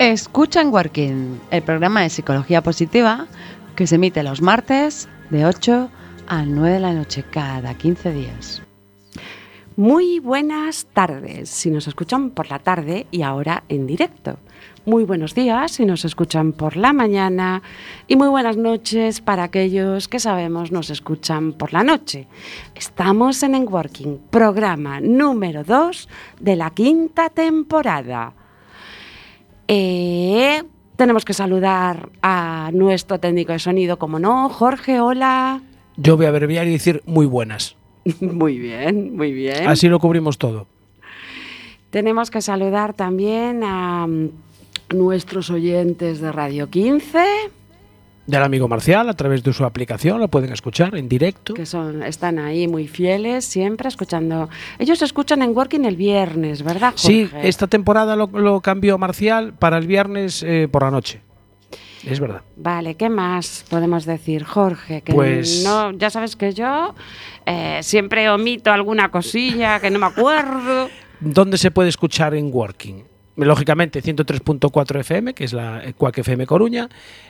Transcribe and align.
Escucha 0.00 0.62
en 0.62 0.72
Working, 0.72 1.38
el 1.50 1.62
programa 1.62 2.00
de 2.00 2.08
psicología 2.08 2.62
positiva 2.62 3.26
que 3.76 3.86
se 3.86 3.96
emite 3.96 4.22
los 4.22 4.40
martes 4.40 5.10
de 5.28 5.44
8 5.44 5.90
a 6.26 6.46
9 6.46 6.72
de 6.72 6.80
la 6.80 6.94
noche 6.94 7.22
cada 7.30 7.74
15 7.74 8.10
días. 8.14 8.62
Muy 9.76 10.18
buenas 10.18 10.86
tardes 10.94 11.50
si 11.50 11.70
nos 11.70 11.86
escuchan 11.86 12.30
por 12.30 12.48
la 12.48 12.60
tarde 12.60 13.08
y 13.10 13.20
ahora 13.20 13.64
en 13.68 13.86
directo. 13.86 14.38
Muy 14.86 15.04
buenos 15.04 15.34
días 15.34 15.72
si 15.72 15.84
nos 15.84 16.06
escuchan 16.06 16.52
por 16.52 16.78
la 16.78 16.94
mañana 16.94 17.60
y 18.08 18.16
muy 18.16 18.28
buenas 18.28 18.56
noches 18.56 19.20
para 19.20 19.42
aquellos 19.42 20.08
que 20.08 20.18
sabemos 20.18 20.72
nos 20.72 20.88
escuchan 20.88 21.52
por 21.52 21.74
la 21.74 21.84
noche. 21.84 22.26
Estamos 22.74 23.42
en 23.42 23.70
Working, 23.70 24.18
programa 24.30 24.98
número 24.98 25.62
2 25.62 26.08
de 26.40 26.56
la 26.56 26.70
quinta 26.70 27.28
temporada. 27.28 28.32
Eh, 29.72 30.64
tenemos 30.96 31.24
que 31.24 31.32
saludar 31.32 32.08
a 32.22 32.70
nuestro 32.72 33.20
técnico 33.20 33.52
de 33.52 33.60
sonido, 33.60 34.00
como 34.00 34.18
no. 34.18 34.48
Jorge, 34.48 35.00
hola. 35.00 35.62
Yo 35.96 36.16
voy 36.16 36.26
a 36.26 36.30
abreviar 36.30 36.66
y 36.66 36.72
decir 36.72 37.04
muy 37.06 37.24
buenas. 37.24 37.76
muy 38.20 38.58
bien, 38.58 39.14
muy 39.14 39.32
bien. 39.32 39.68
Así 39.68 39.86
lo 39.86 40.00
cubrimos 40.00 40.38
todo. 40.38 40.66
Tenemos 41.90 42.32
que 42.32 42.42
saludar 42.42 42.94
también 42.94 43.62
a 43.62 44.08
mm, 44.08 44.30
nuestros 44.96 45.50
oyentes 45.50 46.20
de 46.20 46.32
Radio 46.32 46.68
15 46.68 47.24
del 48.30 48.42
amigo 48.42 48.68
Marcial 48.68 49.08
a 49.08 49.14
través 49.14 49.42
de 49.42 49.52
su 49.52 49.64
aplicación, 49.64 50.20
lo 50.20 50.28
pueden 50.28 50.52
escuchar 50.52 50.96
en 50.96 51.08
directo. 51.08 51.54
Que 51.54 51.66
son, 51.66 52.02
están 52.02 52.38
ahí 52.38 52.68
muy 52.68 52.88
fieles, 52.88 53.44
siempre 53.44 53.88
escuchando. 53.88 54.48
Ellos 54.78 55.02
escuchan 55.02 55.42
en 55.42 55.56
Working 55.56 55.84
el 55.84 55.96
viernes, 55.96 56.62
¿verdad? 56.62 56.92
Sí, 56.96 57.28
esta 57.42 57.66
temporada 57.66 58.16
lo, 58.16 58.60
cambió 58.60 58.98
Marcial 58.98 59.52
para 59.52 59.78
el 59.78 59.86
viernes 59.86 60.42
eh, 60.42 60.68
por 60.70 60.82
la 60.82 60.90
noche. 60.90 61.20
Es 62.04 62.18
verdad. 62.18 62.42
Vale, 62.56 62.94
¿qué 62.94 63.10
más 63.10 63.64
podemos 63.68 64.06
decir, 64.06 64.44
Jorge? 64.44 65.02
Que 65.02 65.12
pues 65.12 65.62
no, 65.64 65.92
ya 65.92 66.08
sabes 66.08 66.34
que 66.34 66.54
yo 66.54 66.94
eh, 67.44 67.80
siempre 67.82 68.30
omito 68.30 68.72
alguna 68.72 69.10
cosilla 69.10 69.80
que 69.80 69.90
no 69.90 69.98
me 69.98 70.06
acuerdo. 70.06 70.88
¿Dónde 71.20 71.58
se 71.58 71.70
puede 71.70 71.90
escuchar 71.90 72.34
en 72.34 72.50
Working? 72.52 73.09
Lógicamente 73.46 74.02
103.4 74.02 75.00
FM, 75.00 75.34
que 75.34 75.44
es 75.44 75.52
la 75.52 75.82
Quack 75.96 76.18
FM 76.18 76.46
Coruña, 76.46 76.88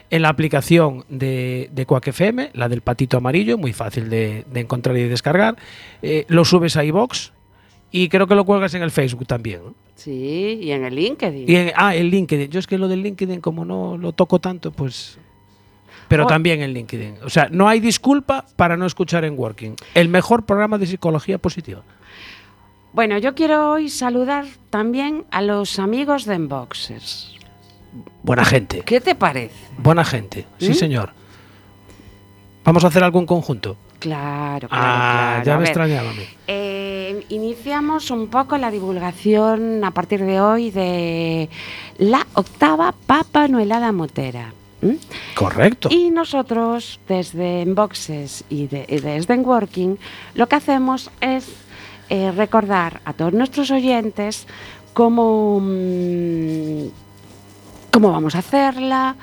en 0.09 0.21
la 0.21 0.29
aplicación 0.29 1.05
de, 1.09 1.69
de 1.71 1.85
Quack 1.85 2.07
FM, 2.07 2.51
la 2.53 2.69
del 2.69 2.81
patito 2.81 3.17
amarillo, 3.17 3.57
muy 3.57 3.73
fácil 3.73 4.09
de, 4.09 4.45
encontrar 4.53 4.97
y 4.97 5.03
de 5.03 5.09
descargar, 5.09 5.57
eh, 6.01 6.25
lo 6.27 6.45
subes 6.45 6.77
a 6.77 6.83
iBox 6.83 7.33
y 7.91 8.09
creo 8.09 8.27
que 8.27 8.35
lo 8.35 8.45
cuelgas 8.45 8.73
en 8.73 8.83
el 8.83 8.91
Facebook 8.91 9.27
también. 9.27 9.61
Sí, 9.95 10.59
y 10.61 10.71
en 10.71 10.85
el 10.85 10.95
LinkedIn. 10.95 11.49
Y 11.49 11.71
ah, 11.75 11.95
el 11.95 12.09
LinkedIn. 12.09 12.49
Yo 12.49 12.59
es 12.59 12.67
que 12.67 12.77
lo 12.77 12.87
del 12.87 13.03
LinkedIn, 13.03 13.41
como 13.41 13.65
no 13.65 13.97
lo 13.97 14.13
toco 14.13 14.39
tanto, 14.39 14.71
pues... 14.71 15.19
Pero 16.07 16.23
oh. 16.23 16.27
también 16.27 16.61
en 16.61 16.73
LinkedIn. 16.73 17.15
O 17.23 17.29
sea, 17.29 17.47
no 17.51 17.67
hay 17.67 17.79
disculpa 17.79 18.45
para 18.55 18.75
no 18.75 18.85
escuchar 18.85 19.23
en 19.25 19.37
Working. 19.37 19.75
El 19.93 20.09
mejor 20.09 20.45
programa 20.45 20.77
de 20.77 20.87
psicología 20.87 21.37
positiva. 21.37 21.83
Bueno, 22.93 23.17
yo 23.17 23.35
quiero 23.35 23.71
hoy 23.71 23.89
saludar 23.89 24.45
también 24.69 25.25
a 25.31 25.41
los 25.41 25.79
amigos 25.79 26.25
de 26.25 26.35
Enboxes. 26.35 27.35
Buena 28.21 28.43
gente. 28.43 28.81
¿Qué 28.81 28.99
te 28.99 29.15
parece? 29.15 29.55
Buena 29.77 30.03
gente, 30.03 30.45
sí 30.59 30.71
¿Mm? 30.71 30.73
señor. 30.73 31.13
¿Vamos 32.65 32.83
a 32.83 32.87
hacer 32.87 33.03
algo 33.03 33.19
en 33.19 33.25
conjunto? 33.25 33.77
Claro, 33.99 34.67
claro. 34.67 34.83
Ah, 34.83 35.41
ya 35.45 35.57
me 35.57 35.65
extrañaba 35.65 36.11
eh, 36.47 37.23
iniciamos 37.29 38.09
un 38.11 38.27
poco 38.27 38.57
la 38.57 38.71
divulgación 38.71 39.83
a 39.83 39.91
partir 39.91 40.25
de 40.25 40.41
hoy 40.41 40.71
de 40.71 41.49
la 41.97 42.25
octava 42.33 42.93
Papa 43.05 43.47
Noelada 43.47 43.91
Motera. 43.91 44.53
Correcto. 45.35 45.89
Y 45.91 46.09
nosotros, 46.09 46.99
desde 47.07 47.61
Enboxes 47.61 48.43
y, 48.49 48.63
y 48.63 48.67
desde 48.67 49.33
Enworking, 49.33 49.99
lo 50.33 50.47
que 50.47 50.55
hacemos 50.55 51.11
es 51.21 51.45
eh, 52.11 52.29
recordar 52.29 52.99
a 53.05 53.13
todos 53.13 53.31
nuestros 53.31 53.71
oyentes 53.71 54.45
cómo, 54.91 55.61
mm, 55.61 56.87
cómo 57.89 58.11
vamos 58.11 58.35
a 58.35 58.39
hacerla. 58.39 59.15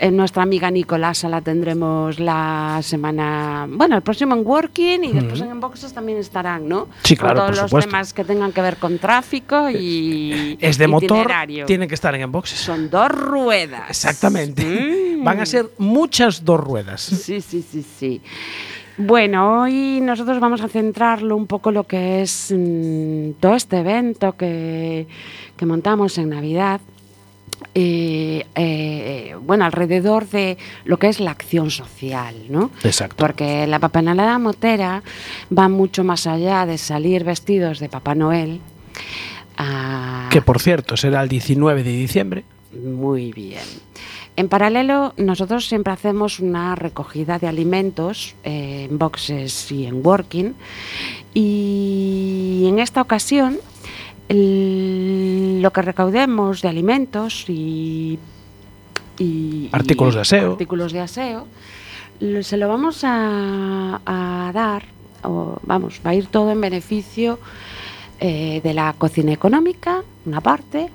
Eh, 0.00 0.10
nuestra 0.10 0.42
amiga 0.42 0.68
Nicolasa 0.68 1.28
la 1.28 1.40
tendremos 1.40 2.18
la 2.18 2.80
semana, 2.82 3.68
bueno, 3.70 3.94
el 3.94 4.02
próximo 4.02 4.34
en 4.34 4.44
Working 4.44 5.04
y 5.04 5.12
después 5.12 5.40
en 5.42 5.52
Enboxes 5.52 5.92
también 5.92 6.18
estarán, 6.18 6.68
¿no? 6.68 6.88
Sí, 7.04 7.16
claro. 7.16 7.36
todos 7.36 7.72
los 7.72 7.84
temas 7.84 8.12
que 8.12 8.24
tengan 8.24 8.50
que 8.50 8.62
ver 8.62 8.78
con 8.78 8.98
tráfico 8.98 9.70
y. 9.70 10.58
Es 10.60 10.76
de 10.76 10.88
motor, 10.88 11.28
tienen 11.66 11.88
que 11.88 11.94
estar 11.94 12.12
en 12.16 12.22
Enboxes. 12.22 12.58
Son 12.58 12.90
dos 12.90 13.12
ruedas. 13.12 13.88
Exactamente. 13.88 14.64
Mm. 14.64 15.22
Van 15.22 15.38
a 15.38 15.46
ser 15.46 15.70
muchas 15.78 16.44
dos 16.44 16.58
ruedas. 16.58 17.00
Sí, 17.00 17.40
sí, 17.40 17.62
sí, 17.62 17.86
sí. 17.96 18.20
Bueno, 18.96 19.62
hoy 19.62 20.00
nosotros 20.00 20.38
vamos 20.38 20.60
a 20.60 20.68
centrarlo 20.68 21.36
un 21.36 21.46
poco 21.46 21.72
lo 21.72 21.84
que 21.84 22.22
es 22.22 22.54
mm, 22.56 23.32
todo 23.40 23.56
este 23.56 23.78
evento 23.78 24.36
que, 24.36 25.06
montamos 25.62 26.18
en 26.18 26.30
Navidad. 26.30 26.80
Eh, 27.74 28.44
eh, 28.54 29.34
bueno, 29.40 29.64
alrededor 29.64 30.28
de 30.28 30.58
lo 30.84 30.98
que 30.98 31.08
es 31.08 31.18
la 31.18 31.30
acción 31.30 31.70
social, 31.70 32.34
¿no? 32.48 32.70
Exacto. 32.84 33.16
Porque 33.16 33.66
la 33.66 33.78
papanalada 33.78 34.38
motera 34.38 35.02
va 35.56 35.68
mucho 35.68 36.04
más 36.04 36.26
allá 36.26 36.66
de 36.66 36.78
salir 36.78 37.24
vestidos 37.24 37.80
de 37.80 37.88
Papá 37.88 38.14
Noel. 38.14 38.60
Que 40.30 40.42
por 40.42 40.60
cierto 40.60 40.96
será 40.96 41.22
el 41.22 41.28
19 41.28 41.82
de 41.82 41.90
diciembre. 41.90 42.44
Muy 42.72 43.32
bien. 43.32 43.62
En 44.36 44.48
paralelo, 44.48 45.14
nosotros 45.16 45.66
siempre 45.68 45.92
hacemos 45.92 46.40
una 46.40 46.74
recogida 46.74 47.38
de 47.38 47.46
alimentos 47.46 48.34
eh, 48.42 48.88
en 48.90 48.98
boxes 48.98 49.70
y 49.70 49.86
en 49.86 50.04
working. 50.04 50.54
Y 51.34 52.64
en 52.66 52.78
esta 52.80 53.00
ocasión, 53.00 53.58
lo 54.28 55.72
que 55.72 55.82
recaudemos 55.82 56.62
de 56.62 56.68
alimentos 56.68 57.44
y, 57.48 58.18
artículos 59.70 60.14
de 60.14 60.20
aseo, 60.22 60.52
artículos 60.52 60.92
de 60.92 61.00
aseo 61.00 61.46
se 62.42 62.56
lo 62.56 62.68
vamos 62.68 63.00
a, 63.04 64.50
dar, 64.54 64.84
o 65.22 65.58
vamos, 65.62 66.00
va 66.04 66.10
a 66.10 66.14
ir 66.14 66.26
todo 66.26 66.50
en 66.50 66.60
beneficio 66.60 67.38
eh, 68.20 68.60
de 68.62 68.74
la 68.74 68.94
cocina 68.96 69.32
económica, 69.32 70.02
una 70.24 70.40
parte, 70.40 70.90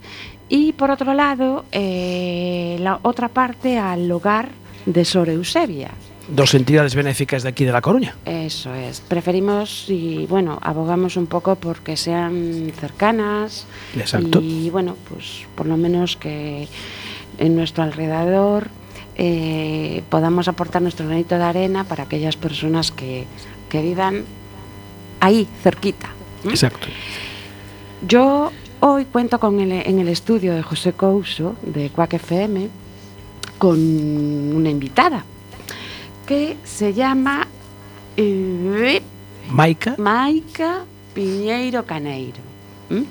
y 0.49 0.73
por 0.73 0.91
otro 0.91 1.13
lado, 1.13 1.65
eh, 1.71 2.77
la 2.79 2.99
otra 3.03 3.29
parte 3.29 3.77
al 3.77 4.11
hogar 4.11 4.49
de 4.85 5.05
Sor 5.05 5.29
Eusebia. 5.29 5.91
Dos 6.27 6.53
entidades 6.53 6.93
benéficas 6.93 7.41
de 7.43 7.49
aquí 7.49 7.65
de 7.65 7.71
La 7.71 7.81
Coruña. 7.81 8.15
Eso 8.25 8.73
es. 8.73 9.01
Preferimos 9.01 9.85
y, 9.89 10.27
bueno, 10.27 10.59
abogamos 10.61 11.17
un 11.17 11.25
poco 11.25 11.55
porque 11.55 11.97
sean 11.97 12.71
cercanas. 12.79 13.65
Exacto. 13.97 14.39
Y, 14.41 14.69
bueno, 14.69 14.95
pues 15.09 15.47
por 15.55 15.65
lo 15.65 15.75
menos 15.75 16.17
que 16.17 16.67
en 17.39 17.55
nuestro 17.55 17.83
alrededor 17.83 18.67
eh, 19.15 20.03
podamos 20.09 20.47
aportar 20.47 20.81
nuestro 20.81 21.07
granito 21.07 21.37
de 21.37 21.43
arena 21.43 21.83
para 21.83 22.03
aquellas 22.03 22.37
personas 22.37 22.91
que, 22.91 23.25
que 23.69 23.81
vivan 23.81 24.23
ahí, 25.19 25.47
cerquita. 25.63 26.09
Exacto. 26.45 26.87
Yo 28.07 28.51
Hoy 28.81 29.03
cuento 29.03 29.41
con 29.41 29.59
en 29.59 29.99
el 29.99 30.07
estudio 30.07 30.55
de 30.55 30.63
José 30.63 30.93
Couso, 30.93 31.57
de 31.63 31.89
Cuac 31.89 32.13
FM, 32.13 32.69
con 33.57 33.77
una 33.77 34.69
invitada 34.69 35.25
que 36.25 36.55
se 36.63 36.93
llama 36.93 37.45
eh, 38.15 39.01
Maica. 39.51 39.95
Maica 39.97 40.85
Piñeiro 41.13 41.85
Caneiro. 41.85 42.37
¿Mm? 42.89 43.01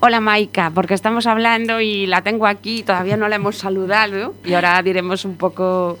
Hola 0.00 0.20
Maica, 0.20 0.70
porque 0.74 0.92
estamos 0.92 1.26
hablando 1.26 1.80
y 1.80 2.06
la 2.06 2.20
tengo 2.20 2.46
aquí, 2.46 2.82
todavía 2.82 3.16
no 3.16 3.26
la 3.28 3.36
hemos 3.36 3.56
saludado 3.56 4.34
y 4.44 4.52
ahora 4.52 4.82
diremos 4.82 5.24
un 5.24 5.36
poco 5.36 5.98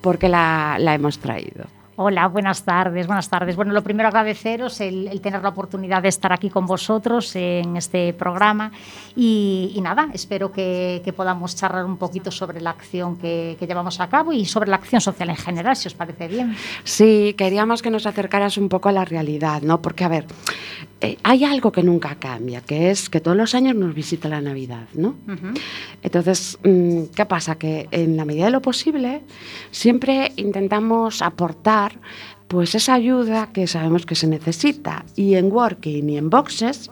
por 0.00 0.18
qué 0.18 0.30
la 0.30 0.78
hemos 0.94 1.18
traído. 1.18 1.66
Hola, 1.96 2.26
buenas 2.26 2.64
tardes, 2.64 3.06
buenas 3.06 3.28
tardes. 3.28 3.54
Bueno, 3.54 3.72
lo 3.72 3.84
primero 3.84 4.08
agradeceros 4.08 4.80
el, 4.80 5.20
tener 5.20 5.40
la 5.42 5.50
oportunidad 5.50 6.02
de 6.02 6.08
estar 6.08 6.32
aquí 6.32 6.50
con 6.50 6.66
vosotros 6.66 7.36
en 7.36 7.76
este 7.76 8.12
programa 8.12 8.72
y, 9.14 9.78
nada, 9.80 10.08
espero 10.12 10.50
que, 10.50 11.00
podamos 11.16 11.54
charlar 11.54 11.84
un 11.84 11.96
poquito 11.96 12.32
sobre 12.32 12.60
la 12.60 12.70
acción 12.70 13.16
que, 13.16 13.56
llevamos 13.60 14.00
a 14.00 14.08
cabo 14.08 14.32
y 14.32 14.44
sobre 14.44 14.70
la 14.70 14.76
acción 14.76 15.00
social 15.00 15.30
en 15.30 15.36
general, 15.36 15.76
si 15.76 15.86
os 15.86 15.94
parece 15.94 16.26
bien. 16.26 16.56
Sí, 16.82 17.32
queríamos 17.38 17.80
que 17.80 17.90
nos 17.90 18.06
acercaras 18.06 18.58
un 18.58 18.68
poco 18.68 18.88
a 18.88 18.92
la 18.92 19.04
realidad, 19.04 19.62
¿no? 19.62 19.80
Porque, 19.80 20.02
a 20.02 20.08
ver, 20.08 20.26
eh, 21.00 21.16
hay 21.22 21.44
algo 21.44 21.70
que 21.70 21.84
nunca 21.84 22.16
cambia, 22.16 22.60
que 22.60 22.90
es 22.90 23.08
que 23.08 23.20
todos 23.20 23.36
los 23.36 23.54
años 23.54 23.76
nos 23.76 23.94
visita 23.94 24.28
la 24.28 24.40
Navidad, 24.40 24.88
¿no? 24.94 25.14
Entonces, 26.02 26.58
mm, 26.64 27.04
¿qué 27.14 27.24
pasa? 27.26 27.54
Que 27.54 27.86
en 27.92 28.16
la 28.16 28.24
medida 28.24 28.46
de 28.46 28.50
lo 28.50 28.62
posible 28.62 29.22
siempre 29.70 30.32
intentamos 30.36 31.22
aportar 31.22 31.83
pues 32.48 32.74
esa 32.74 32.94
ayuda 32.94 33.52
que 33.52 33.66
sabemos 33.66 34.06
que 34.06 34.14
se 34.14 34.26
necesita. 34.26 35.04
Y 35.16 35.34
en 35.34 35.50
Working 35.50 36.08
y 36.08 36.18
en 36.18 36.30
Boxes, 36.30 36.90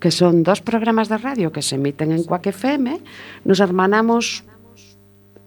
que 0.00 0.10
son 0.10 0.42
dos 0.42 0.60
programas 0.60 1.08
de 1.08 1.18
radio 1.18 1.52
que 1.52 1.62
se 1.62 1.76
emiten 1.76 2.12
en 2.12 2.24
Cuac 2.24 2.46
FM, 2.46 3.00
nos 3.44 3.60
hermanamos 3.60 4.44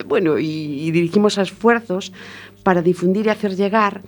bueno, 0.06 0.40
y, 0.40 0.48
y 0.48 0.92
dirigimos 0.92 1.38
esfuerzos 1.38 2.12
para 2.64 2.82
difundir 2.82 3.28
y 3.28 3.30
hacer 3.30 3.56
llegar 3.56 4.02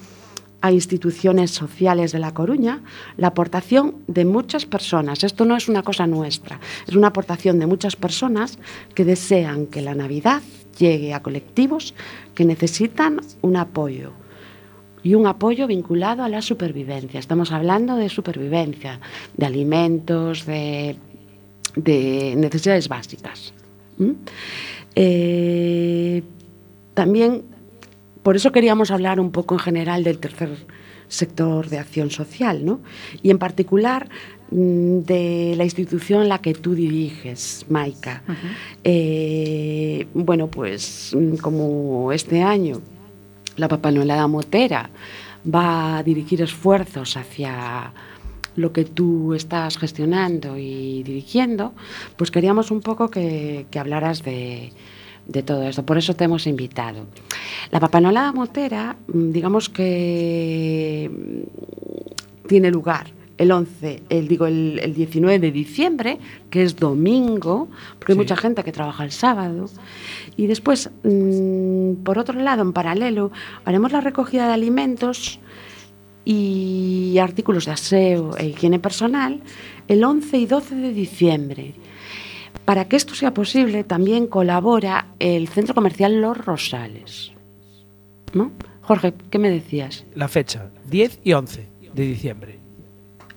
a 0.64 0.72
instituciones 0.72 1.52
sociales 1.52 2.14
de 2.14 2.20
La 2.20 2.34
Coruña 2.34 2.82
la 3.18 3.28
aportación 3.28 3.98
de 4.08 4.24
muchas 4.24 4.66
personas. 4.66 5.24
Esto 5.24 5.44
no 5.44 5.58
es 5.58 5.68
una 5.68 5.84
cosa 5.84 6.08
nuestra, 6.08 6.60
es 6.88 6.96
una 6.96 7.08
aportación 7.08 7.60
de 7.60 7.68
muchas 7.68 7.98
personas 7.98 8.58
que 8.96 9.04
desean 9.04 9.68
que 9.68 9.82
la 9.82 9.94
Navidad 9.94 10.42
llegue 10.80 11.14
a 11.14 11.22
colectivos 11.22 11.94
que 12.34 12.46
necesitan 12.46 13.20
un 13.42 13.58
apoyo 13.58 14.14
y 15.04 15.16
un 15.16 15.28
apoyo 15.28 15.68
vinculado 15.68 16.24
a 16.24 16.30
la 16.30 16.42
supervivencia. 16.42 17.20
Estamos 17.20 17.52
hablando 17.52 17.96
de 17.98 18.10
supervivencia, 18.10 19.00
de 19.36 19.46
alimentos, 19.46 20.46
de, 20.46 20.96
de 21.76 22.36
necesidades 22.38 22.88
básicas. 22.88 23.54
¿Mm? 23.98 24.12
Eh, 24.96 26.24
también 26.94 27.44
por 28.24 28.38
eso 28.38 28.52
queríamos 28.54 28.90
hablar 28.90 29.20
un 29.20 29.32
poco 29.32 29.56
en 29.56 29.60
general 29.60 30.04
del 30.04 30.18
tercer 30.20 30.50
sector 31.10 31.70
de 31.70 31.78
acción 31.78 32.10
social, 32.10 32.64
¿no? 32.66 32.80
Y 33.22 33.30
en 33.30 33.38
particular 33.38 34.10
mm, 34.50 35.00
de 35.00 35.54
la 35.58 35.66
institución 35.66 36.24
en 36.24 36.30
la 36.30 36.40
que 36.40 36.54
tú 36.54 36.74
diriges, 36.74 37.66
Maika. 37.70 38.24
eh, 38.84 40.08
bueno, 40.14 40.48
pues 40.48 41.14
mm, 41.14 41.36
como 41.36 42.14
este 42.14 42.42
año 42.42 42.82
la 43.58 43.68
Papanoelada 43.68 44.28
Motera 44.28 44.90
va 45.54 45.98
a 45.98 46.04
dirigir 46.04 46.42
esfuerzos 46.42 47.18
hacia 47.18 47.94
lo 48.56 48.72
que 48.72 48.86
tú 48.86 49.34
estás 49.34 49.78
gestionando 49.78 50.58
y 50.58 51.04
dirigiendo, 51.04 51.74
pues 52.18 52.32
queríamos 52.32 52.72
un 52.72 52.82
poco 52.82 53.10
que, 53.10 53.66
hablaras 53.78 54.24
de, 54.24 54.72
todo 55.46 55.64
esto. 55.64 55.86
Por 55.86 55.98
eso 55.98 56.16
te 56.16 56.26
hemos 56.26 56.48
invitado. 56.48 57.06
La 57.72 57.80
Papanolada 57.80 58.32
Motera, 58.32 58.96
mm, 59.08 59.32
digamos 59.32 59.70
que 59.70 61.10
mm, 61.12 62.48
tiene 62.48 62.70
lugar 62.70 63.08
el 63.44 63.52
11, 63.52 64.04
el, 64.10 64.28
digo, 64.28 64.46
el, 64.48 64.80
el 64.82 64.94
19 64.94 65.40
de 65.40 65.52
diciembre, 65.52 66.20
que 66.50 66.64
es 66.64 66.76
domingo, 66.76 67.70
porque 68.00 68.14
hay 68.14 68.18
mucha 68.18 68.36
gente 68.36 68.64
que 68.64 68.72
trabaja 68.72 69.04
el 69.04 69.12
sábado. 69.12 69.70
Y 70.36 70.48
después, 70.48 70.90
mm, 71.04 72.04
por 72.04 72.18
otro 72.18 72.40
lado, 72.40 72.62
en 72.64 72.74
paralelo, 72.74 73.32
haremos 73.66 73.92
la 73.92 74.02
recogida 74.02 74.48
de 74.48 74.54
alimentos 74.54 75.40
y 76.26 77.18
artículos 77.22 77.66
de 77.66 77.72
aseo 77.72 78.38
e 78.38 78.48
higiene 78.48 78.80
personal 78.80 79.42
el 79.88 80.04
11 80.04 80.38
y 80.38 80.46
12 80.46 80.76
de 80.76 80.94
diciembre. 80.94 81.76
Para 82.66 82.88
que 82.88 82.96
esto 82.96 83.14
sea 83.14 83.34
posible, 83.34 83.84
también 83.84 84.28
colabora 84.28 85.08
el 85.20 85.50
Centro 85.50 85.76
Comercial 85.76 86.22
Los 86.22 86.38
Rosales. 86.38 87.34
¿No? 88.34 88.52
Jorge, 88.82 89.14
¿qué 89.30 89.38
me 89.38 89.50
decías? 89.50 90.06
La 90.16 90.28
fecha, 90.28 90.70
10 90.90 91.20
y 91.24 91.34
11 91.34 91.68
de 91.94 92.04
diciembre. 92.04 92.63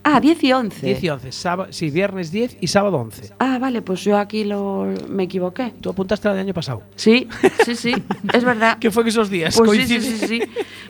Ah, 0.08 0.20
10 0.20 0.44
y 0.44 0.52
11. 0.52 0.86
10 0.86 1.02
y 1.02 1.08
11, 1.08 1.32
sábado, 1.32 1.72
sí, 1.72 1.90
viernes 1.90 2.30
10 2.30 2.58
y 2.60 2.66
sábado 2.68 2.96
11. 2.98 3.32
Ah, 3.40 3.58
vale, 3.58 3.82
pues 3.82 4.04
yo 4.04 4.16
aquí 4.16 4.44
lo, 4.44 4.86
me 5.08 5.24
equivoqué. 5.24 5.72
Tú 5.80 5.90
apuntaste 5.90 6.28
la 6.28 6.34
del 6.34 6.44
año 6.44 6.54
pasado. 6.54 6.82
Sí, 6.94 7.26
sí, 7.64 7.74
sí, 7.74 7.92
es 8.32 8.44
verdad. 8.44 8.78
¿Qué 8.80 8.90
fue 8.92 9.02
que 9.02 9.10
esos 9.10 9.28
días? 9.28 9.56
Pues 9.56 9.70
sí, 9.88 10.00
sí, 10.00 10.00
sí, 10.00 10.26
sí. 10.28 10.42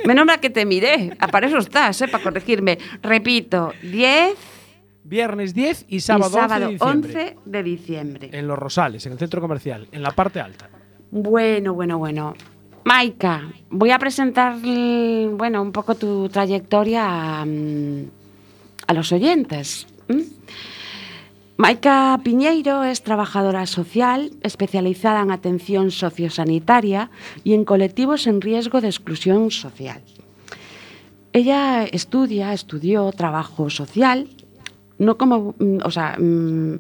Menos 0.05 0.27
mal 0.27 0.39
que 0.39 0.51
te 0.51 0.67
miré. 0.67 1.17
Ah, 1.19 1.29
Para 1.29 1.47
eso 1.47 1.59
estás, 1.59 2.01
¿eh? 2.03 2.09
Para 2.09 2.23
corregirme. 2.23 2.79
Repito, 3.03 3.73
10 3.83 4.35
Viernes 5.05 5.55
10 5.55 5.87
y 5.89 5.97
y 5.97 6.01
sábado, 6.01 6.31
sábado 6.33 6.67
11 6.67 6.67
de 6.67 6.73
diciembre. 6.73 7.23
11 7.37 7.37
de 7.47 7.63
diciembre. 7.63 8.31
En 8.33 8.47
Los 8.49 8.59
Rosales, 8.59 9.07
en 9.07 9.13
el 9.13 9.19
centro 9.19 9.41
comercial, 9.41 9.87
en 9.93 10.03
la 10.03 10.11
parte 10.11 10.41
alta. 10.41 10.69
Bueno, 11.13 11.75
bueno, 11.75 11.97
bueno. 11.99 12.35
Maika, 12.85 13.49
voy 13.71 13.91
a 13.93 13.99
presentar, 13.99 14.57
l- 14.63 15.29
bueno, 15.29 15.63
un 15.63 15.73
poco 15.73 15.95
tu 15.95 16.29
trayectoria 16.29 17.41
a, 17.41 17.45
mm, 17.47 18.05
a 18.87 18.95
los 18.95 19.13
oyentes. 19.13 19.87
¿m? 20.09 20.25
Maika 21.57 22.21
Piñeiro 22.23 22.85
es 22.85 23.03
trabajadora 23.03 23.65
social 23.67 24.33
especializada 24.43 25.23
en 25.23 25.31
atención 25.31 25.91
sociosanitaria 25.91 27.11
y 27.45 27.55
en 27.55 27.65
colectivos 27.65 28.27
en 28.27 28.43
riesgo 28.43 28.83
de 28.83 28.89
exclusión 28.89 29.51
social. 29.51 30.03
Ella 31.33 31.85
estudia, 31.85 32.53
estudió 32.53 33.11
trabajo 33.13 33.71
social, 33.71 34.29
no 34.99 35.17
como, 35.17 35.55
mm, 35.59 35.79
o 35.85 35.91
sea, 35.91 36.17
mm, 36.19 36.79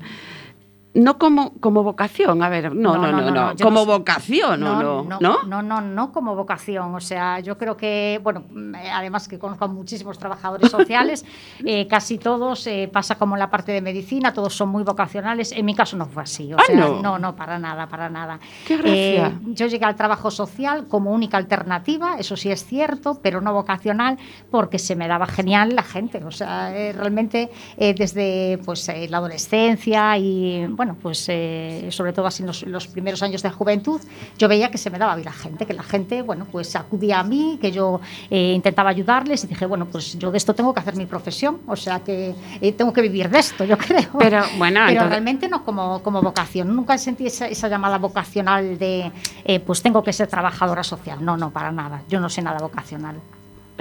no 0.97 1.19
como, 1.19 1.53
como 1.61 1.83
vocación, 1.83 2.43
a 2.43 2.49
ver, 2.49 2.75
no, 2.75 2.97
no, 2.97 3.13
no, 3.13 3.31
no, 3.31 3.53
como 3.63 3.85
vocación, 3.85 4.63
¿o 4.63 4.83
no? 4.83 5.03
no, 5.05 5.19
¿No? 5.21 5.43
no, 5.45 5.63
no, 5.63 5.81
no 5.83 6.11
como 6.13 6.35
vocación. 6.35 6.95
O 6.95 7.01
sea, 7.01 7.39
yo 7.41 7.59
creo 7.59 7.77
que, 7.77 8.19
bueno, 8.23 8.45
eh, 8.83 8.91
además 8.91 9.29
que 9.29 9.39
conozco 9.39 9.67
a 9.67 9.69
muchísimos 9.69 10.19
trabajadores 10.19 10.71
sociales, 10.71 11.25
eh, 11.67 11.87
casi 11.87 12.17
todos 12.17 12.67
eh, 12.67 12.89
pasa 12.91 13.17
como 13.17 13.35
en 13.37 13.41
la 13.41 13.51
parte 13.51 13.73
de 13.73 13.83
medicina, 13.83 14.33
todos 14.33 14.55
son 14.55 14.71
muy 14.71 14.85
vocacionales. 14.85 15.53
En 15.53 15.67
mi 15.67 15.75
caso 15.75 15.99
no 15.99 16.07
fue 16.07 16.23
así. 16.23 16.53
O 16.55 16.57
Ah, 16.59 16.63
sea, 16.67 16.77
no. 16.77 17.03
no, 17.03 17.19
no, 17.19 17.37
para 17.37 17.59
nada, 17.59 17.87
para 17.89 18.09
nada. 18.09 18.41
Qué 18.67 18.79
gracia. 18.79 19.27
Eh, 19.27 19.33
yo 19.49 19.67
llegué 19.67 19.85
al 19.85 19.97
trabajo 19.97 20.31
social 20.31 20.87
como 20.89 21.11
única 21.13 21.37
alternativa, 21.37 22.17
eso 22.19 22.37
sí 22.37 22.51
es 22.51 22.65
cierto, 22.65 23.21
pero 23.23 23.43
no 23.43 23.53
vocacional, 23.53 24.17
porque 24.51 24.79
se 24.79 24.97
me 24.97 25.09
daba 25.09 25.27
genial 25.27 25.75
la 25.75 25.83
gente. 25.83 26.25
O 26.25 26.31
sea, 26.31 26.71
realmente 26.71 27.51
desde 27.79 28.59
pues, 28.65 28.91
la 29.11 29.19
adolescencia 29.19 30.17
y, 30.17 30.67
bueno, 30.69 30.86
pues 30.95 31.25
eh, 31.29 31.89
sobre 31.91 32.13
todo 32.13 32.27
así 32.27 32.43
en 32.43 32.47
los, 32.47 32.63
los 32.63 32.87
primeros 32.87 33.23
años 33.23 33.43
de 33.43 33.51
juventud, 33.51 34.01
yo 34.39 34.49
veía 34.49 34.71
que 34.71 34.79
se 34.79 34.91
me 34.91 34.99
daba 34.99 35.15
bien 35.17 35.27
la 35.27 35.33
gente, 35.33 35.67
que 35.67 35.75
la 35.75 35.83
gente, 35.83 36.23
bueno, 36.23 36.47
pues 36.51 36.75
acudía 36.77 37.21
a 37.21 37.25
mí, 37.25 37.59
que 37.61 37.73
yo 37.73 38.01
eh, 38.31 38.53
intentaba 38.55 38.91
ayudarles 38.91 39.45
y 39.45 39.47
dije, 39.49 39.67
bueno, 39.67 39.87
pues 39.87 40.19
yo 40.19 40.31
de 40.31 40.39
esto 40.39 40.55
tengo 40.55 40.73
que 40.73 40.81
hacer 40.81 40.97
mi 40.97 41.07
profesión, 41.07 41.59
o 41.67 41.77
sea 41.77 42.01
que 42.01 42.35
eh, 42.61 42.73
tengo 42.73 42.93
que 42.93 43.03
vivir 43.03 43.29
de 43.29 43.39
esto, 43.39 43.65
yo 43.65 43.77
creo. 43.79 44.09
Pero, 44.19 44.43
bueno, 44.59 44.81
Pero 44.87 44.91
entonces- 44.91 45.11
realmente 45.11 45.49
no 45.49 45.65
como, 45.65 46.03
como 46.03 46.23
vocación. 46.23 46.75
Nunca 46.75 46.97
sentí 46.99 47.27
esa, 47.27 47.49
esa 47.49 47.69
llamada 47.69 47.99
vocacional 47.99 48.79
de, 48.79 49.11
eh, 49.45 49.61
pues 49.61 49.83
tengo 49.83 50.03
que 50.03 50.13
ser 50.13 50.27
trabajadora 50.29 50.83
social. 50.85 51.25
No, 51.25 51.37
no, 51.37 51.51
para 51.51 51.73
nada. 51.73 52.03
Yo 52.09 52.21
no 52.21 52.29
sé 52.29 52.43
nada 52.43 52.59
vocacional. 52.59 53.17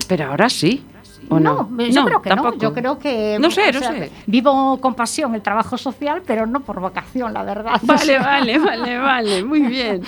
Pero 0.07 0.25
ahora 0.27 0.49
sí, 0.49 0.83
¿o 1.29 1.39
no? 1.39 1.69
yo 1.89 2.05
creo 2.05 2.21
que 2.21 2.29
tampoco. 2.29 2.55
no. 2.55 2.61
Yo 2.61 2.73
creo 2.73 2.99
que. 2.99 3.37
No 3.39 3.49
sé, 3.51 3.71
no 3.71 3.79
sea, 3.79 3.91
sé. 3.91 4.11
Vivo 4.27 4.79
con 4.81 4.93
pasión 4.95 5.33
el 5.35 5.41
trabajo 5.41 5.77
social, 5.77 6.21
pero 6.25 6.45
no 6.45 6.61
por 6.61 6.79
vocación, 6.79 7.33
la 7.33 7.43
verdad. 7.43 7.75
O 7.81 7.85
Vale, 7.85 7.99
sea, 8.05 8.21
vale, 8.25 8.59
vale, 8.59 8.97
vale, 8.97 9.43
muy 9.43 9.61
bien. 9.61 10.01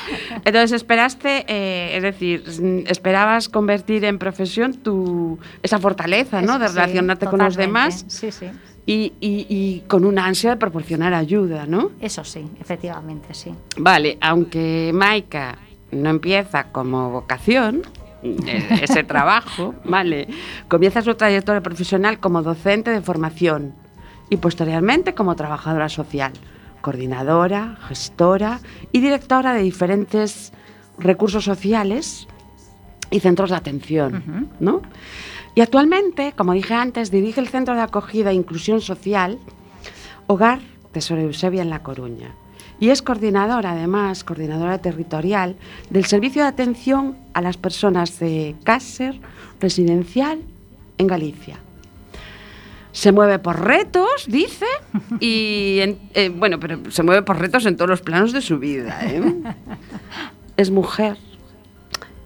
Entonces 0.46 0.72
esperaste, 0.74 1.46
eh, 1.48 1.98
es 1.98 2.04
decir, 2.04 2.44
mm, 2.62 2.88
esperabas 2.92 3.50
convertir 3.50 4.06
en 4.06 4.20
profesión 4.20 4.74
tu 4.74 5.40
esa 5.64 5.80
fortaleza, 5.80 6.42
¿no? 6.42 6.60
De 6.60 6.68
sí, 6.68 6.76
relacionarte 6.76 7.26
con 7.28 7.40
los 7.40 7.56
demás 7.56 8.06
Sí, 8.08 8.32
sí. 8.32 8.48
y, 8.86 9.14
y- 9.20 9.46
y 9.50 9.84
con 9.88 10.06
una 10.06 10.26
ansia 10.26 10.52
de 10.52 10.58
proporcionar 10.58 11.14
ayuda, 11.14 11.66
¿no? 11.66 11.92
Eso 12.00 12.24
sí, 12.24 12.46
efectivamente, 12.60 13.34
sí. 13.34 13.54
Vale, 13.78 14.18
aunque 14.22 14.92
Maika 14.94 15.58
no 15.92 16.10
empieza 16.10 16.66
como 16.66 17.10
vocación, 17.12 17.82
ese 18.24 19.04
trabajo, 19.04 19.76
¿vale? 19.84 20.28
Comienza 20.68 21.02
su 21.02 21.16
trayectoria 21.16 21.62
profesional 21.62 22.20
como 22.20 22.42
docente 22.42 22.92
de 22.92 23.02
formación 23.02 23.74
y 24.30 24.38
posteriormente 24.38 25.14
como 25.14 25.36
trabajadora 25.36 25.90
social, 25.90 26.34
coordinadora, 26.82 27.78
gestora 27.88 28.60
y 28.92 29.00
directora 29.00 29.54
de 29.54 29.62
diferentes 29.62 30.54
recursos 30.98 31.44
sociales 31.44 32.28
y 33.10 33.20
centros 33.20 33.52
de 33.52 33.56
atención. 33.56 34.50
¿no? 34.60 34.82
Y 35.56 35.62
actualmente, 35.62 36.34
como 36.36 36.54
dije 36.54 36.74
antes, 36.74 37.12
dirige 37.12 37.40
el 37.40 37.48
Centro 37.48 37.76
de 37.76 37.82
Acogida 37.82 38.32
e 38.32 38.36
Inclusión 38.36 38.82
Social 38.82 39.40
Hogar 40.28 40.60
Tesoro 40.92 41.22
Eusebia 41.22 41.62
en 41.62 41.70
La 41.70 41.84
Coruña. 41.84 42.36
Y 42.80 42.90
es 42.90 43.02
coordinadora, 43.02 43.72
además, 43.72 44.24
coordinadora 44.24 44.78
territorial 44.80 45.56
del 45.90 46.06
Servicio 46.06 46.44
de 46.44 46.48
Atención 46.50 47.18
a 47.34 47.42
las 47.42 47.58
Personas 47.58 48.20
de 48.20 48.56
Cácer 48.64 49.20
Residencial 49.60 50.42
en 51.00 51.08
Galicia. 51.08 51.58
Se 52.92 53.12
mueve 53.12 53.38
por 53.40 53.60
retos, 53.64 54.26
dice, 54.28 54.66
y 55.20 55.80
en- 55.82 56.00
eh, 56.14 56.30
bueno, 56.30 56.60
pero 56.60 56.90
se 56.92 57.04
mueve 57.04 57.22
por 57.22 57.40
retos 57.40 57.66
en 57.66 57.76
todos 57.78 57.90
los 57.90 58.02
planos 58.02 58.32
de 58.32 58.42
su 58.42 58.58
vida. 58.60 59.00
¿eh? 59.04 59.22
Es 60.58 60.72
mujer 60.72 61.18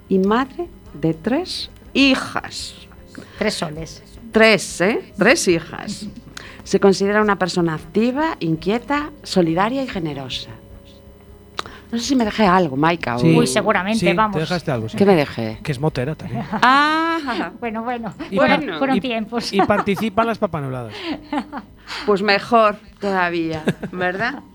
y 0.07 0.19
madre 0.19 0.69
de 0.93 1.13
tres 1.13 1.69
hijas. 1.93 2.73
Tres 3.37 3.53
soles. 3.55 4.01
Tres, 4.31 4.79
¿eh? 4.79 5.13
Tres 5.17 5.45
hijas. 5.49 6.07
Se 6.71 6.79
considera 6.79 7.21
una 7.21 7.35
persona 7.37 7.73
activa, 7.73 8.37
inquieta, 8.39 9.09
solidaria 9.23 9.83
y 9.83 9.87
generosa. 9.89 10.51
No 11.91 11.97
sé 11.97 12.05
si 12.05 12.15
me 12.15 12.23
dejé 12.23 12.45
algo, 12.45 12.77
Maika. 12.77 13.19
Sí, 13.19 13.35
Uy, 13.37 13.45
seguramente, 13.45 13.99
sí, 13.99 14.13
vamos. 14.13 14.35
Te 14.35 14.39
dejaste 14.39 14.71
algo, 14.71 14.87
sí. 14.87 14.95
¿Qué 14.95 15.05
me 15.05 15.13
dejé? 15.17 15.59
Que 15.61 15.73
es 15.73 15.79
motera 15.81 16.15
también. 16.15 16.45
Ah, 16.61 17.51
Bueno, 17.59 17.83
bueno, 17.83 18.13
Y 18.29 18.37
fueron, 18.37 18.65
par- 18.65 18.77
fueron 18.77 18.95
y- 18.95 19.01
tiempos. 19.01 19.51
Y 19.51 19.59
participa 19.63 20.21
en 20.21 20.29
las 20.29 20.37
papanoladas. 20.37 20.93
pues 22.05 22.21
mejor 22.21 22.77
todavía, 23.01 23.63
¿verdad? 23.91 24.35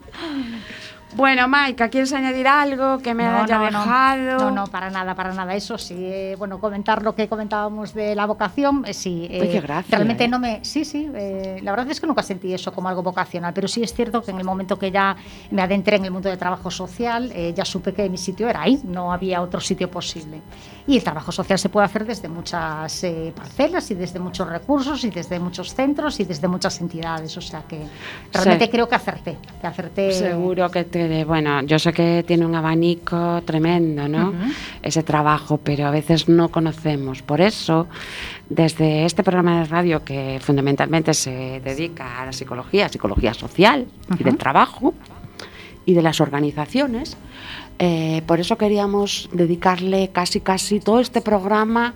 Bueno, 1.17 1.49
Maika, 1.49 1.89
¿quieres 1.89 2.13
añadir 2.13 2.47
algo 2.47 2.99
que 2.99 3.15
me 3.15 3.25
No, 3.25 3.43
haya 3.45 3.57
no, 3.59 3.71
no. 3.71 3.79
dejado? 3.81 4.39
No, 4.39 4.51
no, 4.51 4.67
para 4.67 4.91
nada, 4.91 5.15
para 5.15 5.33
nada. 5.33 5.55
Eso 5.55 5.79
sí, 5.79 5.95
eh, 5.99 6.35
bueno, 6.39 6.61
comentar 6.61 7.03
lo 7.03 7.15
que 7.15 7.27
comentábamos 7.27 7.95
de 7.95 8.15
la 8.15 8.27
vocación, 8.27 8.85
eh, 8.87 8.93
sí. 8.93 9.27
Ay, 9.33 9.49
qué 9.51 9.61
gracia, 9.63 9.97
Realmente 9.97 10.25
eh. 10.25 10.29
no 10.29 10.39
me. 10.39 10.61
Sí, 10.63 10.85
sí, 10.85 11.11
eh, 11.15 11.59
la 11.63 11.71
verdad 11.71 11.91
es 11.91 12.03
que 12.03 12.07
nunca 12.07 12.23
sentí 12.23 12.53
eso 12.53 12.71
como 12.71 12.91
algo 12.91 13.03
vocacional, 13.03 13.55
pero 13.55 13.67
sí 13.67 13.83
es 13.83 13.95
cierto 13.95 14.23
que 14.23 14.31
en 14.31 14.39
el 14.39 14.45
momento 14.45 14.79
que 14.79 14.91
ya 14.91 15.17
me 15.53 15.63
adentré 15.63 15.97
en 15.97 16.05
el 16.05 16.11
mundo 16.11 16.29
del 16.29 16.37
trabajo 16.39 16.71
social, 16.71 17.33
eh, 17.35 17.55
ya 17.57 17.65
supe 17.65 17.95
que 17.95 18.11
mi 18.11 18.19
sitio 18.19 18.47
era 18.51 18.61
ahí, 18.61 18.79
no 18.85 19.11
había 19.11 19.41
otro 19.41 19.59
sitio 19.61 19.91
posible. 19.91 20.43
Y 20.87 20.99
el 20.99 21.03
trabajo 21.03 21.33
social 21.33 21.59
se 21.59 21.69
puede 21.69 21.87
hacer 21.87 22.05
desde 22.07 22.29
muchas 22.29 23.03
eh, 23.05 23.33
parcelas 23.35 23.91
y 23.91 23.95
desde 23.95 24.21
muchos 24.21 24.47
recursos 24.49 25.03
y 25.03 25.11
desde 25.11 25.41
muchos 25.41 25.75
centros 25.75 26.21
y 26.21 26.25
desde 26.25 26.47
muchas 26.47 26.81
entidades. 26.81 27.37
O 27.37 27.41
sea 27.41 27.63
que 27.63 27.81
realmente 28.33 28.67
Sí. 28.67 28.71
creo 28.71 28.89
que 28.89 28.95
acerté, 28.95 29.37
que 29.61 29.67
acerté. 29.67 30.13
Seguro 30.13 30.71
que 30.71 30.85
te, 30.85 31.06
bueno, 31.25 31.63
yo 31.63 31.79
sé 31.79 31.93
que 31.93 32.25
tiene 32.27 32.45
un 32.47 32.55
abanico 32.55 33.43
tremendo, 33.45 34.09
¿no? 34.09 34.33
Ese 34.83 35.03
trabajo, 35.03 35.59
pero 35.59 35.87
a 35.87 35.91
veces 35.91 36.29
no 36.29 36.49
conocemos. 36.51 37.23
Por 37.23 37.41
eso, 37.41 37.87
desde 38.49 39.05
este 39.05 39.23
programa 39.23 39.61
de 39.61 39.65
radio 39.67 40.05
que 40.05 40.39
fundamentalmente 40.43 41.15
se 41.15 41.61
dedica 41.65 42.21
a 42.23 42.27
la 42.27 42.33
psicología, 42.33 42.89
psicología 42.89 43.35
social 43.35 43.87
y 44.19 44.25
del 44.25 44.37
trabajo 44.37 44.95
y 45.85 45.95
de 45.95 46.03
las 46.03 46.21
organizaciones, 46.21 47.17
eh, 47.79 48.23
por 48.27 48.41
eso 48.41 48.57
queríamos 48.57 49.29
dedicarle 49.33 50.11
casi 50.13 50.41
casi 50.41 50.81
todo 50.81 51.01
este 51.01 51.21
programa 51.21 51.95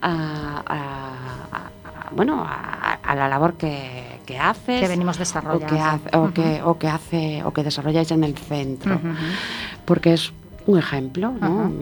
a, 0.00 0.10
a- 0.10 0.62
a- 0.66 1.66
a- 2.06 2.10
bueno, 2.14 2.44
a, 2.46 2.98
a 3.02 3.14
la 3.14 3.28
labor 3.28 3.54
que, 3.54 4.11
que 4.22 4.38
haces 4.38 4.80
Que 4.80 4.88
venimos 4.88 5.16
o 5.16 5.18
desarrollando. 5.18 5.66
que, 5.66 5.80
hace, 5.80 6.16
o, 6.16 6.32
que, 6.32 6.62
o 6.62 6.78
que 6.78 6.88
hace 6.88 7.42
o 7.44 7.52
que 7.52 7.62
desarrolláis 7.62 8.10
en 8.10 8.24
el 8.24 8.36
centro. 8.36 9.00
Porque 9.84 10.14
es 10.14 10.32
un 10.66 10.78
ejemplo 10.78 11.32
¿no? 11.40 11.72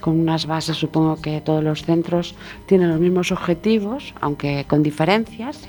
Con 0.00 0.20
unas 0.20 0.46
bases 0.46 0.76
supongo 0.76 1.20
que 1.20 1.40
todos 1.40 1.62
los 1.64 1.82
centros 1.82 2.36
tienen 2.66 2.88
los 2.88 3.00
mismos 3.00 3.32
objetivos 3.32 4.14
aunque 4.20 4.64
con 4.68 4.82
diferencias 4.82 5.66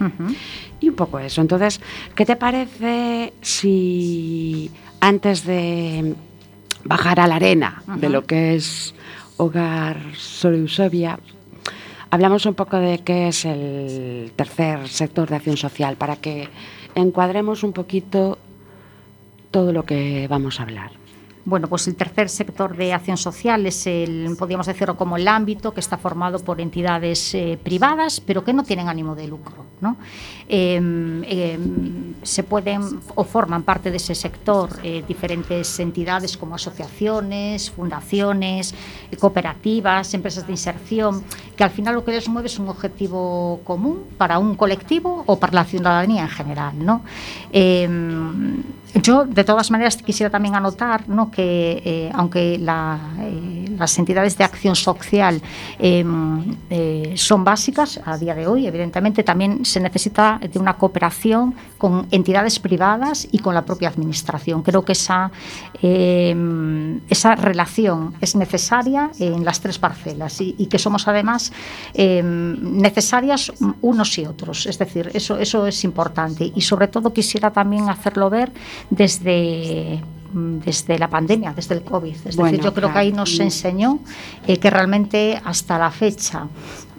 y 0.80 0.90
un 0.90 0.96
poco 0.96 1.20
eso. 1.20 1.42
Entonces 1.42 1.82
qué 2.16 2.26
te 2.26 2.36
parece 2.36 3.34
si 3.42 4.70
antes 5.00 5.46
de 5.46 6.16
bajar 6.84 7.20
a 7.20 7.28
la 7.28 7.36
arena 7.38 7.82
de 7.98 8.10
lo 8.10 8.26
que 8.26 8.56
es 8.56 8.94
hogar 9.38 9.98
Sor 10.16 10.54
Eusebia 10.54 11.20
Hablamos 12.12 12.48
un 12.48 12.56
poco 12.56 12.78
de 12.78 13.00
qué 13.00 13.28
es 13.28 13.46
el 13.46 14.32
tercer 14.36 14.88
sector 14.88 15.30
de 15.30 15.36
acción 15.36 15.58
social 15.58 15.96
para 15.96 16.16
que 16.16 16.50
encuadremos 16.96 17.64
un 17.64 17.72
poquito 17.72 18.40
todo 19.52 19.72
lo 19.74 19.84
que 19.86 20.28
vamos 20.28 20.60
a 20.60 20.64
hablar. 20.64 20.99
Bueno, 21.46 21.68
pues 21.68 21.88
el 21.88 21.96
tercer 21.96 22.30
sector 22.30 22.76
de 22.76 22.94
acción 22.94 23.18
social 23.18 23.66
es 23.66 23.88
el, 23.88 24.36
podríamos 24.38 24.68
decirlo 24.68 24.96
como 24.98 25.18
el 25.18 25.28
ámbito 25.28 25.74
que 25.74 25.80
está 25.80 25.98
formado 25.98 26.40
por 26.40 26.62
entidades 26.62 27.34
eh, 27.34 27.58
privadas, 27.62 28.20
pero 28.20 28.44
que 28.44 28.54
no 28.54 28.64
tienen 28.64 28.90
ánimo 28.90 29.16
de 29.16 29.28
lucro. 29.28 29.66
¿no? 29.82 29.98
Eh, 30.48 30.80
eh, 31.26 31.60
se 32.24 32.44
pueden 32.44 32.82
o 33.16 33.24
forman 33.24 33.64
parte 33.64 33.92
de 33.92 33.98
ese 33.98 34.16
sector 34.16 34.70
eh, 34.84 35.04
diferentes 35.08 35.80
entidades 35.80 36.38
como 36.38 36.56
asociaciones, 36.56 37.72
fundaciones, 37.72 38.74
eh, 39.12 39.18
cooperativas, 39.18 40.14
empresas 40.14 40.46
de 40.46 40.54
inserción, 40.54 41.24
que 41.56 41.64
al 41.64 41.72
final 41.72 41.96
lo 41.96 42.04
que 42.04 42.12
les 42.12 42.28
mueve 42.28 42.48
es 42.48 42.60
un 42.60 42.68
objetivo 42.68 43.62
común 43.64 44.04
para 44.18 44.40
un 44.40 44.56
colectivo 44.56 45.24
o 45.26 45.40
para 45.40 45.54
la 45.54 45.66
ciudadanía 45.66 46.24
en 46.24 46.30
general. 46.30 46.74
¿no? 46.78 47.02
Eh, 47.52 47.88
yo, 49.02 49.26
de 49.26 49.44
todas 49.44 49.72
maneras, 49.72 49.98
quisiera 49.98 50.30
también 50.30 50.56
anotar 50.56 51.08
¿no? 51.08 51.29
Que, 51.30 51.82
eh, 51.86 52.12
aunque 52.14 52.56
eh, 52.56 52.60
las 53.78 54.00
entidades 54.00 54.38
de 54.38 54.44
acción 54.44 54.76
social 54.76 55.42
eh, 55.80 56.04
eh, 56.70 57.14
son 57.16 57.44
básicas 57.44 58.00
a 58.06 58.18
día 58.18 58.36
de 58.36 58.48
hoy, 58.48 58.68
evidentemente 58.68 59.24
también 59.24 59.66
se 59.66 59.80
necesita 59.80 60.40
de 60.42 60.60
una 60.60 60.76
cooperación 60.76 61.56
con 61.78 62.08
entidades 62.12 62.60
privadas 62.60 63.28
y 63.32 63.40
con 63.40 63.54
la 63.54 63.64
propia 63.64 63.90
administración. 63.90 64.62
Creo 64.64 64.84
que 64.84 64.92
esa, 64.94 65.32
eh, 65.82 66.36
esa 67.10 67.36
relación 67.36 68.16
es 68.22 68.36
necesaria 68.36 69.12
en 69.20 69.46
las 69.46 69.62
tres 69.62 69.80
parcelas 69.80 70.42
y, 70.42 70.56
y 70.58 70.66
que 70.68 70.78
somos 70.78 71.08
además 71.08 71.52
eh, 71.94 72.22
necesarias 72.24 73.52
unos 73.82 74.18
y 74.18 74.26
otros. 74.26 74.66
Es 74.66 74.78
decir, 74.78 75.10
eso, 75.14 75.38
eso 75.38 75.66
es 75.68 75.84
importante 75.84 76.52
y 76.54 76.62
sobre 76.62 76.88
todo 76.88 77.14
quisiera 77.14 77.52
también 77.52 77.90
hacerlo 77.90 78.30
ver 78.30 78.52
desde 78.90 80.02
desde 80.32 80.98
la 81.00 81.10
pandemia, 81.10 81.54
desde 81.54 81.76
el 81.76 81.84
COVID. 81.84 82.16
Es 82.26 82.36
Bueno, 82.36 82.52
decir, 82.52 82.66
yo 82.66 82.74
creo 82.74 82.92
que 82.92 83.00
ahí 83.00 83.12
nos 83.12 83.40
enseñó 83.40 84.00
eh, 84.48 84.58
que 84.58 84.70
realmente 84.70 85.42
hasta 85.44 85.78
la 85.78 85.92
fecha 85.92 86.48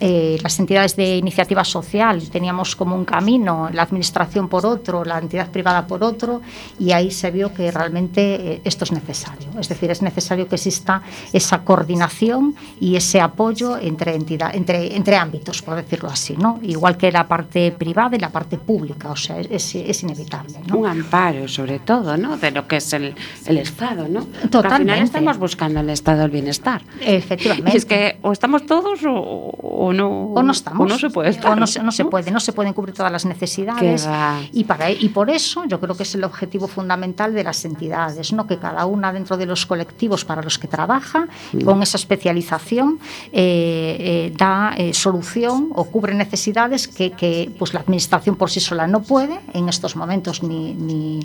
eh, 0.01 0.39
las 0.43 0.59
entidades 0.59 0.97
de 0.97 1.17
iniciativa 1.17 1.63
social 1.63 2.31
teníamos 2.31 2.75
como 2.75 2.97
un 2.97 3.05
camino, 3.05 3.69
la 3.73 3.83
administración 3.83 4.49
por 4.49 4.65
otro, 4.65 5.05
la 5.05 5.19
entidad 5.19 5.51
privada 5.51 5.87
por 5.87 6.03
otro, 6.03 6.41
y 6.79 6.93
ahí 6.93 7.11
se 7.11 7.31
vio 7.31 7.53
que 7.53 7.71
realmente 7.71 8.55
eh, 8.55 8.61
esto 8.65 8.85
es 8.85 8.93
necesario. 8.93 9.49
Es 9.61 9.69
decir, 9.69 9.91
es 9.91 10.03
necesario 10.03 10.49
que 10.49 10.57
exista 10.57 11.03
esa 11.33 11.63
coordinación 11.65 12.55
y 12.81 12.97
ese 12.97 13.21
apoyo 13.21 13.77
entre, 13.79 14.15
entidad, 14.15 14.55
entre, 14.55 14.97
entre 14.97 15.17
ámbitos, 15.17 15.63
por 15.63 15.77
decirlo 15.77 16.09
así, 16.09 16.37
¿no? 16.37 16.59
igual 16.63 16.97
que 16.97 17.13
la 17.13 17.29
parte 17.29 17.73
privada 17.73 18.17
y 18.17 18.19
la 18.19 18.31
parte 18.31 18.57
pública, 18.57 19.11
o 19.11 19.17
sea, 19.17 19.39
es, 19.39 19.75
es 19.75 20.03
inevitable. 20.03 20.55
¿no? 20.67 20.79
Un 20.79 20.87
amparo, 20.87 21.47
sobre 21.49 21.79
todo, 21.81 22.17
¿no? 22.17 22.37
De 22.37 22.51
lo 22.51 22.67
que 22.67 22.77
es 22.77 22.93
el, 22.93 23.15
el 23.47 23.59
Estado, 23.59 24.09
¿no? 24.09 24.21
Porque 24.25 24.39
Al 24.45 24.51
Totalmente. 24.51 24.93
final 24.93 25.05
estamos 25.05 25.39
buscando 25.39 25.81
el 25.81 25.91
Estado 25.91 26.23
del 26.23 26.31
bienestar. 26.31 26.83
Efectivamente. 27.01 27.73
Y 27.73 27.77
es 27.77 27.85
que 27.85 28.19
o 28.23 28.33
estamos 28.33 28.65
todos 28.67 29.05
o, 29.05 29.13
o 29.13 29.90
no. 29.93 30.09
o 30.09 30.43
no 30.43 30.53
estamos 30.53 30.81
O 30.81 30.89
no 30.89 30.99
se 30.99 31.11
puede 31.11 31.31
estar. 31.31 31.53
o 31.53 31.57
no 31.57 31.67
se, 31.67 31.83
no 31.83 31.93
se 31.93 32.05
puede 32.05 32.31
no 32.31 32.41
se 32.41 32.53
pueden 32.53 32.73
cubrir 32.73 32.95
todas 32.95 33.13
las 33.13 33.25
necesidades 33.25 34.09
y 34.53 34.65
para 34.65 34.91
y 34.91 35.09
por 35.09 35.31
eso 35.31 35.65
yo 35.67 35.81
creo 35.81 35.97
que 35.97 36.03
es 36.05 36.15
el 36.15 36.25
objetivo 36.25 36.69
fundamental 36.69 37.35
de 37.35 37.45
las 37.45 37.65
entidades 37.65 38.33
no 38.33 38.47
que 38.47 38.59
cada 38.59 38.87
una 38.87 39.13
dentro 39.13 39.37
de 39.37 39.47
los 39.47 39.67
colectivos 39.67 40.25
para 40.25 40.43
los 40.43 40.59
que 40.59 40.69
trabaja 40.69 41.29
Mm. 41.53 41.65
con 41.65 41.83
esa 41.83 41.97
especialización 41.97 42.99
eh, 43.33 43.97
eh, 44.01 44.33
da 44.37 44.75
eh, 44.77 44.95
solución 44.95 45.71
o 45.75 45.85
cubre 45.85 46.15
necesidades 46.15 46.87
que, 46.89 47.13
que, 47.13 47.51
pues 47.59 47.75
la 47.75 47.81
administración 47.81 48.37
por 48.37 48.51
sí 48.51 48.61
sola 48.61 48.87
no 48.87 49.03
puede 49.03 49.41
en 49.53 49.69
estos 49.69 49.97
momentos 49.97 50.43
ni, 50.43 50.75
ni, 50.75 51.21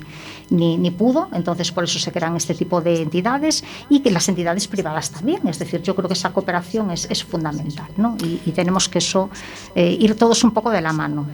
ni, 0.49 0.77
ni 0.77 0.91
pudo 0.91 1.29
entonces 1.33 1.71
por 1.71 1.83
eso 1.83 1.99
se 1.99 2.11
crean 2.11 2.35
este 2.35 2.53
tipo 2.53 2.81
de 2.81 3.01
entidades 3.01 3.63
y 3.89 3.99
que 3.99 4.11
las 4.11 4.27
entidades 4.29 4.67
privadas 4.67 5.11
también 5.11 5.47
es 5.47 5.59
decir 5.59 5.81
yo 5.81 5.95
creo 5.95 6.07
que 6.07 6.13
esa 6.13 6.33
cooperación 6.33 6.91
es, 6.91 7.07
es 7.09 7.23
fundamental 7.23 7.87
¿no? 7.97 8.17
y, 8.23 8.41
y 8.45 8.51
tenemos 8.55 8.89
que 8.89 8.97
eso 8.97 9.29
eh, 9.75 9.95
ir 9.99 10.15
todos 10.15 10.43
un 10.43 10.51
poco 10.51 10.71
de 10.71 10.81
la 10.81 10.93
mano 10.93 11.27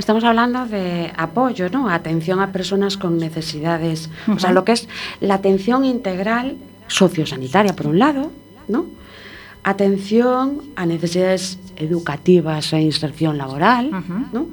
Estamos 0.00 0.24
hablando 0.24 0.64
de 0.64 1.12
apoyo, 1.14 1.68
¿no? 1.68 1.90
Atención 1.90 2.40
a 2.40 2.52
personas 2.52 2.96
con 2.96 3.18
necesidades. 3.18 4.08
O 4.34 4.38
sea, 4.38 4.50
lo 4.50 4.64
que 4.64 4.72
es 4.72 4.88
la 5.20 5.34
atención 5.34 5.84
integral 5.84 6.56
sociosanitaria, 6.86 7.76
por 7.76 7.86
un 7.86 7.98
lado, 7.98 8.32
¿no? 8.66 8.86
Atención 9.62 10.62
a 10.74 10.86
necesidades 10.86 11.58
educativas 11.76 12.72
e 12.72 12.80
inserción 12.80 13.36
laboral, 13.36 13.88
Ujú. 13.92 14.26
¿no? 14.32 14.46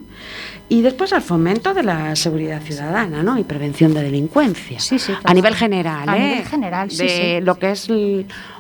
Y 0.67 0.81
después 0.81 1.13
al 1.13 1.21
fomento 1.21 1.74
de 1.74 1.83
la 1.83 2.13
seguridad 2.17 2.62
ciudadana, 2.62 3.24
¿no? 3.24 3.39
Y 3.39 3.45
prevención 3.45 3.93
de 3.93 4.03
delincuencia. 4.03 4.81
Sí, 4.81 5.00
sí, 5.00 5.13
a 5.24 5.33
nivel 5.33 5.55
general, 5.55 6.09
A 6.09 6.17
¿eh? 6.17 6.29
nivel 6.29 6.45
general, 6.45 6.91
sí, 6.91 7.03
de 7.03 7.38
sí. 7.39 7.45
lo 7.45 7.57
que 7.57 7.71
es, 7.71 7.88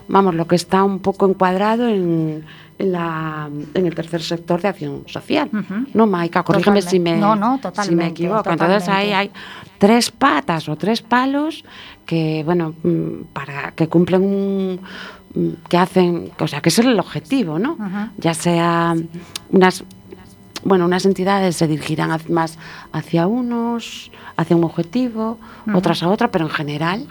vamos, 0.07 0.35
lo 0.35 0.47
que 0.47 0.55
está 0.55 0.85
un 0.85 0.99
poco 0.99 1.27
encuadrado 1.27 1.89
en, 1.89 2.45
en 2.45 2.45
la, 2.77 3.49
en 3.73 3.85
el 3.85 3.95
tercer 3.95 4.21
sector 4.21 4.61
de 4.61 4.67
acción 4.67 5.03
social. 5.07 5.49
No, 5.93 6.05
Maika, 6.05 6.43
corrígeme 6.43 6.81
si 6.81 6.99
me, 6.99 7.17
No, 7.17 7.35
no, 7.35 7.55
si 7.55 7.55
me 7.55 7.61
totalmente, 7.61 8.05
equivoco. 8.07 8.49
Entonces 8.49 8.87
ahí 8.89 9.11
hay 9.11 9.31
tres 9.77 10.11
patas 10.11 10.69
o 10.69 10.75
tres 10.75 11.01
palos 11.01 11.63
que, 12.05 12.43
bueno, 12.45 12.73
mm, 12.83 13.33
para 13.33 13.71
que 13.71 13.87
cumplen 13.87 14.23
un 14.23 14.79
mm, 15.33 15.49
que 15.69 15.77
hacen, 15.77 16.31
o 16.39 16.47
sea, 16.47 16.61
que 16.61 16.69
ese 16.69 16.81
es 16.81 16.87
el 16.87 16.99
objetivo, 16.99 17.59
¿no? 17.59 17.77
Ya 18.17 18.33
sea 18.33 18.95
unas 19.49 19.83
bueno, 20.63 20.85
unas 20.85 21.05
entidades 21.05 21.55
se 21.55 21.67
dirigirán 21.67 22.19
más 22.29 22.57
hacia 22.91 23.27
unos, 23.27 24.11
hacia 24.35 24.55
un 24.55 24.63
objetivo, 24.63 25.37
otras 25.73 26.03
a 26.03 26.09
otra, 26.09 26.29
pero 26.29 26.45
en 26.45 26.51
general 26.51 27.07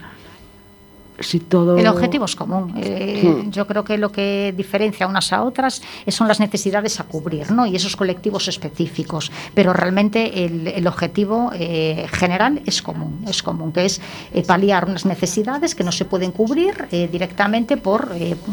si 1.20 1.40
todo... 1.40 1.76
El 1.76 1.86
objetivo 1.86 2.24
es 2.24 2.36
común. 2.36 2.74
Eh, 2.76 3.16
Hmm. 3.22 3.50
Yo 3.50 3.66
creo 3.66 3.84
que 3.84 3.98
lo 3.98 4.12
que 4.12 4.54
diferencia 4.56 5.06
unas 5.06 5.32
a 5.32 5.42
otras 5.42 5.82
son 6.08 6.28
las 6.28 6.40
necesidades 6.40 7.00
a 7.00 7.04
cubrir 7.04 7.50
¿no? 7.50 7.66
y 7.66 7.76
esos 7.76 7.96
colectivos 7.96 8.48
específicos. 8.48 9.30
Pero 9.54 9.72
realmente 9.72 10.44
el, 10.44 10.68
el 10.68 10.86
objetivo 10.86 11.50
eh, 11.54 12.06
general 12.12 12.62
es 12.66 12.82
común, 12.82 13.24
es 13.28 13.42
común, 13.42 13.72
que 13.72 13.84
es 13.84 14.00
eh, 14.32 14.42
paliar 14.42 14.86
unas 14.86 15.04
necesidades 15.06 15.74
que 15.74 15.84
no 15.84 15.92
se 15.92 16.04
pueden 16.04 16.32
cubrir 16.32 16.86
directamente 16.90 17.76
por 17.76 18.10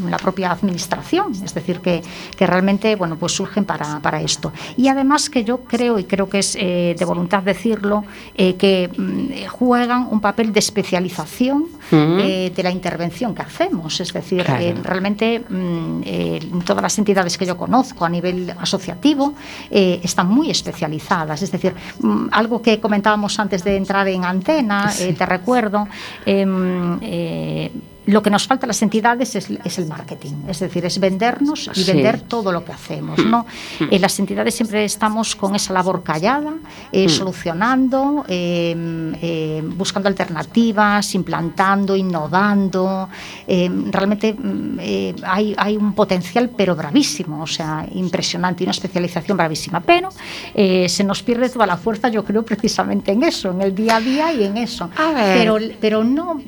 la 0.10 0.18
propia 0.18 0.52
administración. 0.52 1.34
Es 1.44 1.54
decir, 1.54 1.80
que, 1.80 2.02
que 2.38 2.48
realmente 2.48 2.96
bueno, 2.96 3.18
pues 3.18 3.34
surgen 3.34 3.66
para, 3.66 4.00
para 4.00 4.22
esto. 4.22 4.52
Y 4.78 4.88
además 4.88 5.30
que 5.30 5.44
yo 5.44 5.60
creo, 5.62 6.00
y 6.00 6.06
creo 6.06 6.30
que 6.30 6.40
es 6.40 6.54
de 6.54 7.06
voluntad 7.06 7.44
decirlo, 7.44 8.04
que 8.36 8.90
mm, 8.96 9.48
juegan 9.48 10.08
un 10.10 10.20
papel 10.20 10.54
de 10.54 10.60
especialización 10.60 11.68
eh, 11.92 12.52
de 12.56 12.64
la 12.64 12.72
intervención 12.72 13.34
que 13.36 13.42
hacemos. 13.42 14.00
Es 14.00 14.14
decir, 14.14 14.44
Claro. 14.44 14.62
eh, 14.64 14.76
realmente 14.84 15.40
mm, 15.48 16.02
eh, 16.06 16.40
todas 16.66 16.82
las 16.82 16.98
entidades 16.98 17.38
que 17.38 17.46
yo 17.46 17.58
conozco 17.58 18.06
a 18.06 18.10
nivel 18.10 18.54
asociativo 18.60 19.34
eh, 19.70 20.00
están 20.04 20.28
muy 20.28 20.50
especializadas. 20.50 21.42
Es 21.42 21.52
decir, 21.52 21.74
mm, 22.00 22.28
algo 22.32 22.62
que 22.62 22.80
comentábamos 22.80 23.40
antes 23.40 23.64
de 23.64 23.76
entrar 23.78 24.08
en 24.08 24.24
antena, 24.26 24.92
te 25.18 25.26
recuerdo, 25.26 25.88
em, 26.26 27.00
lo 28.06 28.22
que 28.22 28.30
nos 28.30 28.48
falta 28.48 28.66
a 28.66 28.68
las 28.68 28.82
entidades 28.82 29.36
es, 29.36 29.50
es 29.64 29.78
el 29.80 29.86
marketing, 29.88 30.34
es 30.48 30.60
decir, 30.60 30.86
es 30.86 31.00
vendernos 31.00 31.70
y 31.74 31.84
Sí. 31.84 31.92
vender 31.92 32.22
todo 32.22 32.52
lo 32.52 32.64
que 32.66 32.72
hacemos. 32.72 33.18
¿no? 33.26 33.46
Eh, 33.92 34.00
las 34.00 34.18
entidades 34.20 34.54
siempre 34.56 34.84
estamos 34.86 35.36
con 35.36 35.56
esa 35.56 35.74
labor 35.74 36.04
callada, 36.04 36.54
eh, 36.92 37.08
solucionando, 37.10 38.26
eh, 38.28 38.76
eh, 39.22 39.64
buscando 39.78 40.10
alternativas, 40.10 41.16
implantando, 41.16 41.96
innovando. 41.96 43.08
Eh, 43.48 43.70
realmente 43.92 44.34
mm, 44.34 44.78
eh, 44.82 45.16
hay, 45.24 45.54
hay 45.58 45.78
un 45.78 45.94
potencial, 45.94 46.50
pero 46.56 46.76
bravísimo, 46.76 47.42
o 47.44 47.48
sea, 47.48 47.86
impresionante 47.94 48.64
y 48.64 48.66
una 48.66 48.72
especialización 48.72 49.38
bravísima. 49.38 49.80
Pero 49.80 50.10
se 50.54 51.04
nos 51.04 51.24
pierde 51.24 51.50
toda 51.50 51.66
la 51.66 51.78
fuerza, 51.78 52.10
yo 52.10 52.24
creo, 52.24 52.44
precisamente 52.44 53.12
en 53.12 53.24
eso, 53.24 53.52
en 53.52 53.62
el 53.62 53.74
día 53.76 53.98
a 53.98 54.02
día 54.02 54.34
y 54.34 54.44
en 54.44 54.58
eso. 54.58 54.90
Pero, 55.38 55.58
pero 55.80 56.04
no. 56.04 56.42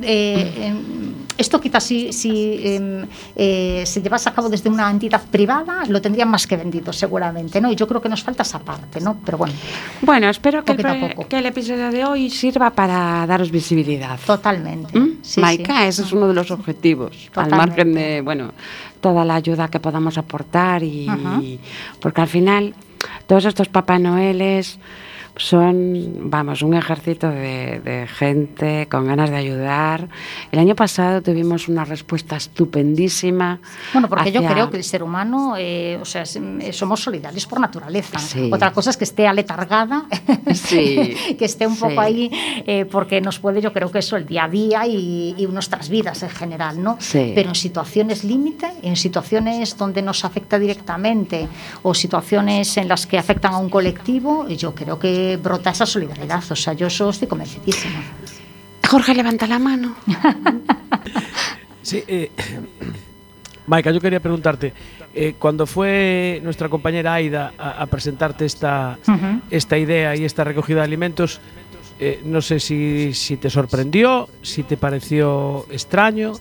Esto 1.38 1.60
quizás 1.60 1.84
si, 1.84 2.14
si 2.14 2.60
em, 2.64 3.06
eh, 3.36 3.84
se 3.86 4.02
llevase 4.02 4.30
a 4.30 4.34
cabo 4.34 4.50
desde 4.50 4.70
una 4.70 4.90
entidad 4.90 5.22
privada, 5.30 5.84
lo 5.88 6.02
tendrían 6.02 6.30
más 6.30 6.48
que 6.48 6.56
vendido 6.58 6.94
seguramente, 6.94 7.60
¿no? 7.62 7.72
Y 7.72 7.76
yo 7.76 7.88
creo 7.88 8.02
que 8.02 8.10
nos 8.10 8.24
falta 8.24 8.44
esa 8.44 8.60
parte, 8.60 9.02
¿no? 9.02 9.18
Pero 9.26 9.38
bueno, 9.38 9.54
Bueno, 10.02 10.30
espero 10.30 10.64
que 10.64 10.72
el, 10.74 11.16
que 11.28 11.38
el 11.38 11.46
episodio 11.46 11.92
de 11.92 12.06
hoy 12.06 12.30
sirva 12.30 12.70
para 12.72 13.26
daros 13.28 13.52
visibilidad. 13.52 14.18
totalmente. 14.26 14.98
¿Mm? 14.98 15.18
Sí, 15.22 15.42
Maika, 15.42 15.82
sí. 15.82 15.88
ese 15.88 16.02
es 16.04 16.12
uno 16.14 16.28
de 16.28 16.34
los 16.34 16.52
objetivos, 16.52 17.12
al 17.36 17.46
Totalmente. 17.50 17.58
margen 17.58 17.94
de, 17.94 18.22
bueno, 18.22 18.52
toda 19.02 19.26
la 19.26 19.36
ayuda 19.36 19.68
que 19.68 19.80
podamos 19.80 20.18
aportar 20.18 20.82
y 20.84 21.60
porque 22.00 22.22
al 22.22 22.28
final 22.28 22.74
todos 23.28 23.46
estos 23.46 23.68
Papá 23.70 24.00
Noeles 24.00 24.80
son, 25.38 26.30
vamos, 26.30 26.62
un 26.62 26.74
ejército 26.74 27.30
de, 27.30 27.80
de 27.84 28.08
gente 28.08 28.88
con 28.90 29.06
ganas 29.08 29.30
de 29.30 29.36
ayudar. 29.38 30.08
El 30.52 30.60
año 30.60 30.76
pasado 30.76 31.22
tuvimos 31.22 31.68
una 31.68 31.84
respuesta 31.86 32.36
estupendísima. 32.38 33.60
Bueno, 33.94 34.08
porque 34.10 34.32
yo 34.32 34.40
hacia- 34.40 34.52
creo 34.52 34.70
que 34.70 34.78
el 34.78 34.84
ser 34.84 35.04
humano, 35.04 35.56
eh, 35.58 35.98
o 36.02 36.06
sea, 36.06 36.24
eh, 36.24 36.72
somos 36.74 37.02
solidarios 37.02 37.46
por 37.46 37.60
naturaleza. 37.60 38.20
Sí. 38.20 38.50
Otra 38.54 38.72
cosa 38.72 38.90
es 38.92 38.98
que 38.98 39.04
esté 39.04 39.28
aletargada, 39.28 40.06
Sí, 40.54 41.16
que 41.38 41.46
esté 41.46 41.68
un 41.68 41.76
sí. 41.76 41.82
poco 41.82 42.00
ahí, 42.02 42.30
eh, 42.66 42.86
porque 42.86 43.22
nos 43.22 43.40
puede, 43.40 43.62
yo 43.62 43.74
creo 43.74 43.92
que 43.92 44.00
eso, 44.00 44.16
el 44.18 44.26
día 44.26 44.46
a 44.46 44.50
día 44.50 44.88
y, 44.88 45.36
y 45.38 45.46
nuestras 45.48 45.90
vidas 45.90 46.22
en 46.24 46.30
general, 46.30 46.82
¿no? 46.82 46.98
Sí. 47.00 47.32
Pero 47.36 47.50
en 47.50 47.56
situaciones 47.56 48.24
límite, 48.24 48.68
en 48.82 48.96
situaciones 48.96 49.78
donde 49.78 50.02
nos 50.02 50.24
afecta 50.26 50.60
directamente 50.60 51.48
o 51.84 51.94
situaciones 51.94 52.78
en 52.78 52.88
las 52.88 53.06
que 53.08 53.18
afectan 53.18 53.54
a 53.54 53.58
un 53.58 53.70
colectivo, 53.70 54.48
yo 54.48 54.74
creo 54.76 55.00
que 55.00 55.25
brota 55.42 55.72
esa 55.72 55.86
solidaridad. 55.86 56.44
O 56.50 56.56
sea, 56.56 56.74
yo 56.74 56.88
eso 56.88 57.10
estoy 57.10 57.28
convencidísima. 57.28 58.02
Jorge, 58.88 59.14
levanta 59.14 59.48
la 59.48 59.60
mano. 59.60 59.96
Sí, 61.82 62.04
eh, 62.08 62.32
Maika, 63.68 63.92
yo 63.92 64.02
quería 64.02 64.20
preguntarte, 64.20 64.74
eh, 65.14 65.36
cuando 65.38 65.68
fue 65.68 66.40
nuestra 66.44 66.68
compañera 66.68 67.14
Aida 67.14 67.54
a, 67.60 67.84
a 67.84 67.86
presentarte 67.86 68.44
esta, 68.46 68.98
esta 69.52 69.78
idea 69.78 70.16
y 70.16 70.26
esta 70.26 70.44
recogida 70.44 70.78
de 70.80 70.86
alimentos, 70.86 71.40
eh, 72.00 72.22
no 72.26 72.42
sé 72.42 72.60
si, 72.60 73.14
si 73.14 73.38
te 73.38 73.52
sorprendió, 73.52 74.28
si 74.42 74.64
te 74.64 74.78
pareció 74.78 75.68
extraño, 75.70 76.34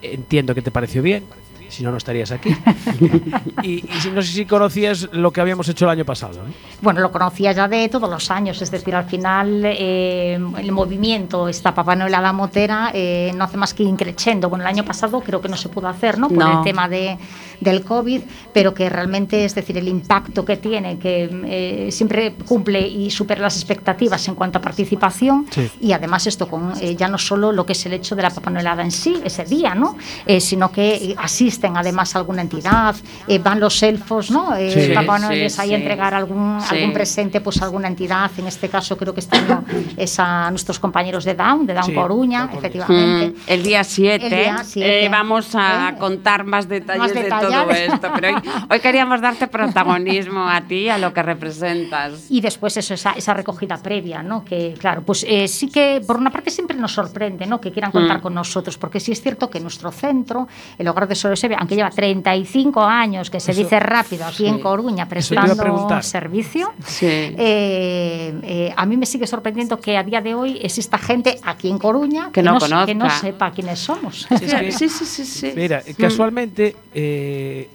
entiendo 0.00 0.54
que 0.54 0.62
te 0.62 0.70
pareció 0.70 1.02
bien, 1.02 1.24
si 1.68 1.82
no, 1.82 1.90
no 1.90 1.96
estarías 1.96 2.30
aquí. 2.32 2.50
y, 3.62 3.78
y 3.78 4.10
no 4.14 4.22
sé 4.22 4.32
si 4.32 4.46
conocías 4.46 5.08
lo 5.12 5.30
que 5.32 5.40
habíamos 5.40 5.68
hecho 5.68 5.84
el 5.84 5.90
año 5.90 6.04
pasado. 6.04 6.34
¿eh? 6.46 6.52
Bueno, 6.80 7.00
lo 7.00 7.10
conocía 7.12 7.52
ya 7.52 7.68
de 7.68 7.88
todos 7.88 8.08
los 8.10 8.30
años, 8.30 8.60
es 8.62 8.70
decir, 8.70 8.94
al 8.94 9.04
final 9.04 9.62
eh, 9.64 10.38
el 10.58 10.72
movimiento, 10.72 11.48
esta 11.48 11.74
Papá 11.74 11.96
Noel 11.96 12.14
Hada 12.14 12.32
Motera, 12.32 12.90
eh, 12.94 13.32
no 13.36 13.44
hace 13.44 13.56
más 13.56 13.74
que 13.74 13.82
increciendo. 13.82 14.48
Bueno, 14.48 14.64
el 14.64 14.68
año 14.68 14.84
pasado 14.84 15.20
creo 15.20 15.40
que 15.40 15.48
no 15.48 15.56
se 15.56 15.68
pudo 15.68 15.88
hacer, 15.88 16.18
¿no? 16.18 16.28
Por 16.28 16.38
No. 16.38 16.58
el 16.58 16.64
tema 16.64 16.88
de, 16.88 17.16
del 17.60 17.84
COVID, 17.84 18.20
pero 18.52 18.74
que 18.74 18.88
realmente, 18.88 19.44
es 19.44 19.54
decir, 19.54 19.78
el 19.78 19.88
impacto 19.88 20.44
que 20.44 20.56
tiene, 20.56 20.98
que 20.98 21.28
eh, 21.46 21.88
siempre 21.92 22.34
cumple 22.46 22.86
y 22.86 23.10
supera 23.10 23.40
las 23.42 23.56
expectativas 23.56 24.26
en 24.28 24.34
cuanto 24.34 24.58
a 24.58 24.62
participación, 24.62 25.46
Sí. 25.50 25.70
y 25.80 25.92
además 25.92 26.26
esto 26.26 26.48
con 26.48 26.72
eh, 26.80 26.96
ya 26.96 27.08
no 27.08 27.18
solo 27.18 27.52
lo 27.52 27.64
que 27.66 27.72
es 27.72 27.86
el 27.86 27.92
hecho 27.92 28.14
de 28.16 28.22
la 28.22 28.30
Papá 28.30 28.50
Noelada 28.50 28.82
en 28.82 28.90
sí, 28.90 29.20
ese 29.24 29.44
día, 29.44 29.74
¿no? 29.74 29.96
Eh, 30.26 30.40
sino 30.40 30.70
que 30.72 30.94
eh, 30.94 31.14
asisten 31.62 31.76
además 31.76 32.14
a 32.14 32.18
alguna 32.18 32.42
entidad, 32.42 32.94
eh, 33.28 33.38
van 33.38 33.60
los 33.60 33.82
elfos, 33.82 34.30
¿no? 34.30 34.54
Eh, 34.56 34.70
Sí. 34.72 34.92
Papá 34.94 35.18
Noel 35.18 35.38
sí, 35.40 35.44
es 35.44 35.58
ahí 35.58 35.68
sí. 35.68 35.74
a 35.74 35.78
entregar 35.78 36.14
algún, 36.14 36.60
Sí. 36.60 36.74
algún 36.76 36.92
presente 36.92 37.40
pues 37.40 37.60
a 37.62 37.64
alguna 37.66 37.88
entidad, 37.88 38.30
en 38.38 38.46
este 38.46 38.68
caso 38.68 38.96
creo 38.96 39.12
que 39.14 39.20
este 39.20 39.36
año 39.38 39.64
es 39.96 40.18
a 40.18 40.50
nuestros 40.50 40.78
compañeros 40.78 41.24
de 41.24 41.34
Down, 41.34 41.66
de 41.66 41.74
Down 41.74 41.84
Sí, 41.86 41.94
Coruña, 41.94 42.48
efectivamente. 42.52 43.28
Mm, 43.38 43.42
el 43.46 43.62
día 43.62 43.84
7, 43.84 44.24
El 44.26 44.30
día 44.30 44.64
siete. 44.64 45.08
vamos 45.08 45.54
a 45.54 45.90
¿Eh? 45.90 45.98
contar 45.98 46.44
más 46.44 46.68
detalles 46.68 46.98
Más 47.02 47.14
de 47.14 47.22
detallar. 47.24 47.62
todo 47.64 47.70
esto, 47.70 48.08
pero 48.14 48.28
hoy, 48.36 48.42
hoy 48.70 48.80
queríamos 48.80 49.20
darte 49.20 49.46
protagonismo 49.46 50.48
a 50.48 50.60
ti, 50.62 50.88
a 50.88 50.98
lo 50.98 51.12
que 51.12 51.22
representas. 51.22 52.26
Y 52.30 52.40
después 52.40 52.76
eso, 52.76 52.94
esa, 52.94 53.12
esa 53.12 53.34
recogida 53.34 53.76
previa, 53.78 54.22
¿no? 54.22 54.44
Que 54.44 54.74
claro, 54.78 55.02
pues 55.02 55.24
eh, 55.28 55.48
sí 55.48 55.68
que 55.68 56.00
por 56.06 56.16
una 56.16 56.30
parte 56.30 56.50
siempre 56.50 56.76
nos 56.76 56.92
sorprende, 56.92 57.46
¿no? 57.46 57.60
Que 57.60 57.70
quieran 57.72 57.90
contar 57.92 58.18
Mm. 58.18 58.22
con 58.22 58.34
nosotros, 58.34 58.76
porque 58.78 59.00
sí 59.00 59.12
es 59.12 59.20
cierto 59.22 59.48
que 59.50 59.60
nuestro 59.60 59.90
centro, 59.92 60.48
el 60.78 60.88
Hogar 60.88 61.08
de 61.08 61.14
Aunque 61.58 61.74
lleva 61.76 61.90
35 61.90 62.82
años, 62.82 63.30
que 63.30 63.40
se 63.40 63.52
Eso- 63.52 63.62
dice 63.62 63.78
rápido, 63.80 64.26
aquí 64.26 64.46
en. 64.46 64.58
Coruña, 64.60 65.08
prestando 65.08 66.02
servicio, 66.02 66.72
Sí. 66.84 67.06
eh, 67.06 68.34
eh, 68.42 68.74
a 68.76 68.86
mí 68.86 68.96
me 68.96 69.06
sigue 69.06 69.26
sorprendiendo 69.26 69.78
que 69.80 69.96
a 69.96 70.02
día 70.02 70.20
de 70.20 70.34
hoy 70.34 70.58
exista 70.62 70.98
gente 70.98 71.38
aquí 71.42 71.68
en 71.68 71.78
Coruña 71.78 72.30
Que 72.32 72.42
no 72.42 72.58
que 72.86 72.94
no 72.94 73.10
sepa 73.10 73.50
quiénes 73.50 73.78
somos. 73.78 74.26
Es 74.30 74.40
que- 74.54 74.72
sí, 74.72 74.88
sí, 74.88 75.04
sí, 75.04 75.24
sí. 75.24 75.52
Mira, 75.56 75.82
casualmente, 75.98 76.76
eh, 76.94 77.68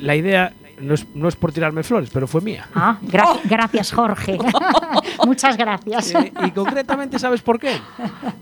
la 0.00 0.16
idea 0.16 0.52
no 0.82 0.94
es, 0.94 1.06
no 1.14 1.28
es 1.28 1.36
por 1.36 1.52
tirarme 1.52 1.82
flores, 1.82 2.10
pero 2.12 2.26
fue 2.26 2.40
mía. 2.40 2.68
Ah, 2.74 2.98
gra- 3.02 3.40
gracias, 3.44 3.92
Jorge. 3.92 4.38
Muchas 5.26 5.56
gracias. 5.56 6.14
Eh, 6.14 6.32
y 6.46 6.50
concretamente, 6.50 7.18
¿sabes 7.18 7.40
por 7.42 7.58
qué? 7.58 7.72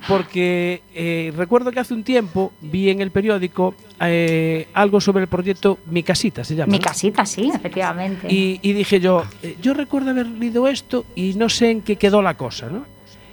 Porque 0.08 0.82
eh, 0.94 1.32
recuerdo 1.36 1.70
que 1.70 1.80
hace 1.80 1.94
un 1.94 2.02
tiempo 2.04 2.52
vi 2.60 2.90
en 2.90 3.00
el 3.00 3.10
periódico 3.10 3.74
eh, 4.00 4.68
algo 4.74 5.00
sobre 5.00 5.22
el 5.22 5.28
proyecto 5.28 5.78
Mi 5.86 6.02
Casita, 6.02 6.42
se 6.44 6.54
llama. 6.54 6.70
Mi 6.72 6.78
¿no? 6.78 6.84
casita, 6.84 7.24
sí, 7.26 7.50
efectivamente. 7.54 8.26
Y, 8.32 8.58
y 8.62 8.72
dije 8.72 9.00
yo, 9.00 9.24
eh, 9.42 9.56
yo 9.60 9.74
recuerdo 9.74 10.10
haber 10.10 10.26
leído 10.26 10.66
esto 10.68 11.04
y 11.14 11.34
no 11.34 11.48
sé 11.48 11.70
en 11.70 11.82
qué 11.82 11.96
quedó 11.96 12.22
la 12.22 12.34
cosa, 12.36 12.68
¿no? 12.68 12.84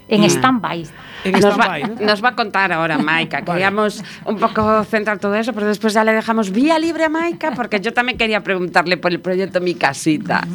En 0.08 0.24
y- 0.24 0.30
stand-by. 0.30 0.86
Nos 1.26 1.44
va, 1.44 1.50
stand-by, 1.52 1.84
¿no? 1.84 2.06
nos 2.06 2.24
va 2.24 2.30
a 2.30 2.36
contar 2.36 2.72
ahora 2.72 2.98
Maika. 2.98 3.42
Queríamos 3.42 4.04
un 4.26 4.38
poco 4.38 4.84
centrar 4.86 5.20
todo 5.20 5.36
eso, 5.36 5.52
pero 5.54 5.68
después 5.68 5.94
ya 5.94 6.04
le 6.04 6.14
dejamos 6.14 6.52
vía 6.52 6.80
libre 6.80 7.06
a 7.06 7.10
Maika, 7.10 7.52
porque 7.52 7.80
yo 7.82 7.94
también 7.94 8.18
quería 8.18 8.42
preguntarle 8.44 8.98
por 8.98 9.12
el 9.12 9.20
proyecto 9.20 9.60
Mi 9.60 9.76
Casita, 9.76 10.48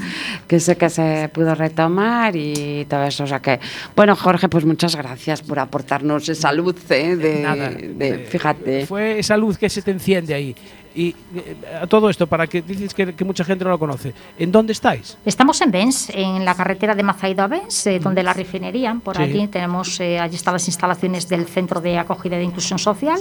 que 0.47 0.61
sé 0.61 0.77
que 0.77 0.89
se 0.89 1.29
pudo 1.33 1.55
retomar 1.55 2.35
y 2.37 2.87
todo 2.89 3.05
eso. 3.05 3.25
O 3.25 3.27
sea 3.27 3.41
que, 3.41 3.61
bueno, 3.97 4.17
Jorge, 4.17 4.49
pues 4.49 4.65
muchas 4.65 4.97
gracias 4.97 5.43
por 5.43 5.59
aportarnos 5.59 6.29
esa 6.29 6.53
luz, 6.53 6.77
¿eh? 6.91 7.17
de, 7.17 7.43
Nada, 7.43 7.69
de- 7.71 8.09
eh, 8.09 8.27
fíjate. 8.31 8.87
Fue 8.87 9.19
esa 9.19 9.37
luz 9.37 9.59
que 9.59 9.69
se 9.69 9.83
te 9.83 9.91
enciende 9.91 10.33
ahí. 10.35 10.55
Y 10.95 11.15
eh, 11.35 11.57
a 11.83 11.87
todo 11.87 12.11
esto, 12.11 12.27
para 12.27 12.47
que 12.47 12.63
dices 12.63 12.93
que, 12.95 13.15
que 13.15 13.25
mucha 13.25 13.45
gente 13.45 13.65
no 13.65 13.71
lo 13.71 13.79
conoce, 13.79 14.13
¿en 14.39 14.53
dónde 14.53 14.73
estáis? 14.73 15.17
Estamos 15.25 15.61
en 15.61 15.71
Bens, 15.71 16.11
en 16.11 16.45
la 16.45 16.55
carretera 16.55 16.95
de 16.95 17.03
Mazaido 17.03 17.43
a 17.43 17.47
Bens, 17.47 17.87
eh, 17.87 17.99
donde 17.99 18.23
la 18.23 18.33
refinería. 18.33 18.95
Por 19.03 19.17
Sí. 19.17 19.23
aquí 19.23 19.47
tenemos, 19.49 19.99
eh, 20.01 20.19
allí 20.19 20.37
están 20.37 20.53
las 20.55 20.67
instalaciones 20.69 21.29
del 21.29 21.47
Centro 21.47 21.81
de 21.81 21.99
Acogida 21.99 22.37
de 22.37 22.45
Inclusión 22.45 22.79
Social, 22.79 23.19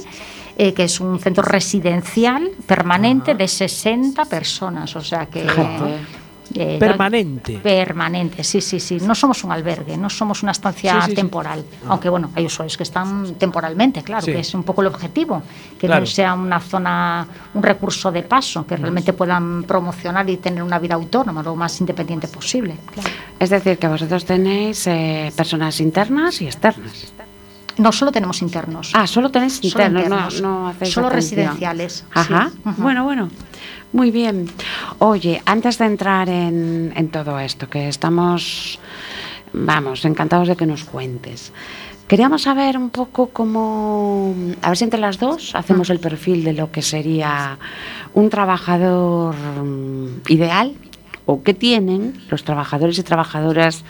eh, 0.57 0.73
que 0.73 0.83
es 0.83 0.99
un 0.99 1.19
centro 1.19 1.43
residencial 1.43 2.49
permanente 2.65 3.35
de 3.35 3.47
60 3.47 4.25
personas. 4.25 4.95
O 4.95 5.01
sea 5.01 5.25
que. 5.27 5.45
Eh, 6.55 6.77
Permanente. 6.79 7.57
Permanente, 7.59 8.43
sí, 8.43 8.61
sí, 8.61 8.79
sí. 8.79 8.97
No 9.01 9.15
somos 9.15 9.43
un 9.43 9.51
albergue, 9.51 9.97
no 9.97 10.09
somos 10.09 10.43
una 10.43 10.51
estancia 10.51 10.93
Sí, 10.95 10.99
sí, 11.01 11.09
sí. 11.11 11.15
temporal. 11.15 11.63
Aunque 11.87 12.09
bueno, 12.09 12.31
hay 12.35 12.45
usuarios 12.45 12.77
que 12.77 12.83
están 12.83 13.35
temporalmente, 13.35 14.03
claro, 14.03 14.25
Sí. 14.25 14.31
que 14.31 14.39
es 14.39 14.53
un 14.53 14.63
poco 14.63 14.81
el 14.81 14.87
objetivo, 14.87 15.41
que 15.79 15.87
Claro. 15.87 16.01
no 16.01 16.05
sea 16.07 16.33
una 16.33 16.59
zona, 16.59 17.27
un 17.53 17.63
recurso 17.63 18.11
de 18.11 18.23
paso, 18.23 18.65
que 18.65 18.77
realmente 18.77 19.13
puedan 19.13 19.63
promocionar 19.63 20.29
y 20.29 20.37
tener 20.37 20.63
una 20.63 20.79
vida 20.79 20.95
autónoma 20.95 21.41
lo 21.43 21.55
más 21.55 21.79
independiente 21.79 22.27
posible. 22.27 22.75
claro. 22.93 23.09
Es 23.39 23.49
decir, 23.49 23.77
que 23.77 23.87
vosotros 23.87 24.25
tenéis 24.25 24.85
eh, 24.87 25.31
personas 25.35 25.79
internas 25.79 26.41
y 26.41 26.45
externas. 26.45 27.13
No 27.77 27.91
solo 27.91 28.11
tenemos 28.11 28.41
internos. 28.41 28.91
Ah, 28.93 29.07
solo 29.07 29.29
tenéis 29.31 29.53
Solo 29.55 29.67
internos, 29.69 30.03
internos. 30.03 30.41
no, 30.41 30.49
no 30.63 30.67
hacéis 30.67 30.93
Solo 30.93 31.07
atención. 31.07 31.37
residenciales, 31.39 32.05
Ajá. 32.13 32.49
sí. 32.53 32.59
Bueno, 32.77 33.03
bueno. 33.05 33.29
Muy 33.93 34.11
bien. 34.11 34.47
Oye, 34.99 35.41
antes 35.45 35.77
de 35.77 35.85
entrar 35.85 36.29
en, 36.29 36.93
en 36.95 37.09
todo 37.09 37.39
esto, 37.39 37.69
que 37.69 37.89
estamos, 37.89 38.79
vamos, 39.53 40.05
encantados 40.05 40.47
de 40.47 40.55
que 40.55 40.65
nos 40.65 40.85
cuentes. 40.85 41.51
Queríamos 42.07 42.41
saber 42.41 42.77
un 42.77 42.89
poco 42.89 43.29
cómo, 43.29 44.35
a 44.61 44.67
ver 44.67 44.77
si 44.77 44.83
entre 44.83 44.99
las 44.99 45.17
dos 45.17 45.55
hacemos 45.55 45.89
el 45.89 45.99
perfil 45.99 46.43
de 46.43 46.51
lo 46.51 46.69
que 46.69 46.81
sería 46.81 47.57
un 48.13 48.29
trabajador 48.29 49.33
mm, 49.35 50.23
ideal 50.27 50.75
o 51.25 51.41
qué 51.41 51.53
tienen 51.53 52.21
los 52.29 52.43
trabajadores 52.43 52.97
y 52.97 53.03
trabajadoras 53.03 53.85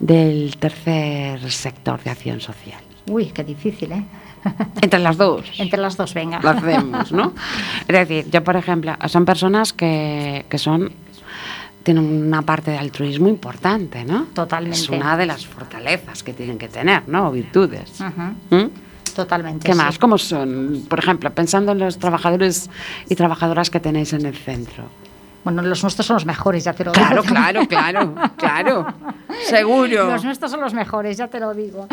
del 0.00 0.56
tercer 0.56 1.50
sector 1.50 2.02
de 2.02 2.10
acción 2.10 2.40
social. 2.40 2.80
Uy, 3.08 3.26
qué 3.26 3.44
difícil, 3.44 3.92
¿eh? 3.92 4.04
Entre 4.82 5.00
las 5.00 5.16
dos. 5.16 5.44
Entre 5.58 5.80
las 5.80 5.96
dos, 5.96 6.14
venga. 6.14 6.40
lo 6.40 6.50
hacemos, 6.50 7.12
¿no? 7.12 7.32
Es 7.88 8.08
decir, 8.08 8.30
yo, 8.30 8.42
por 8.42 8.56
ejemplo, 8.56 8.96
son 9.08 9.24
personas 9.24 9.72
que, 9.72 10.46
que 10.48 10.58
son 10.58 10.92
tienen 11.82 12.04
una 12.04 12.42
parte 12.42 12.72
de 12.72 12.78
altruismo 12.78 13.28
importante, 13.28 14.04
¿no? 14.04 14.24
Totalmente. 14.34 14.76
Es 14.76 14.88
una 14.88 15.16
de 15.16 15.24
las 15.24 15.46
fortalezas 15.46 16.24
que 16.24 16.32
tienen 16.32 16.58
que 16.58 16.66
tener, 16.66 17.08
¿no? 17.08 17.28
O 17.28 17.30
virtudes. 17.30 18.00
¿Mm? 18.50 18.64
Totalmente. 19.14 19.64
¿Qué 19.66 19.72
sí. 19.72 19.78
más? 19.78 19.96
¿Cómo 19.96 20.18
son? 20.18 20.84
Por 20.88 20.98
ejemplo, 20.98 21.32
pensando 21.32 21.70
en 21.70 21.78
los 21.78 21.98
trabajadores 22.00 22.68
y 23.08 23.14
trabajadoras 23.14 23.70
que 23.70 23.78
tenéis 23.78 24.12
en 24.14 24.26
el 24.26 24.34
centro. 24.34 24.84
Bueno, 25.46 25.62
los 25.62 25.80
nuestros 25.84 26.04
son 26.04 26.14
los 26.14 26.26
mejores, 26.26 26.64
ya 26.64 26.72
te 26.72 26.82
lo 26.84 26.90
digo. 26.90 27.06
Claro, 27.06 27.22
claro, 27.22 27.68
claro, 27.68 28.14
claro. 28.36 28.86
Seguro. 29.44 30.10
Los 30.10 30.24
nuestros 30.24 30.50
son 30.50 30.60
los 30.60 30.74
mejores, 30.74 31.16
ya 31.16 31.28
te 31.28 31.38
lo 31.38 31.54
digo. 31.54 31.86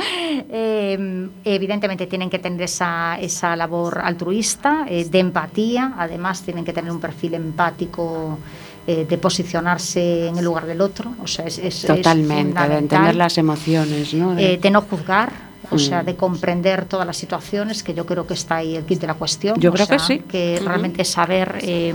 Eh, 0.49 1.29
evidentemente 1.43 2.07
tienen 2.07 2.31
que 2.31 2.39
tener 2.39 2.63
esa, 2.63 3.15
esa 3.19 3.55
labor 3.55 4.01
altruista, 4.03 4.85
eh, 4.89 5.05
de 5.05 5.19
empatía, 5.19 5.93
además 5.99 6.41
tienen 6.41 6.65
que 6.65 6.73
tener 6.73 6.91
un 6.91 6.99
perfil 6.99 7.35
empático 7.35 8.39
eh, 8.87 9.05
de 9.07 9.17
posicionarse 9.19 10.29
en 10.29 10.37
el 10.39 10.45
lugar 10.45 10.65
del 10.65 10.81
otro. 10.81 11.13
O 11.21 11.27
sea, 11.27 11.45
es, 11.45 11.59
es- 11.59 11.83
es 11.83 11.87
Totalmente, 11.95 12.59
de 12.67 12.77
entender 12.79 13.15
las 13.15 13.37
emociones, 13.37 14.15
¿no? 14.15 14.33
De- 14.33 14.53
Eh, 14.53 14.57
de 14.57 14.71
no 14.71 14.81
juzgar, 14.81 15.31
o 15.69 15.77
sea, 15.77 16.01
Mm. 16.01 16.05
de 16.07 16.15
comprender 16.15 16.85
todas 16.85 17.05
las 17.05 17.17
situaciones, 17.17 17.83
que 17.83 17.93
yo 17.93 18.07
creo 18.07 18.25
que 18.25 18.33
está 18.33 18.55
ahí 18.55 18.75
el 18.75 18.83
kit 18.85 18.99
de 18.99 19.05
la 19.07 19.13
cuestión. 19.13 19.59
Yo 19.59 19.69
o 19.69 19.73
creo 19.73 19.87
que 19.87 19.99
sí. 19.99 20.19
Que 20.27 20.55
Ujú. 20.59 20.67
realmente 20.69 21.05
saber 21.05 21.59
eh, 21.61 21.93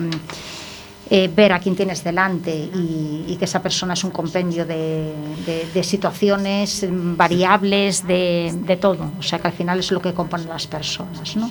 eh, 1.10 1.30
ver 1.34 1.52
a 1.52 1.58
quién 1.58 1.74
tienes 1.74 2.04
delante 2.04 2.54
y, 2.54 3.24
y 3.28 3.36
que 3.38 3.46
esa 3.46 3.62
persona 3.62 3.94
es 3.94 4.04
un 4.04 4.10
compendio 4.10 4.66
de, 4.66 5.12
de- 5.46 5.66
de 5.72 5.82
situaciones 5.82 6.84
variables, 6.90 8.06
de, 8.06 8.54
de 8.66 8.76
todo. 8.76 9.10
O 9.18 9.22
sea, 9.22 9.38
que 9.38 9.46
al 9.48 9.54
final 9.54 9.78
es 9.78 9.90
lo 9.90 10.00
que 10.02 10.12
componen 10.12 10.48
las 10.48 10.66
personas, 10.66 11.34
¿no? 11.36 11.50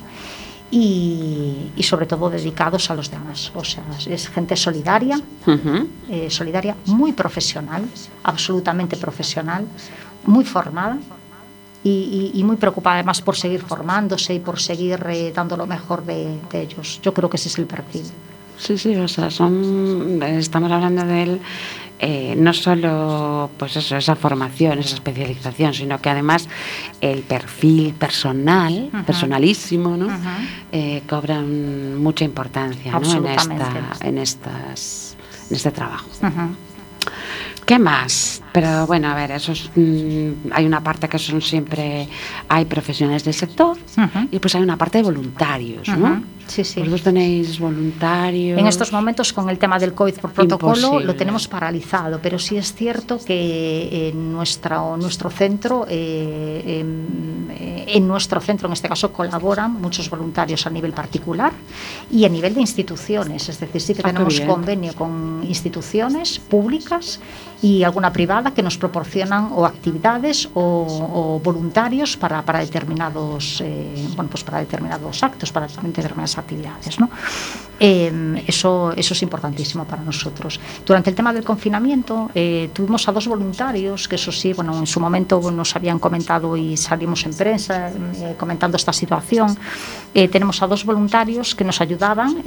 Y, 0.70 1.72
y 1.78 1.84
sobre 1.84 2.06
todo 2.06 2.30
dedicados 2.30 2.90
a 2.92 2.94
los 2.94 3.10
demás. 3.10 3.52
O 3.56 3.64
sea, 3.64 3.84
es 4.08 4.28
gente 4.28 4.56
solidaria, 4.58 5.20
eh, 6.10 6.30
solidaria, 6.30 6.76
muy 6.86 7.14
profesional, 7.14 7.84
absolutamente 8.24 8.98
profesional, 8.98 9.66
muy 10.26 10.44
formada 10.44 10.98
y, 11.84 11.90
y- 11.90 12.40
y 12.40 12.44
muy 12.44 12.58
preocupada 12.58 12.98
además 12.98 13.22
por 13.22 13.36
seguir 13.38 13.62
formándose 13.62 14.34
y 14.34 14.40
por 14.40 14.60
seguir 14.60 15.04
eh, 15.10 15.32
dando 15.34 15.56
lo 15.56 15.66
mejor 15.66 16.06
de, 16.06 16.38
de 16.52 16.62
ellos. 16.64 17.00
Yo 17.02 17.14
creo 17.14 17.30
que 17.30 17.38
ese 17.38 17.48
es 17.50 17.58
el 17.58 17.66
perfil. 17.66 18.04
Sí, 18.58 18.78
sí, 18.78 18.96
o 18.96 19.08
sea, 19.08 19.30
son, 19.30 20.22
estamos 20.24 20.72
hablando 20.72 21.06
de 21.06 21.24
él 21.24 21.42
eh, 22.00 22.36
no 22.38 22.54
solo 22.54 23.50
pues 23.58 23.76
eso, 23.76 23.98
esa 23.98 24.16
formación, 24.16 24.78
esa 24.78 24.96
especialización, 24.96 25.74
sino 25.74 26.00
que 26.00 26.10
además 26.12 26.48
el 27.02 27.22
perfil 27.22 27.94
personal, 27.94 28.92
personalísimo, 29.06 29.98
¿no? 29.98 30.08
Eh, 30.72 31.02
cobran 31.10 31.98
mucha 31.98 32.24
importancia 32.24 32.92
¿no? 32.92 33.00
en, 33.00 33.26
esta, 33.26 33.72
en, 34.02 34.18
estas, 34.20 35.18
en 35.50 35.56
este 35.56 35.72
trabajo. 35.72 36.08
¿Qué 37.66 37.80
más? 37.80 38.44
Pero 38.54 38.88
bueno, 38.88 39.10
a 39.10 39.16
ver, 39.16 39.32
eso 39.32 39.52
es, 39.52 39.70
mm, 39.76 40.52
hay 40.52 40.66
una 40.66 40.82
parte 40.82 41.08
que 41.08 41.20
son 41.20 41.42
siempre, 41.42 42.08
hay 42.48 42.66
profesionales 42.66 43.24
del 43.24 43.34
sector 43.34 43.78
Ujú. 43.78 44.28
y 44.32 44.40
pues 44.40 44.56
hay 44.56 44.62
una 44.64 44.78
parte 44.78 45.00
de 45.00 45.04
voluntarios, 45.04 45.88
¿no? 45.90 46.14
Ujú. 46.14 46.24
Sí, 46.48 46.64
sí. 46.64 46.80
Vosotros 46.80 47.02
tenéis 47.04 47.60
voluntarios. 47.60 48.58
En 48.58 48.68
estos 48.68 48.94
momentos, 48.94 49.34
con 49.34 49.50
el 49.50 49.60
tema 49.60 49.78
del 49.80 49.94
COVID 49.94 50.14
por 50.16 50.32
protocolo, 50.32 50.76
Imposible. 50.78 51.06
lo 51.06 51.16
tenemos 51.16 51.46
paralizado, 51.48 52.20
pero 52.22 52.40
sí 52.40 52.56
es 52.56 52.74
cierto 52.74 53.20
que 53.24 54.10
en 54.10 54.32
nuestro, 54.32 54.96
nuestro 54.96 55.30
centro, 55.30 55.86
eh, 55.90 56.80
em, 56.80 57.50
eh, 57.52 57.86
en 57.88 58.08
nuestro 58.08 58.40
centro, 58.40 58.68
en 58.68 58.74
este 58.74 58.88
caso, 58.88 59.12
colaboran 59.12 59.74
muchos 59.74 60.10
voluntarios 60.10 60.66
a 60.66 60.70
nivel 60.70 60.94
particular 60.94 61.52
y 62.10 62.24
a 62.24 62.30
nivel 62.30 62.54
de 62.54 62.62
instituciones. 62.62 63.50
Es 63.50 63.60
decir, 63.60 63.82
sí 63.82 63.94
que 63.94 64.02
Ah, 64.06 64.14
tenemos 64.14 64.40
convenio 64.40 64.96
con 64.96 65.44
instituciones 65.46 66.40
públicas 66.40 67.20
y 67.62 67.84
alguna 67.84 68.14
privada 68.14 68.47
que 68.54 68.64
nos 68.64 68.78
proporcionan 68.78 69.50
o 69.54 69.66
actividades 69.66 70.50
o, 70.54 70.62
o 71.14 71.40
voluntarios 71.44 72.18
para, 72.18 72.42
para 72.44 72.60
determinados 72.60 73.62
eh, 73.62 74.08
bueno 74.16 74.30
pues 74.30 74.44
para 74.44 74.60
determinados 74.60 75.24
actos 75.24 75.52
para 75.52 75.68
determinadas 75.68 76.38
actividades 76.38 77.00
¿no? 77.00 77.10
Eh, 77.80 78.44
eso 78.48 78.92
eso 78.96 79.14
es 79.14 79.22
importantísimo 79.22 79.86
para 79.86 80.02
nosotros 80.02 80.60
durante 80.86 81.10
el 81.12 81.16
tema 81.16 81.32
del 81.32 81.44
confinamiento 81.44 82.30
eh, 82.34 82.70
tuvimos 82.74 83.08
a 83.08 83.12
dos 83.12 83.28
voluntarios 83.28 84.08
que 84.08 84.16
eso 84.16 84.32
sí 84.32 84.54
bueno 84.54 84.78
en 84.80 84.88
su 84.88 85.00
momento 85.00 85.40
nos 85.52 85.76
habían 85.76 86.00
comentado 86.00 86.58
y 86.58 86.76
salimos 86.78 87.24
en 87.26 87.34
prensa 87.36 87.90
eh, 87.90 88.36
comentando 88.38 88.78
esta 88.78 88.94
situación 88.94 89.56
Eh, 90.14 90.28
tenemos 90.30 90.62
a 90.64 90.68
dos 90.68 90.84
voluntarios 90.86 91.54
que 91.54 91.64
nos 91.64 91.80
ayudaban 91.82 92.42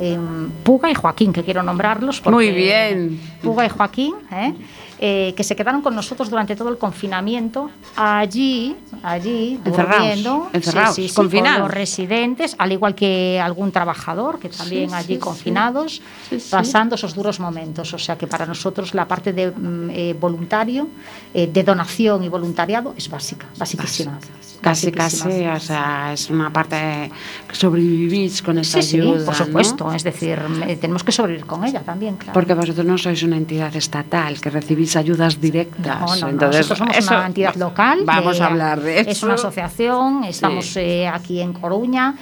Puga 0.64 0.90
y 0.90 0.94
Joaquín 0.94 1.32
que 1.32 1.44
quiero 1.44 1.62
nombrarlos 1.62 2.20
porque- 2.20 2.34
Muy 2.34 2.50
bien. 2.50 3.20
Puga 3.42 3.64
y 3.66 3.68
Joaquín, 3.68 4.14
¿eh? 4.32 4.54
Eh, 5.02 5.32
que 5.34 5.44
se 5.44 5.56
quedaron 5.56 5.80
con 5.80 5.94
nosotros 5.94 6.28
durante 6.28 6.54
todo 6.54 6.68
el 6.68 6.76
confinamiento, 6.76 7.70
allí, 7.96 8.76
allí, 9.02 9.58
Encerrados, 9.64 9.96
durmiendo, 9.96 10.50
encerrados, 10.52 10.94
sí, 10.94 11.02
sí, 11.04 11.08
sí, 11.08 11.14
confinados. 11.14 11.58
con 11.58 11.68
los 11.68 11.74
residentes, 11.74 12.54
al 12.58 12.72
igual 12.72 12.94
que 12.94 13.40
algún 13.42 13.72
trabajador, 13.72 14.38
que 14.38 14.50
también 14.50 14.92
allí 14.92 15.16
confinados, 15.16 16.02
pasando 16.50 16.96
esos 16.96 17.14
duros 17.14 17.40
momentos. 17.40 17.94
O 17.94 17.98
sea 17.98 18.18
que 18.18 18.26
para 18.26 18.44
nosotros 18.44 18.92
la 18.92 19.08
parte 19.08 19.32
de 19.32 19.50
mm, 19.50 19.90
eh, 19.90 20.16
voluntario, 20.20 20.86
eh, 21.32 21.46
de 21.46 21.64
donación 21.64 22.22
y 22.22 22.28
voluntariado 22.28 22.92
es 22.94 23.08
básica, 23.08 23.46
basiquísima. 23.56 24.18
Casi, 24.60 24.92
casi, 24.92 25.46
o 25.46 25.58
sea, 25.60 26.12
es 26.12 26.28
una 26.30 26.52
parte 26.52 27.10
que 27.48 27.54
sobrevivís 27.54 28.42
con 28.42 28.58
esa 28.58 28.82
Sí, 28.82 28.88
sí, 28.90 29.00
ayuda. 29.00 29.24
por 29.24 29.38
¿no? 29.38 29.44
supuesto. 29.46 29.92
Es 29.92 30.04
decir, 30.04 30.38
tenemos 30.80 31.02
que 31.02 31.12
sobrevivir 31.12 31.46
con 31.46 31.64
ella 31.64 31.80
también, 31.80 32.16
claro. 32.16 32.32
Porque 32.34 32.54
vosotros 32.54 32.84
no 32.84 32.98
sois 32.98 33.22
una 33.22 33.36
entidad 33.36 33.74
estatal, 33.74 34.40
que 34.40 34.50
recibís 34.50 34.96
ayudas 34.96 35.40
directas. 35.40 36.00
No, 36.00 36.16
no, 36.16 36.28
Entonces, 36.28 36.60
nosotros 36.68 36.78
somos 36.78 36.96
eso- 36.96 37.14
una 37.14 37.26
entidad 37.26 37.54
local. 37.56 38.00
Vamos 38.04 38.38
de- 38.38 38.44
a 38.44 38.46
hablar 38.46 38.80
de 38.80 39.00
eso. 39.00 39.10
Es 39.10 39.22
una 39.22 39.34
asociación, 39.34 40.24
estamos 40.24 40.66
Sí. 40.66 40.80
eh, 40.80 41.08
aquí 41.08 41.40
en 41.40 41.52
Coruña, 41.54 42.14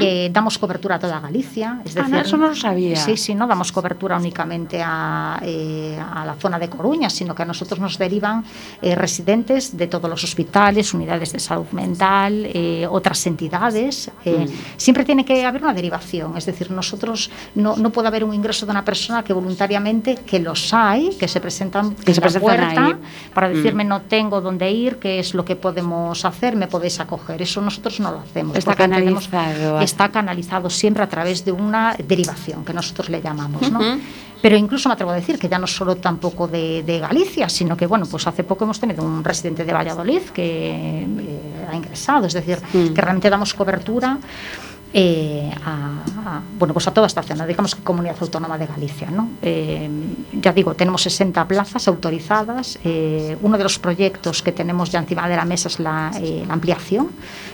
eh, 0.00 0.28
damos 0.32 0.58
cobertura 0.58 0.96
a 0.96 0.98
toda 0.98 1.20
Galicia. 1.20 1.80
Es 1.84 1.96
Ah, 1.96 2.00
decir, 2.00 2.14
no, 2.14 2.20
eso 2.20 2.36
no 2.36 2.48
lo 2.48 2.54
sabía. 2.54 2.96
Sí, 2.96 3.16
sí, 3.16 3.34
no 3.34 3.46
damos 3.46 3.72
cobertura 3.72 4.16
únicamente 4.16 4.82
a, 4.84 5.38
eh, 5.42 5.98
a 6.14 6.24
la 6.26 6.34
zona 6.34 6.58
de 6.58 6.68
Coruña, 6.68 7.08
sino 7.10 7.34
que 7.34 7.42
a 7.42 7.46
nosotros 7.46 7.80
nos 7.80 7.96
derivan 7.98 8.44
eh, 8.82 8.94
residentes 8.94 9.76
de 9.76 9.86
todos 9.86 10.10
los 10.10 10.22
hospitales, 10.24 10.92
unidades 10.92 11.32
de 11.32 11.38
salud 11.38 11.66
mental, 11.72 11.85
eh, 12.54 12.86
otras 12.90 13.26
entidades. 13.26 14.10
eh, 14.24 14.46
Mm. 14.48 14.52
Siempre 14.76 15.04
tiene 15.04 15.24
que 15.24 15.44
haber 15.44 15.62
una 15.62 15.72
derivación, 15.74 16.36
es 16.36 16.46
decir, 16.46 16.70
nosotros 16.70 17.30
no, 17.54 17.76
no 17.76 17.90
puede 17.90 18.08
haber 18.08 18.24
un 18.24 18.34
ingreso 18.34 18.66
de 18.66 18.72
una 18.72 18.84
persona 18.84 19.22
que 19.22 19.32
voluntariamente, 19.32 20.16
que 20.16 20.38
los 20.40 20.72
hay, 20.74 21.10
que 21.18 21.28
se 21.28 21.40
presentan 21.40 21.94
Que 21.94 22.10
en 22.10 22.14
se 22.14 22.20
la 22.20 22.26
presentan 22.26 22.40
puerta 22.40 22.86
ahí. 22.86 22.94
para 23.34 23.48
Mm. 23.48 23.52
decirme 23.54 23.84
no 23.84 24.02
tengo 24.02 24.40
dónde 24.40 24.70
ir, 24.70 24.96
qué 24.96 25.18
es 25.18 25.34
lo 25.34 25.44
que 25.44 25.56
podemos 25.56 26.24
hacer, 26.24 26.56
me 26.56 26.66
podéis 26.68 26.98
acoger. 27.00 27.40
Eso 27.42 27.60
nosotros 27.60 28.00
no 28.00 28.10
lo 28.12 28.18
hacemos. 28.20 28.56
Está 28.56 28.74
canalizado. 28.74 29.80
Está 29.80 30.08
canalizado 30.10 30.68
siempre 30.70 31.02
a 31.02 31.08
través 31.08 31.44
de 31.44 31.52
una 31.52 31.94
derivación, 32.06 32.64
que 32.64 32.72
nosotros 32.72 33.08
le 33.08 33.20
llamamos. 33.22 33.62
Pero 34.46 34.56
incluso 34.56 34.88
me 34.88 34.92
atrevo 34.92 35.10
a 35.10 35.16
decir 35.16 35.40
que 35.40 35.48
ya 35.48 35.58
no 35.58 35.66
solo 35.66 35.96
tampoco 35.96 36.46
de, 36.46 36.84
de 36.84 37.00
Galicia, 37.00 37.48
sino 37.48 37.76
que, 37.76 37.84
bueno, 37.84 38.06
pues 38.08 38.28
hace 38.28 38.44
poco 38.44 38.62
hemos 38.62 38.78
tenido 38.78 39.02
un 39.02 39.24
residente 39.24 39.64
de 39.64 39.72
Valladolid 39.72 40.20
que 40.32 41.02
eh, 41.02 41.66
ha 41.68 41.74
ingresado, 41.74 42.26
es 42.28 42.32
decir, 42.32 42.56
Mm. 42.72 42.94
que 42.94 43.00
realmente 43.00 43.28
damos 43.28 43.52
cobertura 43.54 44.18
eh, 44.98 45.52
a, 45.62 45.98
a, 46.24 46.40
bueno, 46.58 46.72
pues 46.72 46.88
a 46.88 46.90
toda 46.90 47.06
esta 47.06 47.22
zona, 47.22 47.46
digamos 47.46 47.74
que 47.74 47.82
Comunidad 47.82 48.16
Autónoma 48.18 48.56
de 48.56 48.64
Galicia. 48.64 49.10
¿no? 49.10 49.28
Eh, 49.42 49.90
ya 50.32 50.54
digo, 50.54 50.74
tenemos 50.74 51.02
60 51.02 51.46
plazas 51.46 51.86
autorizadas. 51.86 52.78
Eh, 52.82 53.36
uno 53.42 53.58
de 53.58 53.62
los 53.62 53.78
proyectos 53.78 54.42
que 54.42 54.52
tenemos 54.52 54.90
ya 54.90 55.00
encima 55.00 55.28
de 55.28 55.36
la 55.36 55.44
mesa 55.44 55.68
es 55.68 55.80
la, 55.80 56.12
eh, 56.18 56.44
la 56.46 56.54
ampliación 56.54 57.10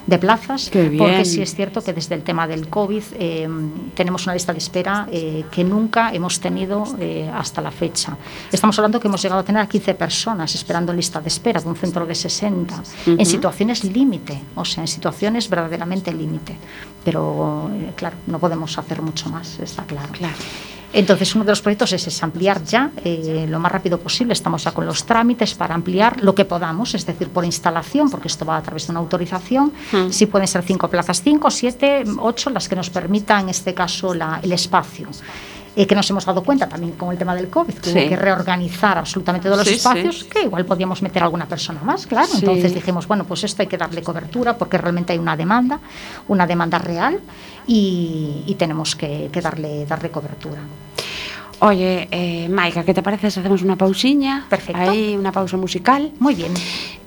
de 0.07 0.19
plazas, 0.19 0.71
porque 0.71 1.25
sí 1.25 1.43
es 1.43 1.55
cierto 1.55 1.83
que 1.83 1.93
desde 1.93 2.15
el 2.15 2.23
tema 2.23 2.47
del 2.47 2.69
COVID 2.69 3.03
tenemos 3.95 4.25
una 4.25 4.35
lista 4.35 4.53
de 4.53 4.59
espera 4.59 5.07
que 5.11 5.65
nunca 5.65 6.13
hemos 6.13 6.41
tenido 6.41 6.85
hasta 7.35 7.61
la 7.61 7.71
fecha. 7.71 8.17
Estamos 8.51 8.77
hablando 8.79 8.99
que 8.99 9.07
hemos 9.07 9.23
llegado 9.23 9.41
a 9.41 9.45
tener 9.45 9.63
a 9.63 9.67
15 9.69 9.95
personas 9.95 10.55
esperando 10.57 10.93
lista 10.93 11.21
de 11.21 11.29
espera 11.29 11.61
de 11.61 11.69
un 11.69 11.77
centro 11.77 12.05
de 12.05 12.15
60, 12.17 12.75
uh 12.75 12.79
-huh. 12.79 13.21
en 13.21 13.27
situaciones 13.27 13.85
límite, 13.85 14.43
o 14.57 14.65
sea, 14.65 14.83
en 14.83 14.89
situaciones 14.89 15.49
verdaderamente 15.49 16.13
límite. 16.13 16.57
Pero, 17.05 17.32
eh, 17.73 17.93
claro, 17.97 18.17
no 18.27 18.39
podemos 18.39 18.77
hacer 18.79 19.03
mucho 19.03 19.29
más, 19.31 19.59
está 19.61 19.85
claro. 19.85 20.13
claro. 20.13 20.37
Entonces, 20.95 21.35
uno 21.35 21.45
de 21.45 21.53
los 21.53 21.63
proyectos 21.63 21.93
es, 21.93 22.07
es 22.07 22.23
ampliar 22.23 22.63
ya 22.65 22.91
eh, 23.03 23.47
lo 23.49 23.59
más 23.59 23.73
rápido 23.73 23.99
posible. 23.99 24.35
Estamos 24.35 24.65
ya 24.65 24.73
con 24.73 24.85
los 24.85 25.05
trámites 25.07 25.55
para 25.55 25.75
ampliar 25.75 26.23
lo 26.23 26.35
que 26.35 26.45
podamos, 26.45 26.95
es 26.95 27.07
decir, 27.07 27.29
por 27.29 27.45
instalación, 27.45 28.11
porque 28.11 28.29
esto 28.29 28.45
va 28.45 28.59
a 28.59 28.63
través 28.63 28.87
de 28.87 28.91
una 28.91 29.01
autorización. 29.01 29.73
Mm. 29.91 30.11
Si 30.11 30.27
pueden 30.27 30.47
ser 30.47 30.63
cinco 30.63 30.89
plazas, 30.89 31.23
cinco, 31.23 31.51
siete, 31.51 32.05
ocho, 32.19 32.51
las 32.51 32.69
que 32.69 32.77
nos 32.77 32.91
permita, 32.91 33.41
en 33.41 33.49
este 33.49 33.73
caso, 33.73 34.13
la, 34.13 34.41
el 34.43 34.53
espacio 34.53 35.09
eh, 35.75 35.87
que 35.87 35.95
nos 35.95 36.09
hemos 36.11 36.25
dado 36.25 36.43
cuenta 36.43 36.69
también 36.69 36.93
con 36.93 37.13
el 37.13 37.19
tema 37.19 37.35
del 37.35 37.49
COVID, 37.49 37.75
que 37.75 37.91
sí. 37.91 37.99
hubo 37.99 38.09
que 38.09 38.17
reorganizar 38.17 38.99
absolutamente 38.99 39.49
todos 39.49 39.59
los 39.59 39.69
sí, 39.69 39.75
espacios, 39.75 40.21
sí. 40.21 40.27
que 40.27 40.43
igual 40.43 40.67
podíamos 40.67 41.01
meter 41.03 41.23
alguna 41.23 41.47
persona 41.47 41.81
más, 41.83 42.07
claro. 42.07 42.29
Entonces 42.35 42.75
dijimos, 42.75 43.09
bueno, 43.09 43.25
pues 43.25 43.45
esto 43.45 43.63
hay 43.63 43.69
que 43.69 43.79
darle 43.79 44.03
cobertura 44.03 44.57
porque 44.59 44.77
realmente 44.79 45.13
hay 45.13 45.19
una 45.19 45.37
demanda, 45.37 45.81
una 46.29 46.47
demanda 46.47 46.79
real 46.79 47.21
y, 47.67 48.43
y 48.47 48.55
tenemos 48.57 48.95
que, 48.95 49.31
que, 49.33 49.41
darle, 49.41 49.87
darle 49.87 50.11
cobertura. 50.11 50.61
Oye, 51.61 52.09
eh, 52.11 52.49
Maika, 52.49 52.85
¿qué 52.85 52.93
te 52.93 53.03
parece 53.03 53.31
si 53.31 53.41
hacemos 53.41 53.63
una 53.63 53.77
pausiña? 53.77 54.47
Perfecto. 54.51 54.83
Ahí, 54.83 55.17
una 55.17 55.31
pausa 55.33 55.57
musical. 55.57 56.13
Muy 56.19 56.35
bien 56.35 56.53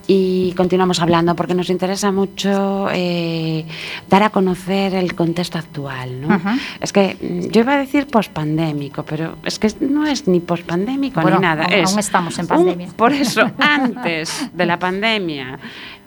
y 0.08 0.54
continuamos 0.56 1.02
hablando 1.02 1.36
porque 1.36 1.56
nos 1.56 1.70
interesa 1.70 2.12
mucho 2.12 2.90
eh, 2.92 3.66
dar 4.10 4.24
a 4.24 4.30
conocer 4.30 4.94
el 4.94 5.16
contexto 5.16 5.58
actual. 5.58 6.22
¿no? 6.22 6.28
Uh 6.28 6.40
-huh. 6.40 6.60
Es 6.80 6.94
que 6.94 7.18
mm, 7.20 7.52
yo 7.52 7.62
iba 7.62 7.74
a 7.74 7.78
decir 7.78 8.06
pospandémico, 8.08 9.04
pero 9.04 9.38
es 9.44 9.58
que 9.58 9.72
no 9.80 10.06
es 10.06 10.28
ni 10.28 10.40
pospandémico 10.40 11.22
bueno, 11.22 11.38
ni 11.38 11.42
nada. 11.42 11.64
Aún, 11.64 11.74
es 11.74 11.90
aún 11.90 12.00
estamos 12.00 12.38
en 12.40 12.48
pandemia. 12.48 12.88
Un, 12.88 12.94
por 13.04 13.14
eso, 13.14 13.50
antes 13.60 14.50
de 14.54 14.66
la 14.66 14.78
pandemia 14.78 15.60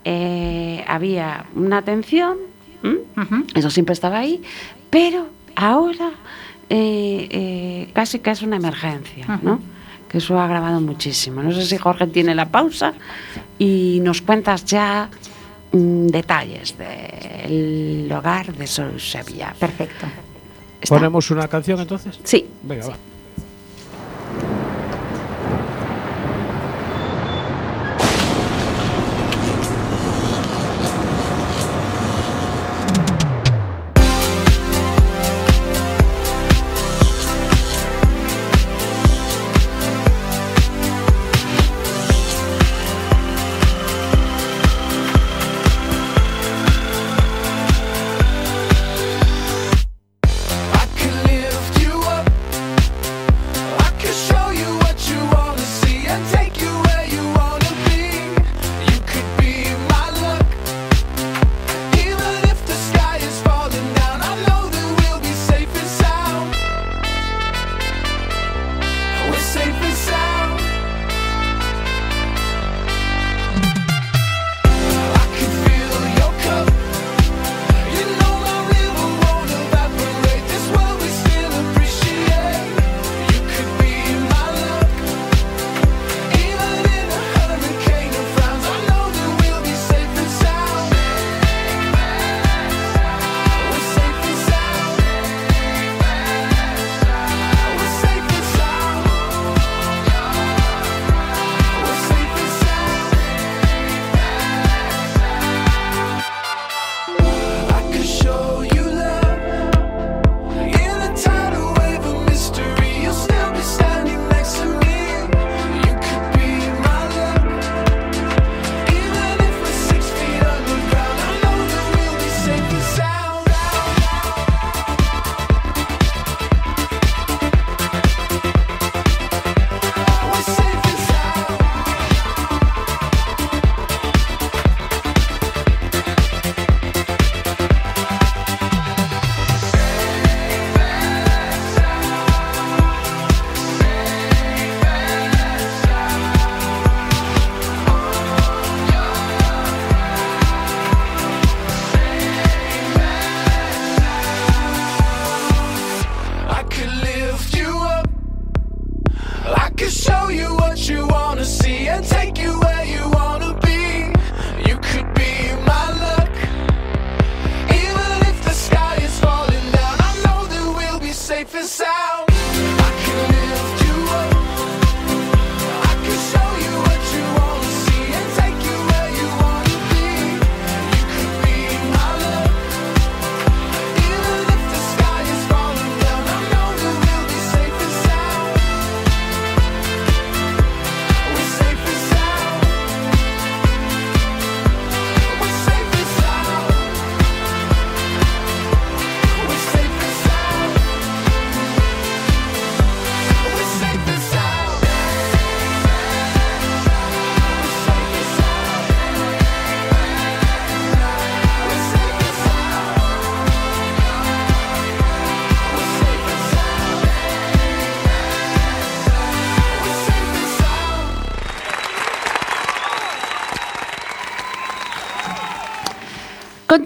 eh, 0.04 0.84
había 0.86 1.46
una 1.56 1.78
atención, 1.78 2.36
uh 2.84 2.88
-huh. 3.16 3.44
eso 3.54 3.70
siempre 3.70 3.94
estaba 3.94 4.18
ahí, 4.18 4.40
pero 4.90 5.26
ahora 5.56 6.10
eh, 6.70 7.90
casi 7.94 8.20
que 8.20 8.30
es 8.30 8.42
una 8.42 8.56
emergencia. 8.56 9.24
Uh 9.26 9.32
-huh. 9.32 9.42
¿no? 9.42 9.77
Que 10.08 10.18
eso 10.18 10.38
ha 10.38 10.44
agravado 10.44 10.80
muchísimo. 10.80 11.42
No 11.42 11.52
sé 11.52 11.64
si 11.64 11.76
Jorge 11.76 12.06
tiene 12.06 12.34
la 12.34 12.46
pausa 12.46 12.94
y 13.58 14.00
nos 14.02 14.22
cuentas 14.22 14.64
ya 14.64 15.08
mmm, 15.72 16.06
detalles 16.06 16.76
del 16.78 18.10
hogar 18.12 18.54
de 18.54 18.66
Sol 18.66 19.00
Sevilla. 19.00 19.54
Perfecto. 19.58 20.06
¿Está? 20.80 20.94
¿Ponemos 20.94 21.30
una 21.30 21.48
canción 21.48 21.80
entonces? 21.80 22.18
Sí. 22.22 22.46
Venga, 22.62 22.88
va. 22.88 22.96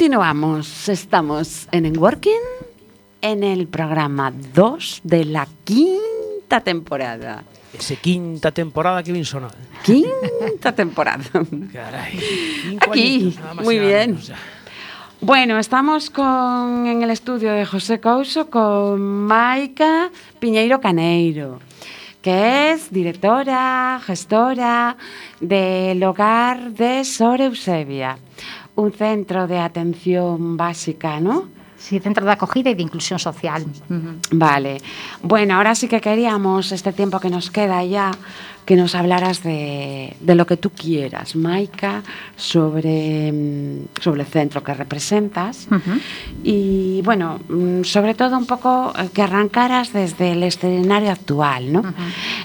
Continuamos, 0.02 0.88
estamos 0.88 1.68
en 1.70 1.86
Enworking, 1.86 2.42
en 3.20 3.44
el 3.44 3.68
programa 3.68 4.32
2 4.52 5.02
de 5.04 5.24
la 5.24 5.46
quinta 5.62 6.58
temporada. 6.60 7.44
Ese 7.72 7.94
quinta 7.94 8.50
temporada 8.50 9.04
que 9.04 9.12
bien 9.12 9.24
sona. 9.24 9.46
Quinta 9.84 10.74
temporada. 10.74 11.22
Caray. 11.72 12.18
Aquí, 12.80 13.38
muy 13.62 13.78
bien. 13.78 14.18
Bueno, 15.20 15.56
estamos 15.60 16.10
con, 16.10 16.84
en 16.88 17.04
el 17.04 17.10
estudio 17.10 17.52
de 17.52 17.64
José 17.64 18.00
Couso 18.00 18.50
con 18.50 19.00
Maica 19.00 20.10
Piñeiro 20.40 20.80
Caneiro, 20.80 21.60
que 22.22 22.72
es 22.72 22.90
directora, 22.90 24.00
gestora 24.04 24.96
del 25.38 26.02
hogar 26.02 26.72
de 26.72 27.04
Sor 27.04 27.40
Eusebia, 27.40 28.18
un 28.74 28.92
centro 28.92 29.46
de 29.46 29.58
atención 29.58 30.56
básica, 30.56 31.20
¿no? 31.20 31.48
Sí, 31.76 31.98
centro 31.98 32.24
de 32.24 32.30
acogida 32.30 32.70
y 32.70 32.74
de 32.74 32.82
inclusión 32.82 33.18
social. 33.18 33.64
Vale. 34.30 34.78
Bueno, 35.20 35.56
ahora 35.56 35.74
sí 35.74 35.88
que 35.88 36.00
queríamos, 36.00 36.70
este 36.70 36.92
tiempo 36.92 37.18
que 37.18 37.28
nos 37.28 37.50
queda 37.50 37.84
ya, 37.84 38.12
que 38.64 38.76
nos 38.76 38.94
hablaras 38.94 39.42
de, 39.42 40.16
de 40.20 40.34
lo 40.36 40.46
que 40.46 40.56
tú 40.56 40.70
quieras, 40.70 41.34
Maika, 41.34 42.04
sobre, 42.36 43.32
mm, 43.32 44.00
sobre 44.00 44.20
el 44.20 44.28
centro 44.28 44.62
que 44.62 44.74
representas. 44.74 45.66
Y 46.44 47.02
bueno, 47.02 47.40
mm, 47.48 47.82
sobre 47.82 48.14
todo 48.14 48.38
un 48.38 48.46
poco 48.46 48.92
eh, 48.96 49.08
que 49.12 49.22
arrancaras 49.22 49.92
desde 49.92 50.32
el 50.32 50.44
escenario 50.44 51.10
actual, 51.10 51.72
¿no? 51.72 51.82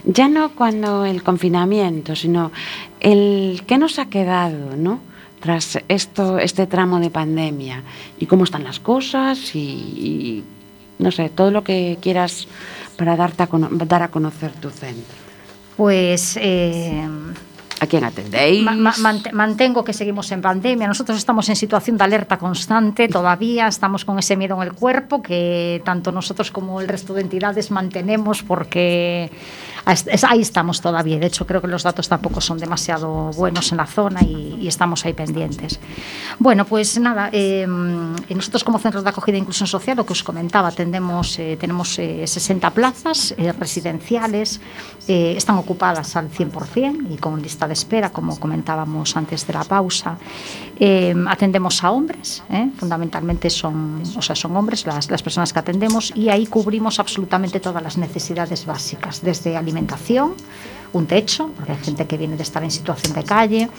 Ya 0.04 0.28
no 0.28 0.50
cuando 0.56 1.06
el 1.06 1.22
confinamiento, 1.22 2.16
sino 2.16 2.52
el 3.00 3.62
qué 3.68 3.78
nos 3.78 4.00
ha 4.00 4.08
quedado, 4.08 4.76
¿no? 4.76 5.00
Tras 5.40 5.78
esto, 5.88 6.40
este 6.40 6.66
tramo 6.68 7.00
de 7.00 7.10
pandemia 7.12 7.84
y 8.20 8.26
cómo 8.26 8.44
están 8.44 8.64
las 8.64 8.80
cosas 8.80 9.54
y, 9.56 9.60
y, 9.60 10.44
no 11.00 11.12
sé, 11.12 11.30
todo 11.30 11.52
lo 11.52 11.64
que 11.64 11.98
quieras 12.02 12.48
para 12.98 13.16
darte 13.16 13.44
a 13.44 13.50
dar 13.52 14.02
a 14.04 14.08
conocer 14.10 14.52
tu 14.54 14.70
centro. 14.72 15.16
Pues 15.78 16.38
eh, 16.42 17.08
¿A 17.80 17.86
quién 17.86 18.04
atendéis? 18.04 18.64
ma- 18.64 18.72
ma- 18.76 18.94
mant- 18.96 19.32
mantengo 19.32 19.84
que 19.84 19.94
seguimos 19.94 20.32
en 20.32 20.42
pandemia. 20.42 20.88
Nosotros 20.88 21.16
estamos 21.20 21.48
en 21.50 21.56
situación 21.56 21.98
de 21.98 22.04
alerta 22.06 22.40
constante 22.40 23.08
todavía, 23.08 23.68
estamos 23.68 24.04
con 24.04 24.18
ese 24.18 24.36
miedo 24.36 24.56
en 24.60 24.68
el 24.68 24.74
cuerpo 24.74 25.22
que 25.22 25.84
tanto 25.86 26.12
nosotros 26.12 26.50
como 26.50 26.82
el 26.82 26.88
resto 26.88 27.14
de 27.14 27.22
entidades 27.22 27.70
mantenemos 27.70 28.42
porque 28.42 29.30
ahí 29.88 30.42
estamos 30.42 30.82
todavía. 30.82 31.18
De 31.20 31.28
hecho, 31.28 31.46
creo 31.48 31.62
que 31.62 31.68
los 31.68 31.84
datos 31.84 32.08
tampoco 32.08 32.42
son 32.42 32.58
demasiado 32.58 33.32
buenos 33.32 33.72
en 33.72 33.78
la 33.78 33.88
zona 33.88 34.22
y, 34.22 34.68
estamos 34.68 35.06
ahí 35.06 35.14
pendientes. 35.14 35.80
Bueno, 36.40 36.66
pues 36.66 37.00
nada, 37.00 37.30
eh, 37.32 37.66
nosotros 37.68 38.64
como 38.66 38.80
centros 38.80 39.04
de 39.04 39.10
acogida 39.10 39.38
e 39.38 39.40
inclusión 39.40 39.68
social, 39.68 39.96
lo 39.96 40.06
que 40.06 40.12
os 40.14 40.24
comentaba, 40.24 40.68
atendemos, 40.68 41.40
eh, 41.40 41.58
tenemos 41.60 41.98
eh, 42.00 42.28
60 42.28 42.70
plazas 42.72 43.34
eh, 43.38 43.52
residenciales, 43.54 44.60
eh, 45.08 45.34
están 45.38 45.58
ocupadas 45.58 46.16
al 46.16 46.30
100% 46.30 47.14
y 47.14 47.18
con 47.18 47.42
lista 47.42 47.68
de 47.68 47.74
espera, 47.74 48.12
como 48.12 48.40
comentábamos 48.40 49.16
antes 49.16 49.48
de 49.48 49.54
la 49.54 49.64
pausa. 49.64 50.18
Eh, 50.80 51.16
atendemos 51.28 51.84
a 51.84 51.92
hombres, 51.92 52.44
fundamentalmente 52.78 53.50
son, 53.50 54.04
o 54.16 54.22
sea, 54.22 54.36
son 54.36 54.56
hombres 54.56 54.86
las, 54.86 55.10
las 55.10 55.24
personas 55.24 55.52
que 55.54 55.60
atendemos 55.60 56.12
y 56.16 56.30
ahí 56.30 56.46
cubrimos 56.46 57.00
absolutamente 57.00 57.60
todas 57.60 57.82
las 57.82 57.98
necesidades 57.98 58.66
básicas, 58.66 59.22
desde 59.22 59.58
alimentación, 59.58 59.77
un 60.94 61.06
techo, 61.06 61.52
porque 61.56 61.74
hay 61.74 61.78
gente 61.78 62.06
que 62.06 62.18
viene 62.18 62.36
de 62.36 62.44
estar 62.44 62.64
en 62.64 62.72
situación 62.72 63.14
de 63.14 63.24
calle, 63.24 63.70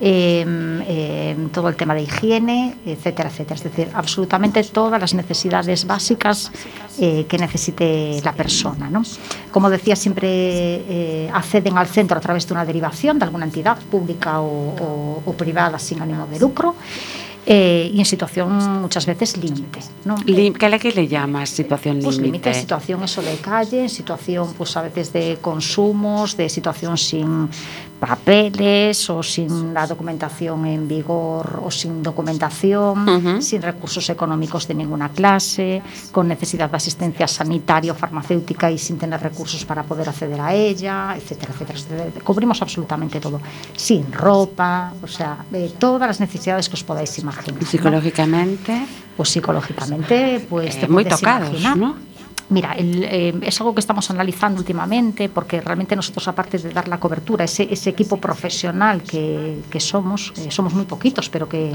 eh, 0.00 0.44
eh, 0.86 1.36
todo 1.52 1.68
el 1.68 1.76
tema 1.76 1.94
de 1.94 2.02
higiene, 2.02 2.76
etcétera, 2.86 3.28
etcétera. 3.28 3.56
Es 3.56 3.64
decir, 3.64 3.88
absolutamente 3.94 4.62
todas 4.64 5.00
las 5.00 5.14
necesidades 5.14 5.86
básicas 5.86 6.50
eh, 6.98 7.26
que 7.28 7.38
necesite 7.38 8.20
la 8.24 8.32
persona. 8.32 8.88
¿no? 8.88 9.02
Como 9.50 9.70
decía, 9.70 9.96
siempre 9.96 10.28
eh, 10.28 11.30
acceden 11.32 11.76
al 11.78 11.86
centro 11.86 12.16
a 12.16 12.20
través 12.20 12.46
de 12.46 12.54
una 12.54 12.64
derivación 12.64 13.18
de 13.18 13.24
alguna 13.24 13.44
entidad 13.44 13.78
pública 13.78 14.40
o 14.40 15.34
privada 15.36 15.78
sin 15.78 16.00
ánimo 16.00 16.26
de 16.26 16.38
lucro. 16.38 16.74
Eh, 17.46 17.90
y 17.92 17.98
en 17.98 18.04
situación 18.04 18.80
muchas 18.80 19.06
veces 19.06 19.36
límite. 19.36 19.80
¿no? 20.04 20.16
¿Qué 20.16 20.32
le, 20.32 20.78
le 20.92 21.08
llamas 21.08 21.50
situación 21.50 22.00
Pues 22.00 22.16
límite, 22.16 22.50
límite? 22.50 22.60
situación 22.60 23.02
eso 23.02 23.22
de 23.22 23.36
calle, 23.36 23.88
situación 23.88 24.54
pues 24.56 24.76
a 24.76 24.82
veces 24.82 25.12
de 25.12 25.38
consumos, 25.40 26.36
de 26.36 26.48
situación 26.48 26.96
sin 26.96 27.48
papeles 28.02 29.08
o 29.10 29.22
sin 29.22 29.72
la 29.72 29.86
documentación 29.86 30.66
en 30.66 30.88
vigor 30.88 31.62
o 31.62 31.70
sin 31.70 32.02
documentación, 32.02 33.40
sin 33.40 33.62
recursos 33.62 34.10
económicos 34.10 34.66
de 34.66 34.74
ninguna 34.74 35.10
clase, 35.10 35.80
con 36.10 36.26
necesidad 36.26 36.68
de 36.68 36.76
asistencia 36.76 37.28
sanitaria 37.28 37.92
o 37.92 37.94
farmacéutica 37.94 38.72
y 38.72 38.78
sin 38.78 38.98
tener 38.98 39.22
recursos 39.22 39.64
para 39.64 39.84
poder 39.84 40.08
acceder 40.08 40.40
a 40.40 40.52
ella, 40.52 41.14
etcétera, 41.16 41.52
etcétera. 41.54 41.78
etcétera. 41.78 42.24
Cubrimos 42.24 42.60
absolutamente 42.60 43.20
todo, 43.20 43.40
sin 43.76 44.10
ropa, 44.12 44.92
o 45.00 45.06
sea, 45.06 45.38
eh, 45.52 45.70
todas 45.78 46.08
las 46.08 46.18
necesidades 46.18 46.68
que 46.68 46.74
os 46.74 46.82
podáis 46.82 47.16
imaginar. 47.20 47.60
¿no? 47.60 47.66
Psicológicamente, 47.68 48.84
Pues 49.16 49.28
psicológicamente, 49.28 50.44
pues 50.50 50.74
eh, 50.74 50.80
te 50.80 50.88
muy 50.88 51.04
tocados, 51.04 51.50
imaginar. 51.50 51.76
¿no? 51.76 52.11
Mira, 52.48 52.72
el, 52.72 53.04
eh, 53.04 53.34
es 53.42 53.60
algo 53.60 53.74
que 53.74 53.80
estamos 53.80 54.10
analizando 54.10 54.58
últimamente 54.60 55.28
porque 55.30 55.60
realmente 55.60 55.96
nosotros, 55.96 56.28
aparte 56.28 56.58
de 56.58 56.70
dar 56.70 56.86
la 56.88 56.98
cobertura, 57.00 57.44
ese, 57.44 57.66
ese 57.70 57.90
equipo 57.90 58.18
profesional 58.18 59.02
que, 59.02 59.60
que 59.70 59.80
somos, 59.80 60.32
eh, 60.36 60.50
somos 60.50 60.74
muy 60.74 60.84
poquitos, 60.84 61.30
pero 61.30 61.48
que, 61.48 61.74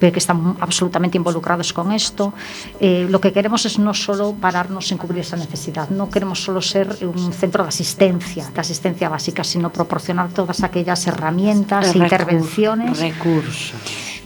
pero 0.00 0.12
que 0.12 0.18
están 0.18 0.56
absolutamente 0.58 1.16
involucrados 1.16 1.72
con 1.72 1.92
esto, 1.92 2.32
eh, 2.80 3.06
lo 3.08 3.20
que 3.20 3.32
queremos 3.32 3.64
es 3.66 3.78
no 3.78 3.94
solo 3.94 4.34
pararnos 4.34 4.90
en 4.90 4.98
cubrir 4.98 5.20
esa 5.20 5.36
necesidad, 5.36 5.88
no 5.90 6.10
queremos 6.10 6.42
solo 6.42 6.60
ser 6.60 6.88
un 7.02 7.32
centro 7.32 7.62
de 7.62 7.68
asistencia, 7.68 8.50
de 8.52 8.60
asistencia 8.60 9.08
básica, 9.08 9.44
sino 9.44 9.70
proporcionar 9.72 10.30
todas 10.30 10.62
aquellas 10.64 11.06
herramientas, 11.06 11.94
Recur- 11.94 12.02
intervenciones 12.02 12.98
Recursos. 12.98 13.74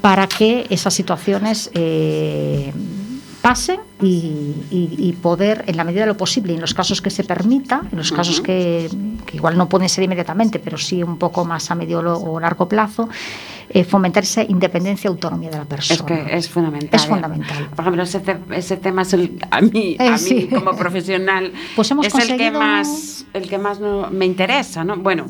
para 0.01 0.27
que 0.29 0.67
esas 0.71 0.95
situaciones 0.95 1.71
pasen 3.45 3.79
y, 4.01 4.55
y- 4.71 4.95
y 4.99 5.13
poder, 5.13 5.65
en 5.67 5.77
la 5.77 5.85
medida 5.85 6.01
de 6.01 6.07
lo 6.07 6.17
posible, 6.17 6.55
en 6.55 6.63
los 6.63 6.73
casos 6.73 7.03
que 7.03 7.11
se 7.11 7.25
permita, 7.25 7.83
en 7.93 7.99
los 7.99 8.11
casos 8.11 8.41
que, 8.41 8.89
que 9.27 9.37
igual 9.37 9.59
no 9.59 9.69
pueden 9.69 9.91
ser 9.91 10.03
inmediatamente, 10.05 10.59
pero 10.59 10.79
sí 10.79 11.03
un 11.03 11.19
poco 11.19 11.45
más 11.45 11.71
a 11.71 11.75
medio 11.75 11.99
o 12.01 12.41
largo 12.41 12.67
plazo, 12.67 13.07
eh, 13.69 13.85
fomentar 13.85 14.23
esa 14.23 14.43
independencia 14.45 15.09
y 15.09 15.11
autonomía 15.11 15.51
de 15.51 15.59
la 15.59 15.65
persona. 15.67 15.95
Es 15.95 16.03
que 16.27 16.37
es 16.39 16.49
fundamental. 16.49 16.99
Es 16.99 17.07
fundamental. 17.07 17.69
Por 17.69 17.81
ejemplo, 17.81 18.03
ese, 18.05 18.21
te- 18.21 18.39
ese 18.57 18.79
tema 18.79 19.03
es 19.03 19.13
el, 19.13 19.39
a 19.51 19.61
mí, 19.61 19.97
a 19.99 20.07
Eh, 20.07 20.11
mí 20.13 20.19
sí. 20.19 20.47
como 20.49 20.75
profesional, 20.75 21.53
Pues 21.77 21.91
hemos 21.91 22.07
es 22.07 22.15
el 22.15 22.21
que 22.23 22.29
conseguido- 22.51 22.59
más, 22.61 23.27
el 23.35 23.47
que 23.47 23.59
más 23.59 23.79
no- 23.79 24.09
me 24.11 24.25
interesa, 24.25 24.85
¿no? 24.85 24.97
Bueno, 24.97 25.27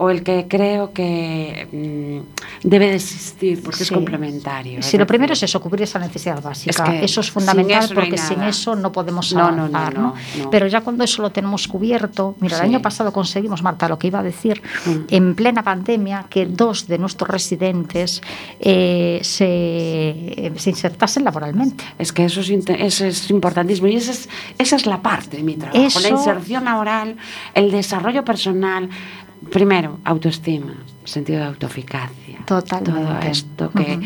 o 0.00 0.10
el 0.10 0.22
que 0.22 0.46
creo 0.48 0.92
que 0.92 1.66
mm, 1.72 2.68
debe 2.68 2.86
de 2.88 2.94
existir 2.96 3.62
porque 3.62 3.82
es 3.82 3.90
complementario. 3.90 4.82
Sí, 4.82 4.96
lo 4.96 5.06
primero 5.06 5.32
es 5.32 5.42
eso, 5.42 5.60
cubrir 5.60 5.82
esa 5.82 5.98
necesidad 5.98 6.40
básica. 6.42 6.70
Es 6.84 6.90
que 6.90 7.04
eso 7.04 7.20
es 7.20 7.26
sin 7.26 7.34
fundamental 7.34 7.88
no 7.88 7.94
porque 7.94 8.16
sin 8.18 8.42
eso 8.42 8.76
no 8.76 8.92
podemos 8.92 9.34
avanzar. 9.34 9.94
no, 9.94 10.00
¿no? 10.00 10.14
no. 10.44 10.50
Pero 10.50 10.66
ya 10.68 10.80
cuando 10.82 11.02
eso 11.04 11.20
lo 11.22 11.30
tenemos 11.30 11.66
cubierto, 11.68 12.36
mira, 12.40 12.56
el 12.58 12.62
año 12.62 12.80
pasado 12.82 13.12
conseguimos, 13.12 13.62
Marta, 13.62 13.88
lo 13.88 13.98
que 13.98 14.06
iba 14.06 14.20
a 14.20 14.22
decir, 14.22 14.62
Mm. 14.86 14.90
en 15.10 15.34
plena 15.34 15.62
pandemia, 15.62 16.26
que 16.30 16.46
dos 16.46 16.86
de 16.86 16.98
nuestros 16.98 17.28
residentes 17.28 18.22
eh, 18.60 19.18
se, 19.22 20.52
se 20.56 20.70
insertasen 20.70 21.24
laboralmente. 21.24 21.84
Es 21.98 22.12
que 22.12 22.24
eso 22.24 22.40
es, 22.40 22.50
eso 22.50 23.04
es 23.04 23.30
importantísimo 23.30 23.88
y 23.88 23.96
esa 23.96 24.12
es, 24.12 24.28
esa 24.58 24.76
es 24.76 24.86
la 24.86 25.02
parte 25.02 25.38
de 25.38 25.42
mi 25.42 25.56
trabajo. 25.56 25.78
Eso- 25.84 26.00
La 26.00 26.08
inserción 26.10 26.64
laboral, 26.64 27.16
el 27.54 27.70
desarrollo 27.70 28.24
personal. 28.24 28.88
Primero, 29.50 29.98
autoestima, 30.04 30.74
sentido 31.04 31.40
de 31.40 31.46
autoeficacia. 31.46 32.38
Totalmente. 32.44 32.92
Todo 32.92 33.18
esto 33.20 33.70
que 33.70 34.00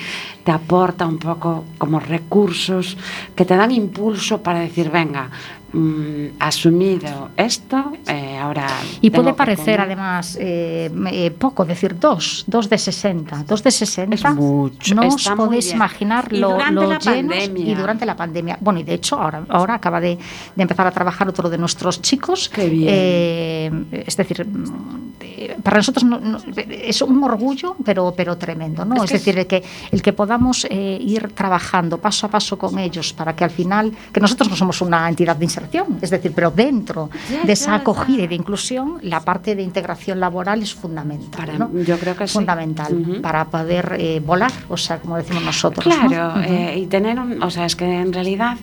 te 0.45 0.51
aporta 0.51 1.07
un 1.07 1.19
poco 1.19 1.65
como 1.79 2.01
recursos 2.01 2.97
que 3.35 3.45
te 3.45 3.57
dan 3.57 3.71
impulso 3.71 4.43
para 4.43 4.61
decir, 4.61 4.91
venga, 4.91 5.31
mm, 5.73 6.27
asumido 6.39 7.31
esto, 7.37 7.93
eh, 8.07 8.39
ahora... 8.39 8.67
Y 9.01 9.11
puede 9.11 9.29
que 9.29 9.35
parecer 9.35 9.81
además 9.81 10.37
eh, 10.41 10.91
eh, 11.11 11.31
poco 11.31 11.65
decir 11.65 11.99
dos, 11.99 12.45
dos 12.47 12.69
de 12.69 12.79
60. 12.79 13.45
Dos 13.47 13.63
de 13.63 13.71
60 13.71 14.15
Es 14.15 14.35
mucho, 14.35 14.95
no 14.95 15.09
os 15.09 15.29
podéis 15.37 15.73
imaginar 15.73 16.29
Y 16.31 16.39
lo, 16.39 16.51
durante 16.51 16.75
lo 16.75 16.89
la 16.89 16.99
llenos 16.99 17.37
pandemia. 17.37 17.73
y 17.73 17.75
durante 17.75 18.07
la 18.07 18.17
pandemia. 18.17 18.59
Bueno, 18.61 18.81
y 18.81 18.83
de 18.85 18.95
hecho 18.95 19.17
ahora, 19.21 19.45
ahora 19.49 19.75
acaba 19.75 20.01
de, 20.01 20.17
de 20.55 20.63
empezar 20.63 20.87
a 20.87 20.91
trabajar 20.91 21.29
otro 21.29 21.49
de 21.51 21.59
nuestros 21.59 22.01
chicos. 22.03 22.49
Qué 22.49 22.69
bien. 22.69 22.89
Eh, 22.91 24.05
es 24.07 24.17
decir, 24.17 24.47
mm, 24.47 25.63
para 25.63 25.77
nosotros 25.79 26.05
no- 26.05 26.21
no- 26.21 26.39
es 26.71 27.03
un 27.03 27.23
orgullo, 27.25 27.77
pero, 27.85 28.13
pero 28.17 28.37
tremendo, 28.37 28.85
¿no? 28.85 29.03
Es, 29.05 29.11
decir, 29.11 29.39
el 29.39 29.47
que, 29.47 29.63
el 29.91 30.03
que 30.03 30.13
podamos 30.13 30.67
eh, 30.71 30.99
ir 31.01 31.33
trabajando 31.33 31.99
paso 31.99 32.27
a 32.27 32.31
paso 32.31 32.57
con 32.59 32.79
ellos 32.79 33.13
para 33.13 33.35
que 33.35 33.45
al 33.45 33.51
final, 33.51 33.93
que 34.13 34.21
nosotros 34.21 34.49
no 34.51 34.57
somos 34.57 34.81
una 34.83 35.09
entidad 35.09 35.37
de 35.37 35.45
inserción, 35.63 35.99
es 36.01 36.11
decir, 36.11 36.33
pero 36.35 36.51
dentro 36.51 37.11
de 37.45 37.53
esa 37.53 37.75
acogida 37.75 38.23
y 38.23 38.27
de 38.27 38.35
inclusión, 38.35 38.99
la 39.03 39.21
parte 39.21 39.55
de 39.55 39.63
integración 39.63 40.21
laboral 40.21 40.63
es 40.63 40.75
fundamental. 40.75 41.59
¿no? 41.59 41.71
Yo 41.83 41.99
creo 41.99 42.17
que 42.17 42.25
es 42.25 42.33
fundamental 42.33 43.21
para 43.23 43.45
poder 43.47 43.97
eh, 43.99 44.21
volar, 44.25 44.53
o 44.69 44.77
sea, 44.77 44.99
como 44.99 45.17
decimos 45.17 45.43
nosotros. 45.43 45.85
Claro, 45.85 46.41
eh, 46.43 46.79
y 46.79 46.87
tener 46.87 47.19
un, 47.19 47.43
o 47.43 47.51
sea, 47.51 47.67
es 47.67 47.77
que 47.77 47.85
en 47.85 48.13
realidad 48.13 48.57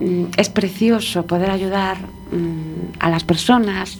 mm, 0.00 0.24
es 0.36 0.48
precioso 0.48 1.26
poder 1.26 1.50
ayudar 1.50 1.96
mm, 1.98 2.98
a 3.00 3.10
las 3.10 3.24
personas 3.24 3.98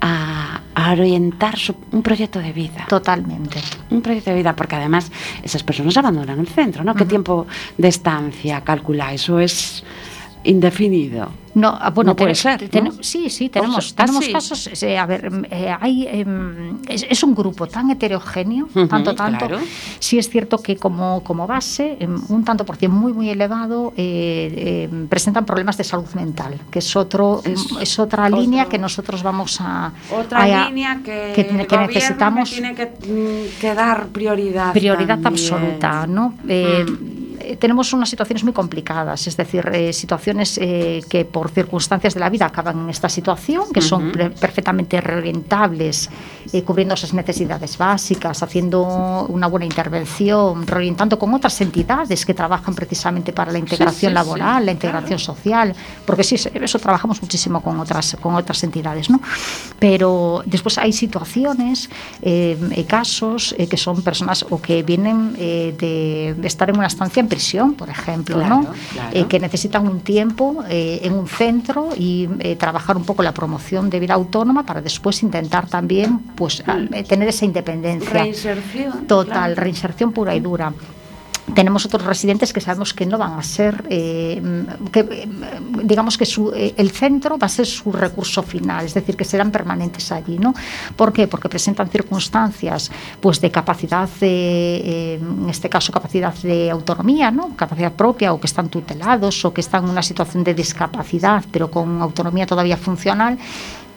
a, 0.00 0.60
orientar 0.92 1.56
un 1.90 2.02
proyecto 2.02 2.38
de 2.38 2.52
vida. 2.52 2.86
Totalmente. 2.88 3.58
Un 3.90 4.02
proyecto 4.02 4.30
de 4.30 4.36
vida, 4.36 4.54
porque 4.54 4.76
además 4.76 5.10
esas 5.42 5.62
personas 5.62 5.96
abandonan 5.96 6.38
el 6.38 6.46
centro, 6.46 6.84
¿no? 6.84 6.94
¿Qué 6.94 7.04
tiempo 7.04 7.46
de 7.76 7.88
estancia 7.88 8.60
calculáis? 8.60 9.28
¿O 9.28 9.40
es 9.40 9.82
indefinido? 10.46 11.30
No, 11.56 11.74
ah, 11.80 11.88
bueno, 11.88 12.14
puede 12.14 12.34
ser. 12.34 12.68
Sí, 13.00 13.30
sí, 13.30 13.48
tenemos, 13.48 13.94
tenemos 13.94 14.28
casos. 14.28 14.82
Eh, 14.82 14.98
a 14.98 15.06
ver, 15.06 15.24
em, 15.24 15.42
eh, 15.50 15.74
hay, 15.80 16.06
em, 16.06 16.82
es, 16.86 17.22
un 17.22 17.34
grupo 17.34 17.66
tan 17.66 17.90
heterogéneo, 17.90 18.68
tanto, 18.90 19.14
tanto. 19.14 19.48
Sí 19.98 20.18
es 20.18 20.28
cierto 20.28 20.58
que 20.58 20.76
como, 20.76 21.24
como 21.24 21.46
base, 21.46 21.96
em, 21.98 22.14
un 22.28 22.44
tanto 22.44 22.66
por 22.66 22.76
cien 22.76 22.90
muy, 22.90 23.14
muy 23.14 23.30
elevado, 23.30 23.94
eh, 23.96 24.86
presentan 25.08 25.46
problemas 25.46 25.78
de 25.78 25.84
salud 25.84 26.12
mental, 26.14 26.60
que 26.70 26.80
es 26.80 26.94
otro 26.94 27.40
es, 27.80 27.98
otra 27.98 28.28
línea 28.28 28.66
que 28.66 28.76
nosotros 28.76 29.22
vamos 29.22 29.58
a. 29.62 29.92
Otra 30.12 30.66
línea 30.68 31.00
que, 31.02 31.32
que, 31.34 31.76
necesitamos. 31.78 32.50
Tiene 32.50 32.74
que, 32.74 33.74
dar 33.74 34.08
prioridad. 34.08 34.74
Prioridad 34.74 35.24
absoluta, 35.24 36.06
¿no? 36.06 36.34
Mm. 36.44 37.05
Eh, 37.40 37.56
tenemos 37.56 37.92
unas 37.92 38.08
situaciones 38.08 38.44
muy 38.44 38.52
complicadas, 38.52 39.26
es 39.26 39.36
decir, 39.36 39.68
eh, 39.72 39.92
situaciones 39.92 40.58
eh, 40.58 41.02
que 41.08 41.24
por 41.24 41.50
circunstancias 41.50 42.14
de 42.14 42.20
la 42.20 42.30
vida 42.30 42.46
acaban 42.46 42.78
en 42.80 42.90
esta 42.90 43.08
situación, 43.08 43.72
que 43.72 43.80
son 43.80 44.12
perfectamente 44.40 45.00
reorientables, 45.00 46.10
cubriendo 46.64 46.94
esas 46.94 47.12
necesidades 47.12 47.76
básicas, 47.76 48.42
haciendo 48.42 49.26
una 49.28 49.46
buena 49.46 49.66
intervención, 49.66 50.66
reorientando 50.66 51.18
con 51.18 51.34
otras 51.34 51.60
entidades 51.60 52.24
que 52.24 52.34
trabajan 52.34 52.74
precisamente 52.74 53.32
para 53.32 53.52
la 53.52 53.58
integración 53.58 54.14
laboral, 54.14 54.64
la 54.66 54.72
integración 54.72 55.18
social, 55.18 55.74
porque 56.04 56.22
sí, 56.24 56.36
eso 56.54 56.78
trabajamos 56.78 57.20
muchísimo 57.20 57.60
con 57.60 57.78
otras, 57.80 58.16
con 58.20 58.34
otras 58.34 58.62
entidades, 58.62 59.10
¿no? 59.10 59.20
Pero 59.78 60.42
después 60.46 60.78
hay 60.78 60.92
situaciones, 60.92 61.90
casos 62.86 63.54
que 63.68 63.76
son 63.76 64.02
personas 64.02 64.46
o 64.48 64.60
que 64.60 64.82
vienen 64.82 65.34
de 65.34 66.36
estar 66.44 66.70
en 66.70 66.78
una 66.78 66.86
estancia 66.86 67.20
en 67.26 67.28
prisión, 67.28 67.74
por 67.74 67.88
ejemplo, 67.90 68.38
¿no? 68.46 68.66
Eh, 69.12 69.26
que 69.26 69.38
necesitan 69.38 69.86
un 69.86 70.00
tiempo 70.00 70.64
eh, 70.68 71.00
en 71.02 71.12
un 71.12 71.26
centro 71.26 71.90
y 71.96 72.28
eh, 72.38 72.56
trabajar 72.56 72.96
un 72.96 73.04
poco 73.04 73.22
la 73.22 73.32
promoción 73.32 73.90
de 73.90 74.00
vida 74.00 74.14
autónoma 74.14 74.64
para 74.64 74.80
después 74.80 75.22
intentar 75.22 75.68
también 75.68 76.18
pues, 76.36 76.62
tener 77.08 77.28
esa 77.28 77.44
independencia. 77.44 78.22
Reinserción. 78.22 79.06
Total, 79.06 79.56
reinserción 79.56 80.12
pura 80.12 80.34
y 80.34 80.40
dura 80.40 80.72
tenemos 81.54 81.86
otros 81.86 82.04
residentes 82.04 82.52
que 82.52 82.60
sabemos 82.60 82.92
que 82.92 83.06
no 83.06 83.18
van 83.18 83.38
a 83.38 83.42
ser, 83.42 83.84
eh, 83.88 84.42
eh, 84.94 85.28
digamos 85.84 86.18
que 86.18 86.24
eh, 86.24 86.74
el 86.76 86.90
centro 86.90 87.38
va 87.38 87.46
a 87.46 87.48
ser 87.48 87.66
su 87.66 87.92
recurso 87.92 88.42
final, 88.42 88.84
es 88.84 88.94
decir, 88.94 89.16
que 89.16 89.24
serán 89.24 89.50
permanentes 89.50 90.10
allí, 90.10 90.38
¿no? 90.38 90.54
¿Por 90.96 91.12
qué? 91.12 91.28
Porque 91.28 91.48
presentan 91.48 91.88
circunstancias, 91.88 92.90
pues, 93.20 93.40
de 93.40 93.50
capacidad, 93.50 94.08
de, 94.20 95.14
en 95.14 95.48
este 95.48 95.68
caso, 95.68 95.92
capacidad 95.92 96.34
de 96.34 96.70
autonomía, 96.70 97.30
¿no? 97.30 97.54
Capacidad 97.54 97.92
propia, 97.92 98.32
o 98.32 98.40
que 98.40 98.46
están 98.46 98.68
tutelados, 98.68 99.44
o 99.44 99.54
que 99.54 99.60
están 99.60 99.84
en 99.84 99.90
una 99.90 100.02
situación 100.02 100.42
de 100.42 100.54
discapacidad, 100.54 101.44
pero 101.52 101.70
con 101.70 102.02
autonomía 102.02 102.46
todavía 102.46 102.76
funcional 102.76 103.38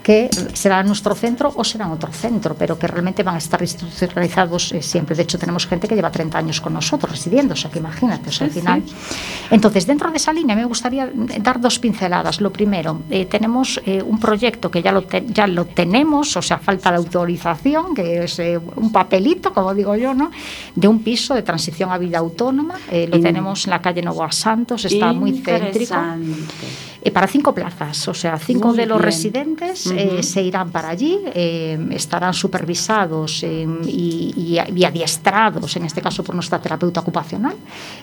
que 0.10 0.28
será 0.56 0.82
nuestro 0.82 1.14
centro 1.14 1.54
o 1.56 1.64
será 1.64 1.86
otro 1.88 2.12
centro, 2.12 2.56
pero 2.58 2.80
que 2.80 2.88
realmente 2.88 3.22
van 3.22 3.36
a 3.36 3.38
estar 3.38 3.62
institucionalizados 3.62 4.72
eh, 4.72 4.82
siempre. 4.82 5.16
De 5.16 5.22
hecho, 5.22 5.38
tenemos 5.38 5.68
gente 5.68 5.88
que 5.88 5.94
lleva 5.94 6.10
30 6.10 6.36
años 6.36 6.62
con 6.62 6.74
nosotros 6.74 7.12
residiendo, 7.12 7.54
o 7.54 7.56
sea 7.56 7.70
que 7.70 7.78
imagínate, 7.78 8.30
o 8.30 8.32
sea, 8.32 8.48
al 8.48 8.52
final. 8.52 8.82
Entonces, 9.52 9.86
dentro 9.86 10.10
de 10.10 10.18
esa 10.18 10.34
línea 10.34 10.56
me 10.56 10.66
gustaría 10.66 11.12
dar 11.14 11.62
dos 11.62 11.78
pinceladas. 11.78 12.42
Lo 12.42 12.52
primero, 12.52 13.04
eh, 13.12 13.28
tenemos 13.28 13.80
eh, 13.86 14.02
un 14.02 14.20
proyecto 14.20 14.72
que 14.72 14.82
ya 14.82 14.92
lo, 14.92 15.08
ya 15.08 15.46
lo 15.46 15.66
tenemos, 15.66 16.36
o 16.36 16.42
sea, 16.42 16.58
falta 16.58 16.90
la 16.90 16.98
autorización, 16.98 17.94
que 17.94 18.24
es 18.24 18.42
un 18.78 18.92
papelito, 18.92 19.54
como 19.54 19.76
digo 19.76 19.96
yo, 19.96 20.16
¿no? 20.16 20.32
de 20.74 20.88
un 20.88 21.04
piso 21.04 21.36
de 21.36 21.44
transición 21.44 21.92
a 21.92 22.00
vida 22.00 22.18
autónoma. 22.18 22.80
lo 22.92 23.20
tenemos 23.20 23.66
en 23.66 23.70
la 23.70 23.80
calle 23.80 24.02
Novoa 24.02 24.32
Santos, 24.32 24.86
está 24.86 25.14
muy 25.14 25.34
céntrico. 25.34 25.94
Eh, 27.02 27.12
para 27.12 27.28
cinco 27.28 27.54
plazas, 27.54 28.08
o 28.10 28.14
sea, 28.14 28.38
cinco 28.38 28.74
de 28.74 28.86
los 28.86 29.00
residentes 29.00 29.88
eh, 29.88 30.22
se 30.22 30.42
irán 30.42 30.70
para 30.70 30.90
allí, 30.90 31.18
eh, 31.34 31.80
estarán 31.92 32.34
supervisados 32.34 33.44
y, 33.44 34.58
adiestrados, 34.86 35.78
en 35.78 35.86
este 35.86 36.02
caso 36.02 36.24
por 36.24 36.36
nuestra 36.36 36.60
terapeuta 36.60 37.00
ocupacional, 37.00 37.56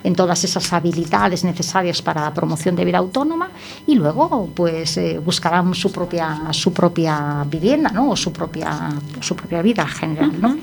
en 0.02 0.14
todas 0.14 0.42
esas 0.44 0.72
habilidades 0.72 1.44
necesarias 1.44 2.00
para 2.00 2.22
la 2.22 2.32
promoción 2.32 2.74
de 2.74 2.86
vida 2.86 2.98
autónoma 2.98 3.50
y 3.86 3.94
luego 3.96 4.48
pues 4.54 4.98
buscarán 5.22 5.74
su 5.74 5.92
propia, 5.92 6.48
su 6.52 6.72
propia 6.72 7.44
vivienda 7.46 7.90
¿no? 7.90 8.10
o 8.10 8.16
su 8.16 8.32
propia, 8.32 8.94
su 9.20 9.36
propia 9.36 9.60
vida 9.60 9.86
general. 9.86 10.32
¿no? 10.40 10.56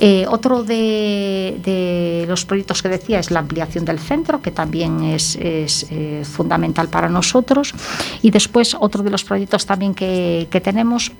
Eh, 0.00 0.26
otro 0.28 0.64
de, 0.64 2.24
los 2.28 2.44
proyectos 2.44 2.82
que 2.82 2.88
decía 2.88 3.20
es 3.20 3.30
la 3.30 3.40
ampliación 3.40 3.84
del 3.84 3.98
centro, 3.98 4.42
que 4.42 4.50
también 4.50 5.04
es, 5.04 5.38
eh, 5.40 6.22
fundamental 6.24 6.88
para 6.88 7.08
nosotros. 7.08 7.74
Y 8.22 8.30
después 8.30 8.76
otro 8.78 9.02
de 9.02 9.10
los 9.10 9.24
proyectos 9.24 9.66
también 9.66 9.94
que, 9.94 10.60
tenemos 10.62 11.12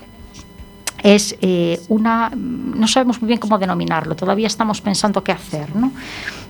es 1.04 1.36
eh, 1.42 1.80
una, 1.88 2.32
no 2.34 2.88
sabemos 2.88 3.20
muy 3.20 3.28
bien 3.28 3.38
cómo 3.38 3.58
denominarlo, 3.58 4.16
todavía 4.16 4.46
estamos 4.46 4.80
pensando 4.80 5.22
qué 5.22 5.32
hacer, 5.32 5.76
¿no? 5.76 5.92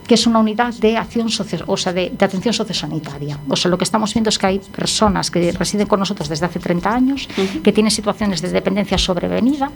que 0.07 0.15
es 0.15 0.27
una 0.27 0.39
unidad 0.39 0.73
de 0.75 0.97
acción 0.97 1.29
o 1.67 1.77
sea, 1.77 1.93
de, 1.93 2.13
atención 2.21 2.53
sociosanitaria. 2.53 3.39
O 3.49 3.57
sea, 3.57 3.71
lo 3.71 3.79
que 3.79 3.85
estamos 3.85 4.13
viendo 4.13 4.29
es 4.29 4.39
que 4.39 4.47
hay 4.47 4.59
personas 4.59 5.31
que 5.31 5.51
residen 5.53 5.87
con 5.87 5.99
nosotros 5.99 6.29
desde 6.29 6.45
hace 6.45 6.61
30 6.61 6.95
años, 6.95 7.27
que 7.63 7.73
tienen 7.73 7.91
situaciones 7.91 8.43
de 8.43 8.51
dependencia 8.51 8.99
sobrevenida 8.99 9.73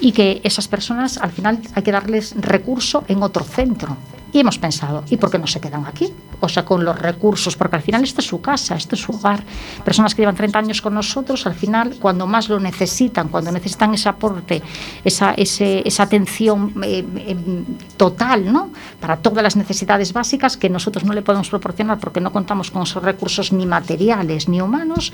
y 0.00 0.10
que 0.10 0.40
esas 0.42 0.66
personas 0.66 1.18
al 1.18 1.30
final 1.30 1.60
hay 1.74 1.82
que 1.82 1.92
darles 1.92 2.34
recurso 2.36 3.04
en 3.06 3.22
otro 3.22 3.44
centro. 3.44 3.96
Y 4.32 4.40
hemos 4.40 4.58
pensado, 4.58 5.04
¿y 5.10 5.16
por 5.16 5.30
qué 5.30 5.38
no 5.38 5.46
se 5.46 5.60
quedan 5.60 5.86
aquí? 5.86 6.12
O 6.40 6.48
sea, 6.48 6.64
con 6.64 6.84
los 6.84 6.98
recursos, 6.98 7.56
porque 7.56 7.76
al 7.76 7.82
final 7.82 8.04
esto 8.04 8.20
es 8.20 8.26
su 8.26 8.40
casa, 8.40 8.76
esto 8.76 8.94
es 8.94 9.00
su 9.00 9.12
hogar. 9.12 9.42
Personas 9.84 10.14
que 10.14 10.22
llevan 10.22 10.36
30 10.36 10.58
años 10.58 10.80
con 10.80 10.94
nosotros, 10.94 11.46
al 11.46 11.54
final, 11.54 11.96
cuando 12.00 12.26
más 12.26 12.48
lo 12.48 12.60
necesitan, 12.60 13.28
cuando 13.28 13.50
necesitan 13.50 13.92
ese 13.94 14.08
aporte, 14.08 14.62
esa, 15.04 15.34
esa 15.34 16.02
atención 16.02 16.72
eh, 16.84 17.04
em, 17.26 17.64
total, 17.96 18.52
¿no? 18.52 18.70
Para 19.00 19.16
todas 19.16 19.42
las 19.42 19.56
necesidades 19.56 20.12
básicas 20.12 20.56
que 20.56 20.70
nosotros 20.70 21.04
no 21.04 21.12
le 21.12 21.22
podemos 21.22 21.48
proporcionar 21.50 21.98
porque 21.98 22.20
no 22.20 22.32
contamos 22.32 22.70
con 22.70 22.82
esos 22.82 23.02
recursos 23.02 23.52
ni 23.52 23.66
materiales 23.66 24.48
ni 24.48 24.60
humanos, 24.60 25.12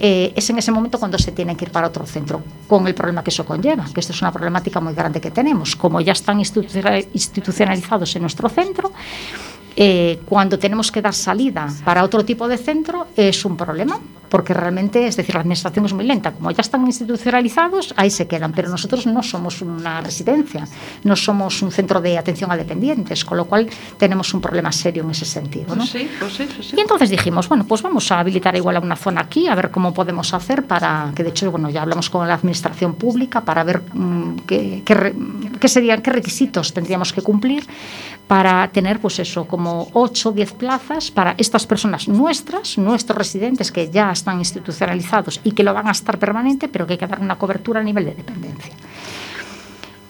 eh, 0.00 0.32
es 0.36 0.50
en 0.50 0.58
ese 0.58 0.72
momento 0.72 0.98
cuando 0.98 1.18
se 1.18 1.32
tiene 1.32 1.56
que 1.56 1.64
ir 1.64 1.70
para 1.70 1.88
otro 1.88 2.04
centro, 2.06 2.42
con 2.66 2.86
el 2.86 2.94
problema 2.94 3.24
que 3.24 3.30
eso 3.30 3.44
conlleva, 3.44 3.86
que 3.92 4.00
esto 4.00 4.12
es 4.12 4.20
una 4.20 4.32
problemática 4.32 4.80
muy 4.80 4.94
grande 4.94 5.20
que 5.20 5.30
tenemos. 5.30 5.74
Como 5.76 6.00
ya 6.00 6.12
están 6.12 6.40
institucionalizados 6.40 8.14
en 8.16 8.22
nuestro 8.22 8.48
centro, 8.48 8.57
eh, 9.76 10.20
cuando 10.26 10.58
tenemos 10.58 10.90
que 10.90 11.00
dar 11.00 11.14
salida 11.14 11.68
para 11.84 12.02
otro 12.02 12.24
tipo 12.24 12.48
de 12.48 12.58
centro 12.58 13.06
es 13.16 13.44
un 13.44 13.56
problema, 13.56 14.00
porque 14.28 14.54
realmente, 14.54 15.06
es 15.06 15.16
decir, 15.16 15.34
la 15.34 15.40
administración 15.40 15.86
es 15.86 15.92
muy 15.92 16.04
lenta. 16.04 16.32
Como 16.32 16.50
ya 16.50 16.60
están 16.60 16.84
institucionalizados, 16.86 17.94
ahí 17.96 18.10
se 18.10 18.26
quedan, 18.26 18.52
pero 18.52 18.68
nosotros 18.68 19.06
no 19.06 19.22
somos 19.22 19.62
una 19.62 20.00
residencia, 20.00 20.66
no 21.04 21.16
somos 21.16 21.62
un 21.62 21.72
centro 21.72 22.00
de 22.00 22.18
atención 22.18 22.50
a 22.50 22.56
dependientes, 22.56 23.24
con 23.24 23.36
lo 23.38 23.46
cual 23.46 23.68
tenemos 23.96 24.32
un 24.34 24.40
problema 24.40 24.72
serio 24.72 25.02
en 25.04 25.10
ese 25.10 25.24
sentido. 25.24 25.74
¿no? 25.74 25.84
Pues 25.84 26.36
pues 26.38 26.48
pues 26.54 26.74
y 26.74 26.80
entonces 26.80 27.10
dijimos, 27.10 27.48
bueno, 27.48 27.64
pues 27.66 27.82
vamos 27.82 28.10
a 28.12 28.20
habilitar 28.20 28.54
igual 28.56 28.76
a 28.76 28.80
una 28.80 28.96
zona 28.96 29.22
aquí, 29.22 29.48
a 29.48 29.54
ver 29.54 29.70
cómo 29.70 29.92
podemos 29.94 30.32
hacer 30.34 30.64
para, 30.64 31.12
que 31.14 31.22
de 31.22 31.30
hecho, 31.30 31.50
bueno, 31.50 31.70
ya 31.70 31.82
hablamos 31.82 32.10
con 32.10 32.26
la 32.26 32.34
administración 32.34 32.94
pública 32.94 33.42
para 33.42 33.64
ver 33.64 33.82
mm, 33.92 34.36
qué, 34.46 34.82
qué, 34.84 35.68
serían, 35.68 36.02
qué 36.02 36.10
requisitos 36.10 36.72
tendríamos 36.72 37.12
que 37.12 37.22
cumplir 37.22 37.66
para 38.26 38.68
tener, 38.68 39.00
pues 39.00 39.18
eso, 39.18 39.46
como 39.46 39.88
8 39.94 40.28
o 40.28 40.32
10 40.32 40.52
plazas 40.52 41.10
para 41.10 41.34
estas 41.38 41.66
personas 41.66 42.08
nuestras, 42.08 42.76
nuestros 42.76 43.16
residentes 43.16 43.72
que 43.72 43.88
ya 43.90 44.10
están 44.18 44.38
institucionalizados 44.38 45.40
y 45.44 45.52
que 45.52 45.62
lo 45.62 45.72
van 45.72 45.88
a 45.88 45.92
estar 45.92 46.18
permanente, 46.18 46.68
pero 46.68 46.86
que 46.86 46.94
hay 46.94 46.98
que 46.98 47.06
dar 47.06 47.20
una 47.20 47.36
cobertura 47.36 47.80
a 47.80 47.82
nivel 47.82 48.04
de 48.04 48.14
dependencia. 48.14 48.74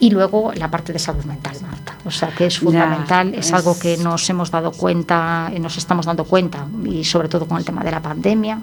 Y 0.01 0.11
luego 0.11 0.53
la 0.55 0.71
parte 0.71 0.93
de 0.93 0.99
salud 0.99 1.25
mental, 1.25 1.57
Marta. 1.63 1.97
O 2.05 2.11
sea, 2.11 2.29
que 2.29 2.47
es 2.47 2.59
fundamental, 2.61 3.35
es, 3.35 3.53
algo 3.53 3.77
que 3.79 3.97
nos 3.97 4.31
hemos 4.31 4.51
dado 4.51 4.71
cuenta, 4.71 5.51
nos 5.59 5.77
estamos 5.77 6.07
dando 6.07 6.25
cuenta, 6.25 6.67
y 6.85 7.05
sobre 7.05 7.29
todo 7.29 7.47
con 7.47 7.59
el 7.59 7.65
tema 7.65 7.83
de 7.83 7.91
la 7.91 8.01
pandemia, 8.01 8.57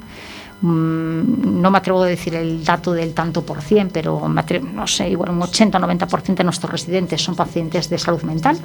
mm, 0.62 1.62
no 1.62 1.72
me 1.72 1.78
atrevo 1.78 2.04
a 2.04 2.06
decir 2.06 2.36
el 2.36 2.64
dato 2.64 2.93
del 2.93 3.14
tanto 3.14 3.46
por 3.46 3.62
cien, 3.62 3.89
pero 3.89 4.30
no 4.30 4.88
sé, 4.88 5.10
igual 5.10 5.32
un 5.32 5.41
80 5.41 5.78
o 5.78 5.82
90% 5.82 6.36
de 6.36 6.43
nuestros 6.46 6.72
residentes 6.72 7.22
son 7.22 7.36
pacientes 7.36 7.89
de 7.89 7.98
salud 7.98 8.22
mental. 8.24 8.58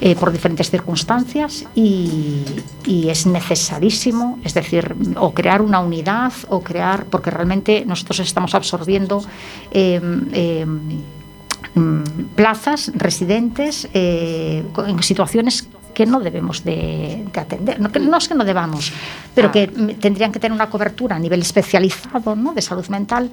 Eh, 0.00 0.16
por 0.16 0.32
diferentes 0.32 0.70
circunstancias 0.70 1.64
y, 1.74 2.42
es 2.84 3.26
necesarísimo, 3.26 4.40
es 4.42 4.52
decir, 4.52 4.94
o 5.16 5.32
crear 5.32 5.62
una 5.62 5.78
unidad 5.78 6.32
o 6.48 6.60
crear, 6.60 7.06
porque 7.06 7.30
realmente 7.30 7.84
nosotros 7.86 8.18
estamos 8.18 8.56
absorbiendo 8.56 9.24
em, 9.70 10.26
em, 10.32 12.04
plazas, 12.34 12.90
residentes 12.96 13.88
eh, 13.94 14.64
en 14.84 15.02
situaciones 15.02 15.68
que 15.94 16.06
no 16.06 16.20
debemos 16.20 16.64
de, 16.64 17.24
atender. 17.34 17.80
No, 17.80 17.88
no, 17.88 18.18
es 18.18 18.28
que 18.28 18.34
no 18.34 18.44
debamos, 18.44 18.92
pero 19.34 19.52
que 19.52 19.70
ah. 19.70 19.92
tendrían 20.00 20.32
que 20.32 20.40
tener 20.40 20.52
una 20.52 20.68
cobertura 20.68 21.16
a 21.16 21.18
nivel 21.18 21.40
especializado 21.40 22.34
¿no? 22.34 22.52
de 22.52 22.60
salud 22.60 22.86
mental 22.88 23.30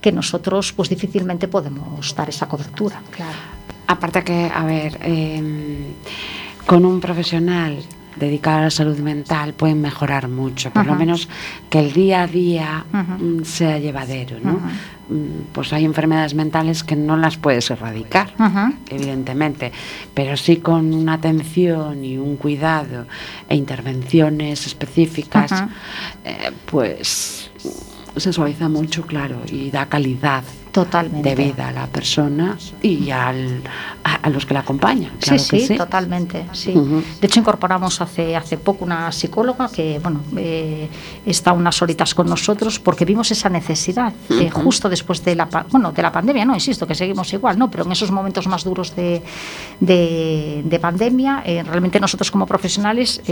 que 0.00 0.12
nosotros 0.12 0.72
pues 0.74 0.90
difícilmente 0.90 1.48
podemos 1.48 2.14
dar 2.14 2.28
esa 2.28 2.46
cobertura. 2.46 3.00
Claro. 3.10 3.63
Aparte 3.86 4.24
que, 4.24 4.50
a 4.52 4.64
ver, 4.64 4.98
em, 5.02 5.94
con 6.66 6.84
un 6.84 7.00
profesional 7.00 7.78
dedicado 8.16 8.58
a 8.58 8.62
la 8.62 8.70
salud 8.70 8.98
mental 8.98 9.54
pueden 9.54 9.80
mejorar 9.80 10.28
mucho, 10.28 10.70
por 10.70 10.86
lo 10.86 10.94
menos 10.94 11.28
que 11.68 11.80
el 11.80 11.92
día 11.92 12.22
a 12.22 12.26
día 12.26 12.84
mm, 12.92 13.42
sea 13.42 13.78
llevadero, 13.78 14.38
¿no? 14.40 14.60
Mm, 15.08 15.52
pues 15.52 15.72
hay 15.72 15.84
enfermedades 15.84 16.34
mentales 16.34 16.84
que 16.84 16.96
no 16.96 17.16
las 17.16 17.36
puedes 17.36 17.70
erradicar, 17.70 18.32
evidentemente, 18.88 19.72
pero 20.14 20.36
sí 20.36 20.58
con 20.58 20.94
una 20.94 21.14
atención 21.14 22.04
y 22.04 22.16
un 22.16 22.36
cuidado 22.36 23.06
e 23.48 23.56
intervenciones 23.56 24.66
específicas, 24.66 25.64
eh, 26.24 26.52
pues 26.66 27.50
se 28.16 28.32
suaviza 28.32 28.68
mucho, 28.68 29.06
claro, 29.06 29.40
y 29.50 29.70
da 29.70 29.86
calidad 29.86 30.44
Totalmente. 30.74 31.28
de 31.28 31.36
vida 31.36 31.68
a 31.68 31.70
la 31.70 31.86
persona 31.86 32.58
y 32.82 33.08
al, 33.12 33.62
a, 34.02 34.28
los 34.28 34.44
que 34.44 34.54
la 34.54 34.60
acompañan. 34.60 35.12
sí, 35.20 35.38
sí, 35.38 35.76
totalmente. 35.76 36.46
Sí. 36.50 36.74
De 36.74 37.28
hecho, 37.28 37.38
incorporamos 37.38 38.00
hace, 38.00 38.34
hace 38.34 38.58
poco 38.58 38.84
una 38.84 39.12
psicóloga 39.12 39.68
que 39.68 40.00
bueno, 40.02 40.22
eh, 40.36 40.88
está 41.24 41.52
unas 41.52 41.80
horitas 41.80 42.12
con 42.12 42.28
nosotros 42.28 42.80
porque 42.80 43.04
vimos 43.04 43.30
esa 43.30 43.48
necesidad 43.48 44.12
eh, 44.30 44.50
justo 44.50 44.88
después 44.88 45.24
de 45.24 45.36
la, 45.36 45.44
bueno, 45.70 45.92
de 45.92 46.02
la 46.02 46.10
pandemia, 46.10 46.44
no 46.44 46.54
insisto 46.54 46.88
que 46.88 46.96
seguimos 46.96 47.32
igual, 47.32 47.56
¿no? 47.56 47.70
pero 47.70 47.84
en 47.84 47.92
esos 47.92 48.10
momentos 48.10 48.48
más 48.48 48.64
duros 48.64 48.96
de, 48.96 49.22
de, 49.78 50.78
pandemia, 50.80 51.44
eh, 51.46 51.62
realmente 51.62 52.00
nosotros 52.00 52.32
como 52.32 52.46
profesionales 52.46 53.22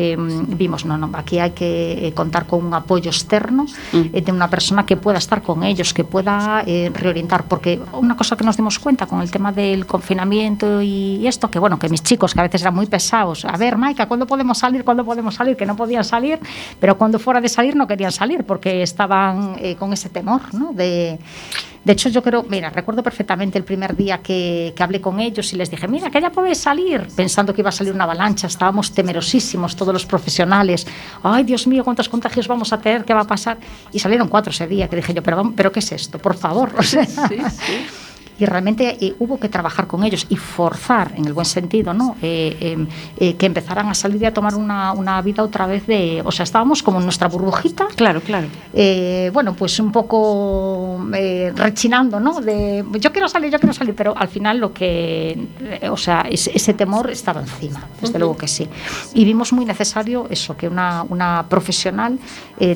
vimos, 0.47 0.85
no, 0.85 0.97
no, 0.97 1.11
aquí 1.15 1.41
hay 1.41 1.51
que 1.51 2.13
contar 2.15 2.47
con 2.47 2.65
un 2.65 2.73
apoyo 2.73 3.11
externo 3.11 3.67
de 3.93 4.31
una 4.33 4.49
persona 4.49 4.87
que 4.87 4.97
pueda 4.97 5.19
estar 5.19 5.43
con 5.43 5.65
ellos, 5.65 5.93
que 5.93 6.05
pueda 6.05 6.63
reorientar 6.63 7.32
porque 7.41 7.81
una 7.93 8.17
cosa 8.17 8.37
que 8.37 8.45
nos 8.45 8.57
dimos 8.57 8.79
cuenta 8.79 9.07
con 9.07 9.23
el 9.23 9.31
tema 9.31 9.53
del 9.53 9.87
confinamiento 9.87 10.83
y 10.83 11.27
esto, 11.27 11.51
que 11.51 11.59
bueno, 11.59 11.79
que 11.79 11.89
mis 11.89 12.03
chicos 12.03 12.35
que 12.35 12.41
a 12.41 12.43
veces 12.45 12.63
eran 12.63 12.75
muy 12.75 12.87
pesados, 12.87 13.45
a 13.45 13.57
ver, 13.57 13.77
Maika, 13.77 14.07
¿cuándo 14.07 14.27
podemos 14.27 14.59
salir? 14.59 14.85
¿Cuándo 14.85 15.05
podemos 15.05 15.35
salir? 15.35 15.57
Que 15.57 15.67
no 15.67 15.77
podían 15.77 16.05
salir, 16.05 16.39
pero 16.79 16.99
cuando 16.99 17.19
fuera 17.19 17.41
de 17.41 17.49
salir 17.49 17.75
no 17.75 17.87
querían 17.87 18.13
salir 18.13 18.45
porque 18.45 18.83
estaban 18.83 19.57
eh, 19.59 19.77
con 19.77 19.93
ese 19.93 20.09
temor, 20.09 20.43
¿no? 20.55 20.73
De, 20.73 21.19
de 21.85 21.93
hecho, 21.93 22.09
yo 22.09 22.23
creo, 22.23 22.45
mira, 22.49 22.71
recuerdo 22.71 23.03
perfectamente 23.03 23.59
el 23.59 23.65
primer 23.65 23.97
día 23.97 24.19
que, 24.19 24.73
que, 24.77 24.83
hablé 24.83 25.01
con 25.01 25.19
ellos 25.19 25.53
y 25.53 25.57
les 25.57 25.71
dije, 25.71 25.89
mira, 25.89 26.11
que 26.11 26.21
ya 26.21 26.31
podéis 26.31 26.59
salir, 26.59 27.09
pensando 27.17 27.53
que 27.53 27.61
iba 27.61 27.71
a 27.71 27.73
salir 27.73 27.93
una 27.93 28.05
avalancha, 28.05 28.47
estábamos 28.47 28.93
temerosísimos 28.93 29.75
todos 29.75 29.93
los 29.93 30.07
profesionales, 30.07 30.87
ay 31.23 31.45
Dios 31.45 31.67
mío, 31.67 31.83
cuántos 31.83 32.09
contagios 32.09 32.47
vamos 32.47 32.73
a 32.73 32.79
tener, 32.79 33.05
qué 33.05 33.15
va 33.15 33.23
a 33.23 33.27
pasar, 33.27 33.59
y 33.93 33.99
salieron 33.99 34.29
cuatro 34.29 34.51
ese 34.51 34.67
día, 34.67 34.89
que 34.89 34.97
dije 34.97 35.13
yo, 35.13 35.23
pero, 35.23 35.53
pero 35.57 35.73
¿qué 35.73 35.81
es 35.81 35.93
esto? 35.93 36.19
Por 36.19 36.37
favor, 36.37 36.73
sí, 36.85 36.99
sí 37.07 37.39
y 38.39 38.47
realmente 38.47 38.97
eh, 39.01 39.15
hubo 39.19 39.39
que 39.39 39.49
trabajar 39.49 39.87
con 39.87 40.05
ellos 40.05 40.27
y 40.29 40.37
forzar, 40.37 41.13
en 41.17 41.27
el 41.27 41.33
buen 41.33 41.45
sentido, 41.45 41.93
¿no? 41.95 42.17
Eh, 42.23 42.57
em, 42.61 42.89
eh, 43.19 43.35
que 43.35 43.47
empezaran 43.47 43.89
a 43.89 43.95
salir 43.95 44.23
y 44.23 44.25
a 44.25 44.35
tomar 44.35 44.55
una, 44.55 44.93
una, 44.93 45.21
vida 45.23 45.43
otra 45.43 45.67
vez 45.67 45.87
de... 45.87 46.23
O 46.25 46.33
sea, 46.33 46.45
estábamos 46.45 46.83
como 46.83 46.99
en 46.99 47.05
nuestra 47.05 47.29
burbujita. 47.29 47.87
Claro, 47.95 48.21
claro. 48.21 48.49
bueno, 49.33 49.55
pues 49.55 49.79
un 49.79 49.93
poco 49.93 51.07
rechinando, 51.55 52.19
¿no? 52.19 52.41
De 52.41 52.85
yo 52.99 53.13
quiero 53.13 53.29
salir, 53.29 53.51
yo 53.53 53.59
quiero 53.59 53.73
salir, 53.73 53.95
pero 53.95 54.17
al 54.17 54.29
final 54.29 54.59
lo 54.59 54.73
que... 54.73 55.47
o 55.91 55.97
sea, 55.97 56.27
ese, 56.29 56.75
temor 56.75 57.11
estaba 57.11 57.41
encima, 57.41 57.87
desde 58.01 58.19
luego 58.19 58.37
que 58.37 58.49
sí. 58.49 58.69
Y 59.15 59.25
vimos 59.25 59.53
muy 59.53 59.65
necesario 59.65 60.27
eso, 60.31 60.57
que 60.57 60.69
una, 60.69 61.05
una 61.09 61.47
profesional 61.49 62.19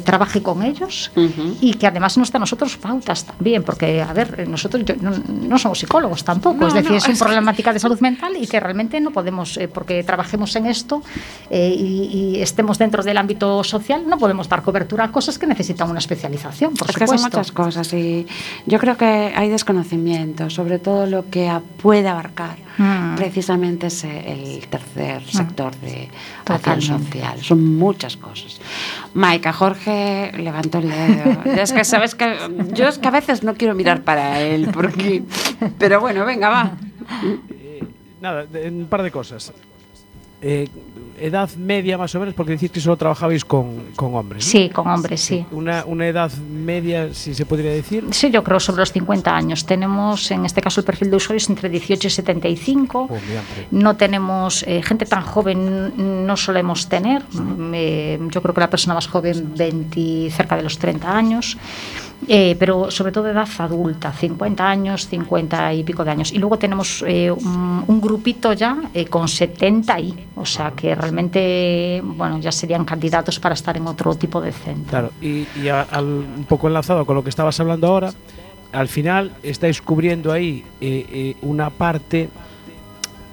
trabaje 0.04 0.42
con 0.42 0.62
ellos 0.62 1.10
y 1.60 1.74
que 1.74 1.86
además 1.86 2.18
nos 2.18 2.30
da 2.30 2.36
a 2.36 2.40
nosotros 2.40 2.76
pautas 2.76 3.24
también, 3.24 3.62
porque, 3.62 4.02
a 4.02 4.12
ver, 4.12 4.48
nosotros... 4.48 4.84
Yo, 4.84 4.94
no, 4.96 5.12
somos 5.58 5.78
psicólogos 5.78 6.24
tampoco, 6.24 6.66
es 6.66 6.74
decir, 6.74 6.92
es 6.92 7.06
una 7.06 7.16
problemática 7.16 7.72
de 7.72 7.78
salud 7.78 8.00
mental 8.00 8.36
y 8.38 8.46
que 8.46 8.60
realmente 8.60 9.00
no 9.00 9.10
podemos, 9.10 9.56
eh, 9.56 9.68
porque 9.68 10.02
trabajemos 10.04 10.54
en 10.56 10.66
esto 10.66 11.02
eh, 11.50 11.74
y, 11.76 12.40
estemos 12.40 12.78
dentro 12.78 13.02
del 13.02 13.16
ámbito 13.16 13.64
social, 13.64 14.02
no 14.06 14.18
podemos 14.18 14.48
dar 14.48 14.62
cobertura 14.62 15.04
a 15.04 15.12
cosas 15.12 15.38
que 15.38 15.46
necesitan 15.46 15.88
una 15.88 15.98
especialización, 15.98 16.74
por 16.74 16.88
es 16.88 16.94
supuesto. 16.94 17.14
Que 17.14 17.18
son 17.18 17.30
muchas 17.30 17.52
cosas 17.52 17.92
y 17.92 18.26
yo 18.66 18.78
creo 18.78 18.96
que 18.96 19.32
hay 19.34 19.48
desconocimiento 19.48 20.50
sobre 20.50 20.78
todo 20.78 21.06
lo 21.06 21.30
que 21.30 21.50
puede 21.80 22.08
abarcar 22.08 22.65
mm. 22.78 23.16
precisamente 23.16 23.88
ese, 23.88 24.32
el 24.32 24.66
tercer 24.68 25.22
mm. 25.22 25.26
sector 25.26 25.74
de 25.76 26.08
acción 26.46 26.82
social. 26.82 27.42
Son 27.42 27.76
muchas 27.76 28.16
cosas. 28.16 28.60
Maika, 29.14 29.52
Jorge 29.52 30.32
levantó 30.36 30.78
el 30.78 30.88
dedo. 30.88 31.42
es 31.62 31.72
que 31.72 31.84
sabes 31.84 32.14
que 32.14 32.36
yo 32.72 32.88
es 32.88 32.98
que 32.98 33.08
a 33.08 33.12
veces 33.12 33.42
no 33.42 33.54
quiero 33.54 33.74
mirar 33.74 34.02
para 34.02 34.40
él 34.40 34.68
porque 34.72 35.22
pero 35.78 36.00
bueno, 36.00 36.24
venga, 36.24 36.48
va. 36.48 36.72
Eh, 37.50 37.84
nada, 38.20 38.46
un 38.68 38.86
par 38.86 39.02
de 39.02 39.10
cosas. 39.10 39.52
Eh, 40.42 40.68
edad 41.18 41.48
media 41.56 41.96
más 41.96 42.14
o 42.14 42.20
menos, 42.20 42.34
porque 42.34 42.52
decís 42.52 42.70
que 42.70 42.80
solo 42.80 42.96
trabajabais 42.96 43.44
con, 43.44 43.92
con 43.96 44.14
hombres. 44.14 44.44
Sí, 44.44 44.68
con 44.68 44.86
hombres, 44.86 45.20
sí. 45.20 45.46
Una, 45.50 45.84
una, 45.86 46.06
edad 46.06 46.30
media, 46.32 47.14
si 47.14 47.34
se 47.34 47.46
podría 47.46 47.70
decir. 47.70 48.04
Sí, 48.10 48.30
yo 48.30 48.44
creo 48.44 48.60
sobre 48.60 48.80
los 48.80 48.92
50 48.92 49.34
años. 49.34 49.64
Tenemos, 49.64 50.30
en 50.30 50.44
este 50.44 50.60
caso, 50.60 50.80
el 50.80 50.84
perfil 50.84 51.10
de 51.10 51.16
usuarios 51.16 51.48
entre 51.48 51.70
18 51.70 52.06
y 52.06 52.10
75. 52.10 53.08
no 53.70 53.96
tenemos 53.96 54.62
eh, 54.64 54.82
gente 54.82 55.06
tan 55.06 55.22
joven, 55.22 56.26
no 56.26 56.36
solemos 56.36 56.88
tener. 56.88 57.22
yo 57.32 58.42
creo 58.42 58.54
que 58.54 58.60
la 58.60 58.70
persona 58.70 58.94
más 58.94 59.08
joven, 59.08 59.54
20, 59.56 60.30
cerca 60.30 60.56
de 60.56 60.62
los 60.64 60.78
30 60.78 61.16
años. 61.16 61.56
Eh, 62.28 62.56
pero 62.58 62.90
sobre 62.90 63.12
todo 63.12 63.24
de 63.24 63.32
edad 63.32 63.48
adulta, 63.58 64.10
50 64.10 64.68
años, 64.68 65.06
50 65.06 65.74
y 65.74 65.84
pico 65.84 66.04
de 66.04 66.10
años. 66.10 66.32
Y 66.32 66.38
luego 66.38 66.58
tenemos 66.58 67.04
eh, 67.06 67.30
un, 67.30 68.00
grupito 68.00 68.52
ya 68.52 68.78
eh, 68.94 69.06
con 69.06 69.28
70 69.28 70.00
y, 70.00 70.26
o 70.34 70.44
sea 70.44 70.72
que 70.72 70.94
realmente, 70.94 72.00
bueno, 72.02 72.38
ya 72.38 72.50
serían 72.50 72.84
candidatos 72.84 73.38
para 73.38 73.54
estar 73.54 73.76
en 73.76 73.86
otro 73.86 74.14
tipo 74.14 74.40
de 74.40 74.52
centro. 74.52 74.90
Claro, 74.90 75.10
y, 75.20 75.46
un 76.00 76.46
poco 76.48 76.68
enlazado 76.68 77.04
con 77.04 77.16
lo 77.16 77.22
que 77.22 77.30
estabas 77.30 77.58
hablando 77.60 77.86
ahora, 77.86 78.12
al 78.72 78.88
final 78.88 79.32
estáis 79.42 79.80
cubriendo 79.80 80.32
ahí 80.32 80.64
una 81.42 81.70
parte 81.70 82.28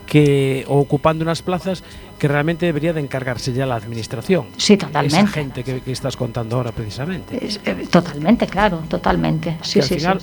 que, 0.06 0.66
ocupando 0.68 1.24
unas 1.24 1.42
plazas 1.42 1.84
que 2.24 2.30
realmente 2.30 2.66
debería 2.66 2.94
de 2.94 3.02
encargarse 3.02 3.52
ya 3.52 3.66
la 3.66 3.76
administración. 3.76 4.46
Sí, 4.56 4.78
totalmente. 4.78 5.18
Esa 5.18 5.28
gente 5.28 5.62
que, 5.62 5.92
estás 5.92 6.16
contando 6.16 6.56
ahora 6.56 6.72
precisamente. 6.72 7.38
Eh, 7.66 7.86
totalmente, 7.92 8.48
claro, 8.48 8.82
totalmente. 8.88 9.58
Sí, 9.62 9.82
al 9.82 9.86
final 9.88 10.20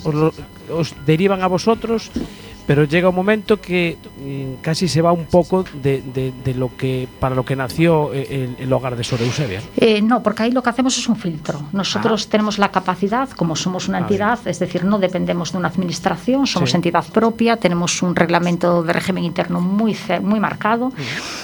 os, 0.71 0.95
derivan 1.05 1.43
a 1.43 1.47
vosotros 1.47 2.09
pero 2.71 2.85
llega 2.85 3.09
un 3.09 3.15
momento 3.15 3.59
que 3.59 3.97
mm, 3.97 4.61
casi 4.61 4.87
se 4.87 5.01
va 5.01 5.11
un 5.11 5.25
poco 5.25 5.65
de, 5.83 6.33
lo 6.55 6.71
que 6.77 7.05
para 7.19 7.35
lo 7.35 7.43
que 7.43 7.53
nació 7.53 8.13
eh, 8.13 8.55
el, 8.57 8.71
hogar 8.71 8.95
de 8.95 9.03
Sor 9.03 9.21
Eusebia. 9.21 9.59
Eh, 9.75 10.01
no, 10.01 10.23
porque 10.23 10.43
ahí 10.43 10.51
lo 10.51 10.63
que 10.63 10.69
hacemos 10.69 10.97
es 10.97 11.09
un 11.09 11.17
filtro. 11.17 11.63
Nosotros 11.73 12.23
ah. 12.25 12.31
tenemos 12.31 12.59
la 12.59 12.71
capacidad, 12.71 13.29
como 13.31 13.57
somos 13.57 13.89
una 13.89 13.97
entidad, 13.97 14.39
es 14.45 14.59
decir, 14.59 14.85
no 14.85 14.99
dependemos 14.99 15.51
de 15.51 15.57
una 15.57 15.67
administración, 15.67 16.47
somos 16.47 16.73
entidad 16.73 17.03
propia, 17.11 17.57
tenemos 17.57 18.01
un 18.03 18.15
reglamento 18.15 18.83
de 18.83 18.93
régimen 18.93 19.25
interno 19.25 19.59
muy, 19.59 19.97
muy 20.21 20.39
marcado. 20.39 20.93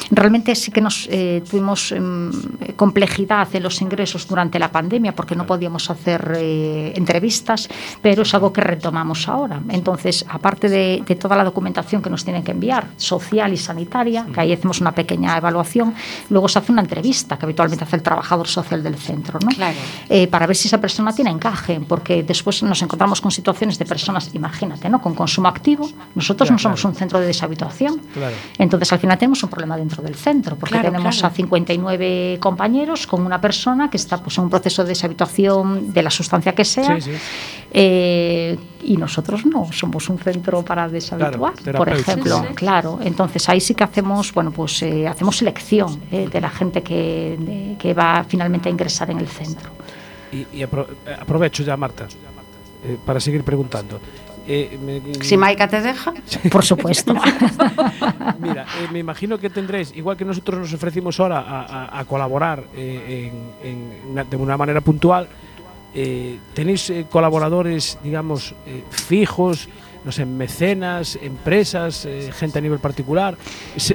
Realmente 0.09 0.55
sí 0.55 0.71
que 0.71 0.79
nos 0.79 1.09
eh, 1.11 1.43
tuvimos 1.49 1.91
em, 1.91 2.31
complejidad 2.77 3.53
en 3.53 3.63
los 3.63 3.81
ingresos 3.81 4.29
durante 4.29 4.59
la 4.59 4.71
pandemia 4.71 5.13
porque 5.13 5.35
no 5.35 5.45
podíamos 5.45 5.89
hacer 5.89 6.37
entrevistas, 6.95 7.67
pero 8.01 8.21
es 8.21 8.33
algo 8.33 8.53
que 8.53 8.61
retomamos 8.61 9.27
ahora. 9.27 9.61
Entonces, 9.67 10.25
aparte 10.29 10.69
de 10.69 11.03
toda 11.17 11.35
la 11.35 11.43
documentación 11.43 12.01
que 12.01 12.09
nos 12.09 12.23
tienen 12.23 12.43
que 12.43 12.51
enviar, 12.51 12.87
social 12.97 13.53
y 13.53 13.57
sanitaria, 13.57 14.25
que 14.33 14.39
ahí 14.39 14.53
hacemos 14.53 14.81
una 14.81 14.93
pequeña 14.93 15.37
evaluación, 15.37 15.93
luego 16.29 16.47
se 16.47 16.59
hace 16.59 16.71
una 16.71 16.81
entrevista 16.81 17.37
que 17.37 17.45
habitualmente 17.45 17.83
hace 17.83 17.95
el 17.95 18.03
trabajador 18.03 18.47
social 18.47 18.83
del 18.83 18.95
centro, 18.95 19.39
¿no? 19.43 19.49
Claro. 19.49 19.77
Eh, 20.09 20.27
para 20.27 20.47
ver 20.47 20.55
si 20.55 20.67
esa 20.67 20.79
persona 20.79 21.13
tiene 21.13 21.31
encaje, 21.31 21.79
porque 21.87 22.23
después 22.23 22.63
nos 22.63 22.81
encontramos 22.81 23.21
con 23.21 23.31
situaciones 23.31 23.77
de 23.77 23.85
personas, 23.85 24.29
imagínate, 24.33 24.89
¿no? 24.89 25.01
con 25.01 25.13
consumo 25.13 25.47
activo, 25.47 25.89
nosotros 26.15 26.51
no 26.51 26.57
somos 26.57 26.81
claro. 26.81 26.93
un 26.93 26.95
centro 26.95 27.19
de 27.19 27.27
deshabituación, 27.27 27.99
Claro. 28.13 28.35
entonces 28.57 28.91
al 28.91 28.99
final 28.99 29.17
tenemos 29.17 29.43
un 29.43 29.49
problema 29.49 29.77
dentro 29.77 30.01
del 30.03 30.15
centro, 30.15 30.55
porque 30.55 30.79
tenemos 30.79 31.23
a 31.23 31.29
59 31.29 32.37
compañeros 32.39 33.07
con 33.07 33.25
una 33.25 33.39
persona 33.39 33.89
que 33.89 33.97
está 33.97 34.17
pues, 34.17 34.37
en 34.37 34.45
un 34.45 34.49
proceso 34.49 34.83
de 34.83 34.89
deshabituación 34.89 35.93
de 35.93 36.03
la 36.03 36.09
sustancia 36.09 36.53
que 36.53 36.65
sea. 36.65 36.99
Sí, 36.99 37.11
sí. 37.11 37.17
Eh, 37.71 38.57
y 38.83 38.95
nosotros 38.97 39.45
no 39.45 39.71
somos 39.71 40.07
un 40.09 40.17
centro 40.17 40.63
para 40.63 40.87
deshabituar, 40.87 41.53
por 41.75 41.89
ejemplo, 41.89 42.39
Sí, 42.39 42.45
sí. 42.49 42.53
claro. 42.55 42.99
Entonces 43.03 43.47
ahí 43.49 43.59
sí 43.59 43.75
que 43.75 43.83
hacemos, 43.83 44.33
bueno, 44.33 44.51
pues 44.51 44.81
eh, 44.83 45.07
hacemos 45.07 45.35
selección 45.37 45.99
eh, 46.11 46.29
de 46.31 46.41
la 46.41 46.49
gente 46.49 46.81
que, 46.83 47.35
de- 47.39 47.75
que 47.77 47.93
va 47.93 48.23
finalmente 48.27 48.69
a 48.69 48.71
ingresar 48.71 49.09
en 49.11 49.19
el 49.19 49.27
centro. 49.27 49.69
Y, 50.31 50.37
y 50.57 50.61
apro- 50.63 50.87
aprovecho 51.19 51.63
ya, 51.63 51.75
Marta, 51.77 52.07
eh, 52.85 52.97
para 53.05 53.19
seguir 53.19 53.43
preguntando. 53.43 53.99
Eh, 54.49 54.79
me- 54.81 55.23
Si 55.23 55.35
Maika 55.35 55.67
te 55.67 55.81
deja. 55.81 56.13
Por 56.49 56.63
supuesto. 56.63 57.13
Mira, 58.39 58.63
eh, 58.63 58.87
me 58.93 58.99
imagino 58.99 59.37
que 59.37 59.49
tendréis, 59.49 59.93
igual 59.95 60.15
que 60.15 60.23
nosotros 60.25 60.59
nos 60.59 60.73
ofrecimos 60.73 61.19
ahora 61.19 61.39
a, 61.41 61.61
a- 61.63 61.99
a 61.99 62.05
colaborar 62.05 62.63
eh, 62.75 63.29
en- 63.63 63.69
en 63.69 64.11
una- 64.11 64.23
de 64.23 64.37
una 64.37 64.55
manera 64.55 64.79
puntual, 64.81 65.27
eh, 65.97 66.37
tenéis 66.53 66.91
eh, 66.91 67.07
colaboradores, 67.09 67.97
digamos, 68.03 68.53
eh, 68.67 68.83
fijos, 68.91 69.67
no 70.07 70.13
sé, 70.13 70.25
mecenas, 70.25 71.19
empresas, 71.21 72.05
eh, 72.05 72.31
gente 72.31 72.59
a 72.59 72.61
nivel 72.61 72.79
particular, 72.79 73.37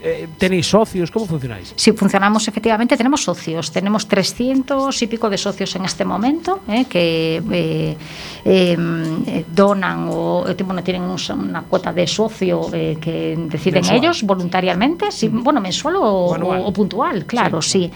eh, 0.03 0.29
tenéis 0.37 0.67
socios, 0.67 1.11
¿cómo 1.11 1.25
funcionáis? 1.25 1.73
Sí, 1.75 1.93
funcionamos 1.93 2.47
efectivamente, 2.49 2.99
tenemos 2.99 3.25
socios, 3.25 3.73
tenemos 3.73 4.07
300 4.07 5.01
y 5.01 5.07
pico 5.07 5.31
de 5.31 5.39
socios 5.39 5.75
en 5.77 5.87
este 5.87 6.05
momento 6.05 6.61
eh, 6.69 6.85
que 6.85 7.43
eh, 7.51 7.97
eh, 8.45 9.45
donan 9.55 10.07
o 10.11 10.45
bueno, 10.67 10.83
tienen 10.85 11.03
un- 11.03 11.17
una 11.49 11.63
cuota 11.63 11.95
de 11.95 12.07
socio 12.07 12.71
que 12.71 13.39
deciden 13.49 13.77
Mensual. 13.81 13.97
ellos 13.97 14.23
voluntariamente, 14.23 15.11
sí, 15.11 15.29
bueno, 15.29 15.63
mensual 15.63 15.95
o, 15.99 16.71
puntual, 16.75 17.25
claro, 17.25 17.63
sí, 17.63 17.91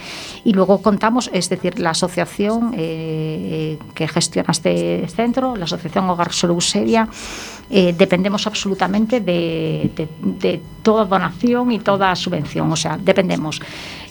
Y 0.45 0.53
luego 0.55 0.81
contamos, 0.81 1.29
es 1.35 1.51
decir, 1.51 1.79
la 1.79 1.91
asociación 1.91 2.71
que 2.73 4.09
gestiona 4.09 4.53
este 4.53 5.07
centro, 5.09 5.55
la 5.57 5.65
Asociación 5.65 6.09
Hogar 6.09 6.33
Soluseria, 6.33 7.09
eh, 7.71 7.95
dependemos 7.97 8.47
absolutamente 8.47 9.21
de, 9.21 9.91
de- 9.97 10.09
de 10.21 10.61
toda 10.83 11.05
donación 11.05 11.73
y 11.73 11.79
toda 11.81 12.15
subvención. 12.15 12.71
O 12.71 12.77
sea, 12.77 12.97
dependemos 12.97 13.61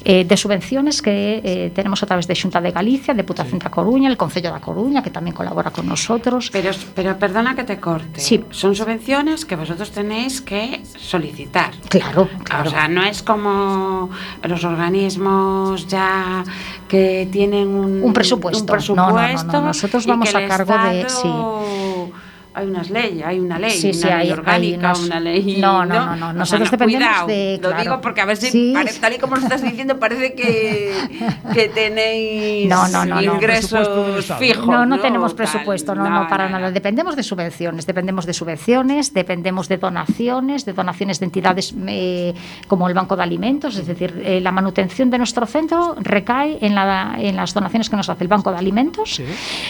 eh, 0.04 0.24
de 0.26 0.38
subvenciones 0.38 1.02
que 1.02 1.42
eh, 1.44 1.72
tenemos 1.74 2.04
a 2.04 2.06
través 2.06 2.28
de 2.28 2.36
Xunta 2.36 2.60
de 2.62 2.72
Galicia, 2.72 3.14
Deputación 3.14 3.58
da 3.60 3.72
Coruña, 3.72 4.10
el 4.10 4.18
Concello 4.18 4.52
da 4.52 4.60
Coruña, 4.60 5.02
que 5.02 5.10
también 5.10 5.34
colabora 5.36 5.72
con 5.72 5.88
nosotros. 5.88 6.50
Pero, 6.52 6.70
pero 6.94 7.18
perdona 7.18 7.56
que 7.56 7.64
te 7.64 7.80
corte. 7.80 8.20
Sí. 8.20 8.44
Son 8.52 8.76
subvenciones 8.76 9.46
que 9.46 9.56
vosotros 9.56 9.90
tenéis 9.92 10.42
que 10.42 10.84
solicitar. 11.00 11.72
Claro, 11.90 12.28
claro. 12.44 12.68
O 12.68 12.72
sea, 12.72 12.88
no 12.88 13.04
es 13.04 13.24
como 13.24 14.10
los 14.44 14.64
organismos 14.64 15.88
ya 15.88 16.44
que 16.88 17.28
tienen 17.32 17.70
un, 17.70 18.04
Un 18.04 18.14
presupuesto. 18.14 18.60
un 18.62 18.66
presupuesto 18.68 18.96
No, 18.96 19.10
no, 19.18 19.44
no, 19.44 19.62
no. 19.62 19.68
Nosotros 19.68 20.06
vamos 20.06 20.36
a 20.36 20.46
cargo 20.48 20.78
de- 20.78 21.02
Estado- 21.02 22.05
Hay 22.58 22.68
unas 22.68 22.90
leyes, 22.90 23.26
hay 23.26 23.40
una 23.40 23.60
ley, 23.60 23.72
Sí, 23.72 23.88
una 23.88 23.94
sí, 23.94 24.04
ley 24.06 24.12
hay- 24.14 24.22
hay 24.28 24.32
orgánica, 24.32 24.88
unos- 24.90 25.06
una 25.06 25.20
ley. 25.20 25.58
No, 25.60 25.86
no, 25.86 26.16
no, 26.16 26.16
no. 26.16 26.44
O 26.44 26.46
sea, 26.46 26.58
Nosotros 26.60 26.72
dependemos 26.72 27.08
cuidado. 27.08 27.28
de- 27.28 27.60
Lo 27.62 27.68
claro. 27.70 27.84
digo 27.84 28.02
porque 28.02 28.22
a 28.22 28.26
ver 28.26 28.38
si, 28.38 28.50
Sí. 28.50 28.72
pare- 28.74 28.94
tal 28.94 29.14
y 29.14 29.18
como 29.18 29.36
lo 29.36 29.42
estás 29.42 29.62
diciendo, 29.62 30.00
parece 30.00 30.34
que, 30.34 30.94
que 31.54 31.68
tenéis 31.70 32.70
No, 32.70 32.88
no, 32.88 33.06
no, 33.06 33.16
no. 33.22 33.36
Ingresos 33.36 33.88
fijos. 34.40 34.68
No, 34.68 34.86
no 34.86 35.00
tenemos 35.00 35.32
Tal. 35.36 35.38
presupuesto, 35.46 35.96
no, 35.96 36.10
no, 36.10 36.28
para 36.28 36.48
nada. 36.50 36.72
Dependemos 36.72 37.16
de 37.16 37.24
subvenciones, 37.24 37.86
dependemos 37.86 38.26
de 38.26 38.34
subvenciones, 38.34 39.14
dependemos 39.14 39.68
de 39.68 39.78
donaciones, 39.78 40.66
de 40.66 40.74
donaciones 40.74 41.20
de 41.20 41.26
entidades 41.26 41.74
eh, 41.88 42.34
como 42.68 42.88
el 42.88 42.94
Banco 42.94 43.16
de 43.16 43.24
Alimentos, 43.24 43.76
es 43.78 43.86
decir, 43.88 44.22
eh, 44.24 44.40
la 44.42 44.52
manutención 44.52 45.10
de 45.10 45.18
nuestro 45.18 45.46
centro 45.46 45.96
recae 46.00 46.58
en, 46.62 46.74
la- 46.76 47.16
en 47.20 47.36
las 47.36 47.54
donaciones 47.54 47.90
que 47.90 47.98
nos 47.98 48.08
hace 48.10 48.24
el 48.24 48.28
Banco 48.30 48.52
de 48.52 48.58
Alimentos, 48.58 49.16
Sí. 49.16 49.26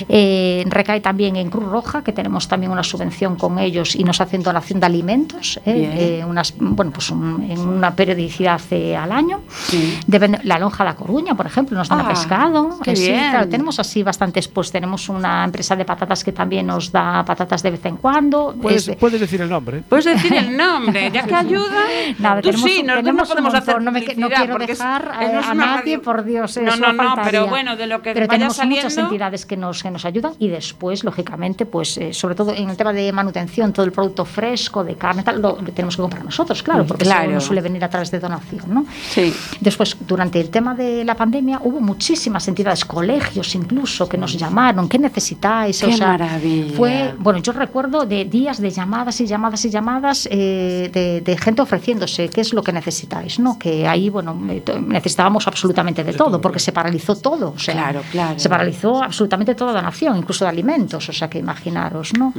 eh, 0.08 0.64
recae 0.68 1.02
también 1.02 1.36
en 1.36 1.50
Cruz 1.50 1.66
Roja, 1.66 2.04
que 2.04 2.12
tenemos 2.12 2.48
también 2.48 2.75
una 2.76 2.84
subvención 2.84 3.36
con 3.36 3.58
ellos 3.60 3.96
y 3.96 4.04
nos 4.04 4.22
hacen 4.22 4.44
donación 4.44 4.80
de 4.80 4.86
alimentos, 4.86 5.58
eh, 5.66 6.20
eh, 6.22 6.26
unas, 6.26 6.54
bueno, 6.58 6.92
pues 6.92 7.10
un- 7.10 7.42
en 7.50 7.60
una 7.60 7.96
periodicidad 7.96 8.62
eh, 8.72 8.96
al 8.96 9.12
año. 9.12 9.42
Sí. 9.50 9.98
La 10.44 10.60
lonja 10.60 10.84
de 10.86 10.96
Coruña, 10.96 11.36
por 11.36 11.46
ejemplo, 11.48 11.78
nos 11.78 11.90
dan 11.90 12.02
Ah, 12.02 12.10
pescado. 12.10 12.80
qué 12.84 12.92
Eh, 12.92 12.96
sí, 12.96 13.08
claro, 13.12 13.48
tenemos 13.50 13.80
así 13.80 14.04
bastantes, 14.04 14.48
pues 14.48 14.72
tenemos 14.72 15.10
una 15.10 15.44
empresa 15.44 15.76
de 15.76 15.86
patatas 15.86 16.24
que 16.24 16.32
también 16.32 16.68
nos 16.68 16.92
da 16.92 17.24
patatas 17.26 17.64
de 17.64 17.72
vez 17.72 17.86
en 17.86 17.98
cuando. 17.98 18.56
Puedes, 18.62 18.88
Es- 18.88 18.96
puedes 18.98 19.20
decir 19.20 19.42
el 19.42 19.50
nombre. 19.50 19.82
Puedes 19.90 20.06
decir 20.06 20.34
el 20.34 20.56
nombre, 20.58 21.10
ya 21.12 21.24
que 21.24 21.36
ayuda. 21.36 21.84
Nada, 22.20 22.42
Tú 22.42 22.50
tenemos 22.52 22.70
sí, 22.72 22.80
un- 22.82 22.86
nosotros 22.88 22.88
no 22.88 23.04
tenemos 23.04 23.30
un 23.30 23.36
podemos 23.36 23.54
hacer 23.56 23.82
no 23.82 23.92
me 23.92 24.02
no 24.16 24.30
quiero 24.30 24.58
dejar 24.58 25.12
a- 25.12 25.22
no 25.34 25.40
es 25.40 25.46
a 25.48 25.52
una 25.52 25.66
nadie, 25.66 25.96
radio- 25.98 26.02
por 26.02 26.24
Dios, 26.24 26.58
No, 26.58 26.68
eso 26.70 26.78
no, 26.82 26.94
no, 26.94 26.98
faltaría. 27.04 27.24
pero 27.32 27.48
bueno, 27.48 27.76
de 27.76 27.88
lo 27.88 28.02
que 28.02 28.14
Pero 28.14 28.28
vaya 28.28 28.38
tenemos 28.38 28.56
saliendo. 28.58 28.86
muchas 28.88 28.98
entidades 28.98 29.46
que 29.46 29.58
nos, 29.58 29.82
que 29.84 29.92
nos 29.92 30.06
ayudan 30.06 30.34
y 30.40 30.48
después, 30.50 31.04
lógicamente, 31.04 31.66
pues 31.66 31.98
eh, 31.98 32.14
sobre 32.14 32.36
todo 32.36 32.54
en 32.54 32.65
el 32.70 32.78
tema 32.78 32.94
de 32.94 33.12
manutención, 33.12 33.72
todo 33.74 33.86
el 33.86 33.92
producto 33.92 34.26
fresco, 34.26 34.84
de 34.84 34.96
carne, 34.96 35.24
tal, 35.24 35.42
lo, 35.42 35.58
lo 35.62 35.72
tenemos 35.72 35.96
que 35.96 36.02
comprar 36.02 36.24
nosotros, 36.24 36.62
claro, 36.64 36.86
porque 36.86 37.04
Claro. 37.06 37.24
eso 37.26 37.32
no 37.34 37.42
suele 37.42 37.62
venir 37.62 37.84
a 37.84 37.90
través 37.90 38.12
de 38.12 38.20
donación, 38.20 38.64
¿no? 38.68 38.86
Sí. 39.10 39.34
Después, 39.60 39.96
durante 40.08 40.40
el 40.40 40.50
tema 40.50 40.74
de 40.76 41.04
la 41.06 41.16
pandemia, 41.16 41.60
hubo 41.64 41.80
muchísimas 41.80 42.48
entidades, 42.48 42.86
colegios 42.86 43.54
incluso, 43.56 44.08
que 44.08 44.18
nos 44.18 44.34
llamaron, 44.38 44.88
¿qué 44.90 45.00
necesitáis? 45.00 45.80
Qué 45.82 45.98
maravilla. 45.98 46.76
Fue, 46.76 47.14
bueno, 47.20 47.40
yo 47.40 47.52
recuerdo 47.52 48.06
de 48.06 48.26
días 48.26 48.60
de 48.60 48.70
llamadas 48.72 49.20
y 49.22 49.26
llamadas 49.28 49.64
y 49.66 49.70
llamadas 49.70 50.28
eh, 50.32 50.90
de, 50.94 51.22
de 51.22 51.38
gente 51.38 51.62
ofreciéndose 51.62 52.30
qué 52.30 52.42
es 52.42 52.54
lo 52.54 52.64
que 52.64 52.72
necesitáis, 52.74 53.40
¿no? 53.40 53.58
Que 53.60 53.88
ahí, 53.88 54.10
bueno, 54.10 54.38
eh, 54.50 54.62
to- 54.62 54.80
necesitábamos 54.80 55.48
absolutamente 55.48 56.04
de, 56.04 56.14
todo, 56.14 56.40
porque 56.42 56.60
se 56.60 56.72
paralizó 56.72 57.16
todo, 57.16 57.54
o 57.56 57.60
sea, 57.60 57.74
Claro, 57.76 58.02
claro. 58.12 58.40
se 58.40 58.50
paralizó 58.50 59.04
absolutamente 59.04 59.56
toda 59.56 59.74
donación, 59.74 60.18
incluso 60.18 60.46
de 60.46 60.50
alimentos, 60.50 61.08
o 61.10 61.14
sea, 61.14 61.30
que 61.30 61.40
imaginaros, 61.40 62.14
¿no? 62.18 62.34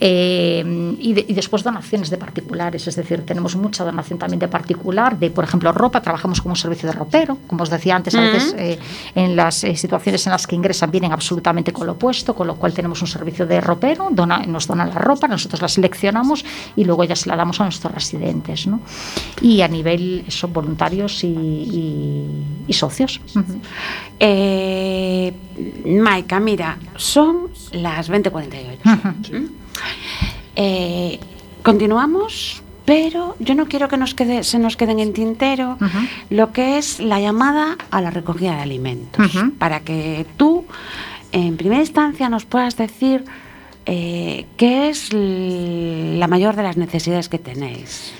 Eh, 0.00 0.94
y, 1.00 1.12
de- 1.12 1.24
y 1.28 1.34
después 1.34 1.62
donaciones 1.64 2.08
de 2.10 2.16
particulares, 2.18 2.86
es 2.86 2.94
decir, 2.96 3.24
tenemos 3.26 3.56
mucha 3.56 3.84
donación 3.84 4.18
también 4.18 4.38
de 4.38 4.48
particular, 4.48 5.18
de, 5.18 5.30
por 5.30 5.44
ejemplo, 5.44 5.72
ropa, 5.72 6.00
trabajamos 6.00 6.40
como 6.40 6.52
un 6.52 6.56
servicio 6.56 6.88
de 6.88 6.92
ropero, 6.94 7.38
como 7.48 7.64
os 7.64 7.70
decía 7.70 7.96
antes, 7.96 8.14
a 8.14 8.20
veces 8.20 8.54
eh, 8.58 8.78
en 9.14 9.34
las 9.34 9.64
eh, 9.64 9.74
situaciones 9.76 10.24
en 10.26 10.32
las 10.32 10.46
que 10.46 10.54
ingresan 10.54 10.90
vienen 10.90 11.12
absolutamente 11.12 11.72
con 11.72 11.86
lo 11.86 11.94
opuesto, 11.94 12.34
con 12.34 12.46
lo 12.46 12.54
cual 12.56 12.72
tenemos 12.74 13.00
un 13.02 13.08
servicio 13.08 13.46
de 13.46 13.60
ropero, 13.60 14.08
dona- 14.12 14.46
nos 14.46 14.66
donan 14.66 14.90
la 14.90 14.96
ropa, 14.96 15.26
nosotros 15.26 15.60
la 15.62 15.68
seleccionamos 15.68 16.44
y 16.76 16.84
luego 16.84 17.02
ya 17.04 17.16
se 17.16 17.28
la 17.28 17.36
damos 17.36 17.60
a 17.60 17.64
nuestros 17.64 17.92
residentes, 17.92 18.66
¿no? 18.68 18.80
Y 19.42 19.62
a 19.62 19.68
nivel, 19.68 20.24
son 20.28 20.52
voluntarios 20.52 21.24
y, 21.24 21.26
y- 21.28 22.44
y 22.68 22.72
socios. 22.72 23.20
Ujú. 23.34 23.60
Eh, 24.20 25.32
Maika, 25.86 26.38
mira, 26.40 26.78
son 26.96 27.48
las 27.72 28.10
20.48. 28.10 29.27
Eh, 30.56 31.20
continuamos, 31.62 32.62
pero 32.84 33.36
yo 33.38 33.54
no 33.54 33.66
quiero 33.66 33.88
que 33.88 33.96
nos 33.96 34.14
quede, 34.14 34.42
se 34.44 34.58
nos 34.58 34.76
quede 34.76 34.92
en 34.92 35.00
el 35.00 35.12
tintero 35.12 35.76
lo 36.30 36.52
que 36.52 36.78
es 36.78 37.00
la 37.00 37.20
llamada 37.20 37.76
a 37.90 38.00
la 38.00 38.10
recogida 38.10 38.56
de 38.56 38.62
alimentos, 38.62 39.30
para 39.58 39.80
que 39.80 40.26
tú, 40.36 40.64
en 41.32 41.56
primera 41.58 41.82
instancia, 41.82 42.30
nos 42.30 42.46
puedas 42.46 42.76
decir 42.76 43.24
eh, 43.84 44.46
qué 44.56 44.88
es 44.88 45.10
la 45.12 46.26
mayor 46.28 46.56
de 46.56 46.62
las 46.62 46.76
necesidades 46.76 47.28
que 47.28 47.38
tenéis. 47.38 48.14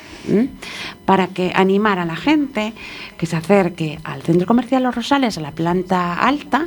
Para 1.06 1.28
que 1.28 1.52
animar 1.54 1.98
a 1.98 2.04
la 2.04 2.16
gente 2.16 2.74
que 3.16 3.24
se 3.24 3.36
acerque 3.36 3.98
al 4.04 4.20
centro 4.20 4.46
comercial 4.46 4.82
Los 4.82 4.94
Rosales, 4.94 5.38
a 5.38 5.40
la 5.40 5.52
planta 5.52 6.12
alta, 6.14 6.66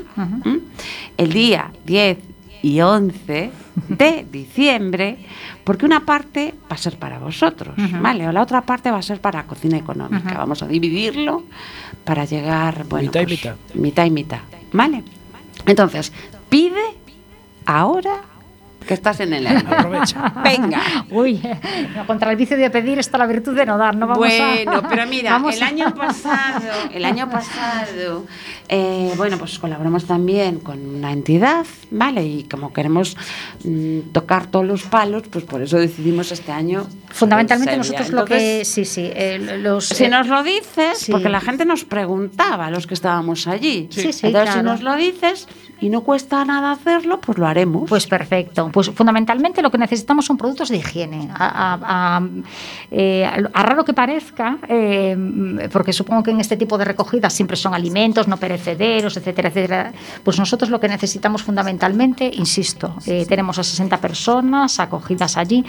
el 1.18 1.32
día 1.32 1.72
10 1.86 2.18
y 2.64 2.82
11 2.82 3.52
de 3.90 4.28
diciembre, 4.32 5.18
porque 5.64 5.86
una 5.86 6.06
parte 6.06 6.54
va 6.72 6.76
a 6.76 6.78
ser 6.78 6.98
para 6.98 7.20
vosotros. 7.20 7.76
¿vale? 8.02 8.28
O 8.28 8.32
la 8.32 8.42
otra 8.42 8.62
parte 8.62 8.92
va 8.92 8.98
a 8.98 9.02
ser 9.02 9.20
para 9.20 9.44
cocina 9.46 9.78
económica. 9.78 10.36
Vamos 10.38 10.62
a 10.64 10.68
dividirlo 10.68 11.44
para 12.04 12.26
llegar, 12.26 12.86
bueno, 12.88 13.08
Mitad 13.08 13.22
y 13.22 13.26
pues, 13.26 13.40
mitad. 13.40 13.56
mitad 13.74 14.06
y 14.06 14.12
mitad, 14.12 14.40
¿vale? 14.74 15.04
Entonces, 15.66 16.12
pide 16.50 16.82
ahora 17.66 18.22
que 18.92 18.96
estás 18.96 19.22
en 19.22 19.32
el 19.32 19.48
aire. 19.48 19.64
Aprovecha. 19.70 20.34
Venga. 20.44 20.82
Uy, 21.12 21.42
no, 21.96 22.06
contra 22.06 22.30
el 22.30 22.36
vicio 22.36 22.58
de 22.58 22.70
pedir 22.70 23.00
está 23.00 23.18
la 23.18 23.26
virtud 23.26 23.56
de 23.56 23.66
no 23.66 23.78
dar, 23.78 23.96
no 23.96 24.06
vamos 24.06 24.28
a... 24.28 24.48
bueno, 24.66 24.84
pero 24.90 25.08
mira, 25.08 25.32
vamos 25.38 25.56
el 25.56 25.64
a- 25.64 25.68
año 25.68 25.96
pasado, 25.96 26.90
el 26.94 27.06
año 27.06 27.30
pasado, 27.30 28.26
eh, 28.68 29.14
bueno, 29.16 29.38
pues 29.38 29.58
colaboramos 29.60 30.06
también 30.06 30.60
con 30.60 30.78
una 30.98 31.14
entidad, 31.14 31.66
¿vale? 31.90 32.26
Y 32.26 32.44
como 32.44 32.74
queremos 32.74 33.16
mm, 33.64 34.12
tocar 34.12 34.48
todos 34.48 34.66
los 34.66 34.84
palos, 34.84 35.24
pues 35.32 35.46
por 35.46 35.62
eso 35.62 35.78
decidimos 35.78 36.34
este 36.34 36.52
año. 36.52 36.86
Fundamentalmente 37.12 37.78
nosotros 37.78 38.10
lo 38.10 38.26
que... 38.26 38.66
Sí, 38.66 38.84
sí, 38.84 39.10
eh, 39.16 39.58
los... 39.62 39.88
Si 39.88 40.04
eh, 40.04 40.10
nos 40.10 40.28
lo 40.28 40.44
dices, 40.44 40.98
sí. 40.98 41.14
porque 41.14 41.30
la 41.30 41.40
gente 41.40 41.64
nos 41.64 41.86
preguntaba, 41.86 42.70
los 42.70 42.88
que 42.88 42.94
estábamos 42.94 43.48
allí. 43.48 43.88
Sí, 43.90 44.12
sí, 44.12 44.28
Entonces, 44.28 44.54
si 44.56 44.64
nos 44.64 44.82
lo 44.82 44.98
dices 44.98 45.48
y 45.82 45.90
no 45.90 46.02
cuesta 46.02 46.46
nada 46.46 46.72
hacerlo, 46.72 47.20
pues 47.20 47.38
lo 47.38 47.48
haremos. 47.48 47.90
Pues 47.90 48.08
perfecto. 48.08 48.70
Pues 48.72 48.90
fundamentalmente 48.92 49.62
lo 49.62 49.72
que 49.72 49.78
necesitamos 49.78 50.26
son 50.26 50.38
productos 50.38 50.70
de 50.70 50.78
higiene. 50.78 51.28
A, 51.34 51.74
a- 51.74 52.18
a- 52.18 52.28
eh, 52.92 53.26
a 53.54 53.64
raro 53.64 53.84
que 53.84 53.94
parezca, 53.94 54.60
eh, 54.68 55.18
porque 55.74 55.92
supongo 55.92 56.24
que 56.24 56.32
en 56.32 56.40
este 56.40 56.56
tipo 56.58 56.78
de 56.78 56.86
recogidas 56.86 57.34
siempre 57.34 57.58
son 57.58 57.74
alimentos 57.74 58.28
no 58.28 58.38
perecederos, 58.38 59.18
etcétera, 59.18 59.50
etcétera. 59.50 59.92
Pues 60.24 60.38
nosotros 60.40 60.70
lo 60.70 60.80
que 60.80 60.88
necesitamos 60.88 61.42
fundamentalmente, 61.44 62.30
insisto, 62.34 62.96
eh, 63.06 63.26
tenemos 63.28 63.58
a 63.60 63.64
60 63.64 63.98
personas 64.00 64.80
acogidas 64.80 65.36
allí 65.38 65.66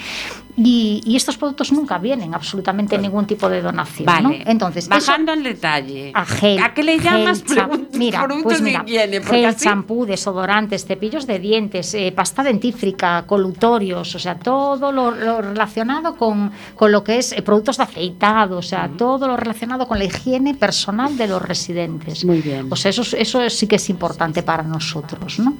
y, 0.55 1.01
y 1.05 1.15
estos 1.15 1.37
productos 1.37 1.71
nunca 1.71 1.97
vienen 1.97 2.33
absolutamente 2.35 2.97
ningún 2.97 3.25
tipo 3.25 3.49
de 3.49 3.61
donación. 3.61 4.05
¿no? 4.05 4.29
vale. 4.29 4.43
Entonces, 4.45 4.85
eso- 4.85 4.89
bajando 4.93 5.33
en 5.33 5.43
detalle. 5.43 6.11
a 6.13 6.25
gel. 6.25 6.59
¿A 6.61 6.73
qué 6.73 6.83
le 6.83 6.99
llamas 6.99 7.43
gel, 7.43 7.87
mira, 7.93 8.23
productos 8.23 8.43
pues 8.43 8.57
de 8.59 8.63
mira, 8.65 8.83
higiene? 8.85 9.21
Porque 9.21 9.37
Gel, 9.37 9.45
así- 9.45 9.63
champú, 9.65 10.02
desodorantes, 10.05 10.85
cepillos 10.85 11.25
de 11.27 11.39
dientes, 11.39 11.93
eh, 11.93 12.11
pasta 12.15 12.43
dentífrica, 12.43 13.23
colutorios, 13.27 14.15
o 14.15 14.19
sea, 14.19 14.35
todo 14.39 14.91
lo, 14.91 15.11
lo 15.11 15.41
relacionado 15.41 16.15
con, 16.15 16.51
con 16.75 16.91
lo 16.91 17.03
que 17.03 17.17
es 17.17 17.31
eh, 17.31 17.41
productos 17.41 17.77
de 17.77 17.83
afeitado, 17.83 18.57
o 18.57 18.61
sea, 18.61 18.89
todo 18.97 19.27
lo 19.27 19.37
relacionado 19.37 19.87
con 19.87 19.97
la 19.99 20.05
higiene 20.05 20.53
personal 20.55 21.17
de 21.17 21.27
los 21.27 21.41
residentes. 21.41 22.25
Muy 22.25 22.41
bien. 22.41 22.67
O 22.71 22.75
sea, 22.75 22.89
eso, 22.89 23.01
es- 23.01 23.13
eso 23.13 23.49
sí 23.49 23.67
que 23.67 23.75
es 23.77 23.89
importante 23.89 24.43
para 24.43 24.63
nosotros, 24.63 25.39
¿no? 25.39 25.55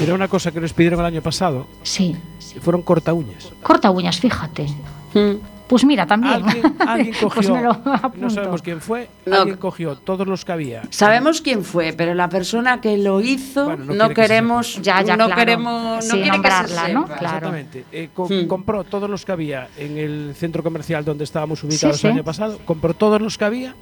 Mira 0.00 0.14
una 0.14 0.28
cosa 0.28 0.50
que 0.52 0.60
nos 0.60 0.72
pidieron 0.72 1.00
el 1.00 1.06
año 1.06 1.22
pasado, 1.22 1.66
Sí. 1.82 2.16
fueron 2.60 2.82
corta 2.82 3.12
uñas. 3.12 3.50
Corta 3.62 3.90
uñas, 3.90 4.18
fíjate. 4.18 4.66
Mm. 5.14 5.55
Pues 5.68 5.84
mira, 5.84 6.06
también. 6.06 6.34
Alguien, 6.34 6.76
alguien 6.86 7.14
cogió, 7.20 7.30
pues 7.34 7.48
lo 7.48 7.72
no 8.16 8.30
sabemos 8.30 8.62
quién 8.62 8.80
fue, 8.80 9.08
No. 9.26 9.36
alguien 9.38 9.56
cogió 9.56 9.96
todos 9.96 10.26
los 10.26 10.44
que 10.44 10.52
había. 10.52 10.82
Sabemos 10.90 11.40
quién 11.40 11.64
fue, 11.64 11.92
pero 11.92 12.14
la 12.14 12.28
persona 12.28 12.80
que 12.80 12.96
lo 12.98 13.20
hizo 13.20 13.64
Bueno, 13.66 13.92
no 13.94 14.08
que 14.08 14.14
queremos, 14.14 14.74
sepa. 14.74 14.82
Ya, 14.84 15.02
ya, 15.02 15.16
no 15.16 15.26
claro. 15.26 15.40
queremos, 15.40 15.96
no 15.96 16.00
Sí, 16.02 16.08
quiere 16.08 16.22
que 16.22 16.26
se 16.26 16.32
nombrarla, 16.32 16.88
¿no? 16.88 17.02
sepa. 17.02 17.16
Claro. 17.18 17.36
Exactamente. 17.36 17.84
Eh, 17.90 18.08
co- 18.14 18.28
Hmm. 18.28 18.46
Compró 18.46 18.84
todos 18.84 19.10
los 19.10 19.24
que 19.24 19.32
había 19.32 19.68
en 19.76 19.98
el 19.98 20.34
centro 20.36 20.62
comercial 20.62 21.04
donde 21.04 21.24
estábamos 21.24 21.62
ubicados 21.64 21.96
Sí, 21.98 22.06
el 22.06 22.12
sí. 22.12 22.16
año 22.18 22.24
pasado. 22.24 22.58
Compró 22.64 22.94
todos 22.94 23.20
los 23.20 23.36
que 23.36 23.44
había 23.44 23.74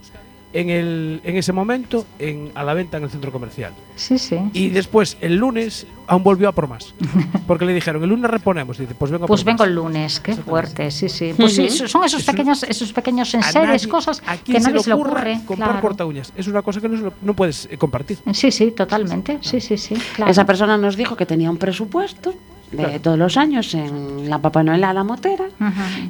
en, 0.54 0.70
el, 0.70 1.20
en 1.24 1.36
ese 1.36 1.52
momento 1.52 2.06
en, 2.18 2.50
a 2.54 2.64
la 2.64 2.72
venta 2.72 2.96
en 2.96 3.04
el 3.04 3.10
centro 3.10 3.30
comercial. 3.30 3.72
Sí, 3.96 4.18
sí. 4.18 4.38
Y 4.54 4.70
después, 4.70 5.16
el 5.20 5.36
lunes, 5.36 5.86
aún 6.06 6.22
volvió 6.22 6.48
a 6.48 6.52
por 6.52 6.68
más. 6.68 6.94
Porque 7.46 7.66
le 7.66 7.74
dijeron, 7.74 8.02
el 8.02 8.08
lunes 8.08 8.30
reponemos. 8.30 8.78
Dice, 8.78 8.94
pues 8.94 9.10
vengo 9.10 9.24
a 9.24 9.28
Pues 9.28 9.42
por 9.42 9.46
vengo 9.52 9.58
más. 9.64 9.68
el 9.68 9.74
lunes, 9.74 10.20
qué 10.20 10.34
fuerte, 10.34 10.90
sí, 10.90 11.08
sí. 11.08 11.34
Pues 11.36 11.54
sí, 11.54 11.68
son 11.68 12.04
esos 12.04 12.22
pequeños, 12.24 12.62
esos 12.62 12.92
pequeños 12.92 13.34
enseres, 13.34 13.82
nadie- 13.84 13.88
cosas 13.88 14.22
¿a 14.26 14.36
que 14.38 14.54
nadie 14.60 14.80
se 14.80 14.88
le 14.88 14.94
ocurre. 14.94 15.40
comprar 15.44 15.68
claro. 15.70 15.80
corta 15.82 16.06
uñas. 16.06 16.32
Es 16.36 16.46
una 16.48 16.62
cosa 16.62 16.80
que 16.80 16.88
no, 16.88 17.34
puedes 17.34 17.68
eh, 17.70 17.76
compartir. 17.76 18.18
Sí, 18.32 18.50
sí, 18.50 18.70
totalmente. 18.70 19.38
Sí, 19.42 19.60
sí, 19.60 19.76
sí. 19.76 19.94
Claro. 20.16 20.30
Esa 20.30 20.46
persona 20.46 20.78
nos 20.78 20.96
dijo 20.96 21.16
que 21.16 21.26
tenía 21.26 21.50
un 21.50 21.56
presupuesto 21.58 22.32
de 22.70 22.78
Claro. 22.78 23.00
todos 23.00 23.18
los 23.18 23.36
años 23.36 23.72
en 23.74 24.28
la 24.28 24.38
Papá 24.40 24.62
Noel 24.64 24.82
a 24.84 24.92
la 24.92 25.04
Motera 25.04 25.44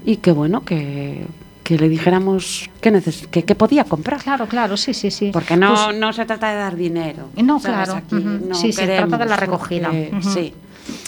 y 0.06 0.16
que 0.18 0.32
bueno, 0.32 0.64
que, 0.64 1.26
que 1.64 1.78
le 1.78 1.88
dijéramos 1.88 2.70
que, 2.80 2.90
neces 2.92 3.26
que, 3.26 3.42
que 3.42 3.54
podía 3.54 3.84
comprar. 3.84 4.22
Claro, 4.22 4.46
claro, 4.46 4.76
sí, 4.76 4.92
sí, 4.94 5.10
sí. 5.10 5.30
Porque 5.32 5.56
no, 5.56 5.74
Pues- 5.74 5.96
no 5.98 6.12
se 6.12 6.24
trata 6.26 6.50
de 6.50 6.56
dar 6.56 6.76
dinero. 6.76 7.30
No, 7.36 7.58
¿sabes? 7.58 7.88
claro. 7.88 8.04
Aquí 8.04 8.16
no 8.16 8.54
Sí, 8.54 8.70
se 8.72 8.86
trata 8.86 9.16
de 9.18 9.24
la 9.26 9.36
recogida. 9.36 9.88
porque-. 9.88 10.12
Sí. 10.22 10.54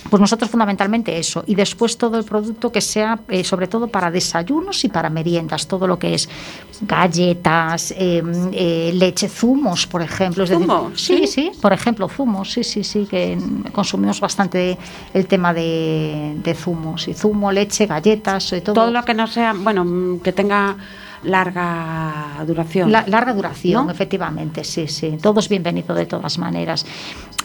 Pues 0.09 0.21
nosotros 0.21 0.51
fundamentalmente 0.51 1.19
eso. 1.19 1.43
Y 1.47 1.55
después 1.55 1.99
todo 1.99 2.17
el 2.19 2.25
producto 2.25 2.71
que 2.73 2.81
sea, 2.81 3.19
eh, 3.29 3.45
sobre 3.45 3.67
todo 3.67 3.89
para 3.89 4.11
desayunos 4.11 4.85
y 4.85 4.89
para 4.89 5.11
meriendas, 5.11 5.67
todo 5.67 5.87
lo 5.87 5.99
que 5.99 6.15
es 6.15 6.29
galletas, 6.81 7.91
eh, 7.97 8.23
eh, 8.53 8.91
leche, 8.95 9.29
zumos, 9.29 9.87
por 9.87 10.03
ejemplo. 10.03 10.45
Es 10.45 10.51
sí, 10.95 11.17
Sí. 11.19 11.27
sí, 11.27 11.51
por 11.61 11.73
ejemplo, 11.73 12.09
zumos, 12.09 12.53
sí, 12.53 12.65
sí, 12.65 12.85
sí, 12.85 13.07
que 13.11 13.37
consumimos 13.73 14.21
bastante 14.21 14.79
el 15.13 15.27
tema 15.27 15.53
de, 15.53 16.37
de 16.43 16.55
zumos. 16.55 17.09
Y 17.09 17.15
zumo, 17.15 17.51
leche, 17.53 17.87
galletas, 17.87 18.55
todo. 18.65 18.75
Todo 18.75 18.91
lo 18.91 19.05
que 19.05 19.15
no 19.15 19.27
sea, 19.27 19.53
bueno, 19.55 19.85
mm, 19.85 20.21
que 20.21 20.33
tenga 20.33 20.77
larga 21.25 22.45
duración. 22.47 22.93
La- 22.93 23.05
larga 23.07 23.33
duración, 23.35 23.87
¿No? 23.87 23.93
efectivamente, 23.93 24.65
sí, 24.65 24.87
sí. 24.89 25.19
Todo 25.21 25.41
es 25.41 25.49
bienvenido 25.49 25.95
de 25.95 26.07
todas 26.07 26.39
maneras. 26.39 26.87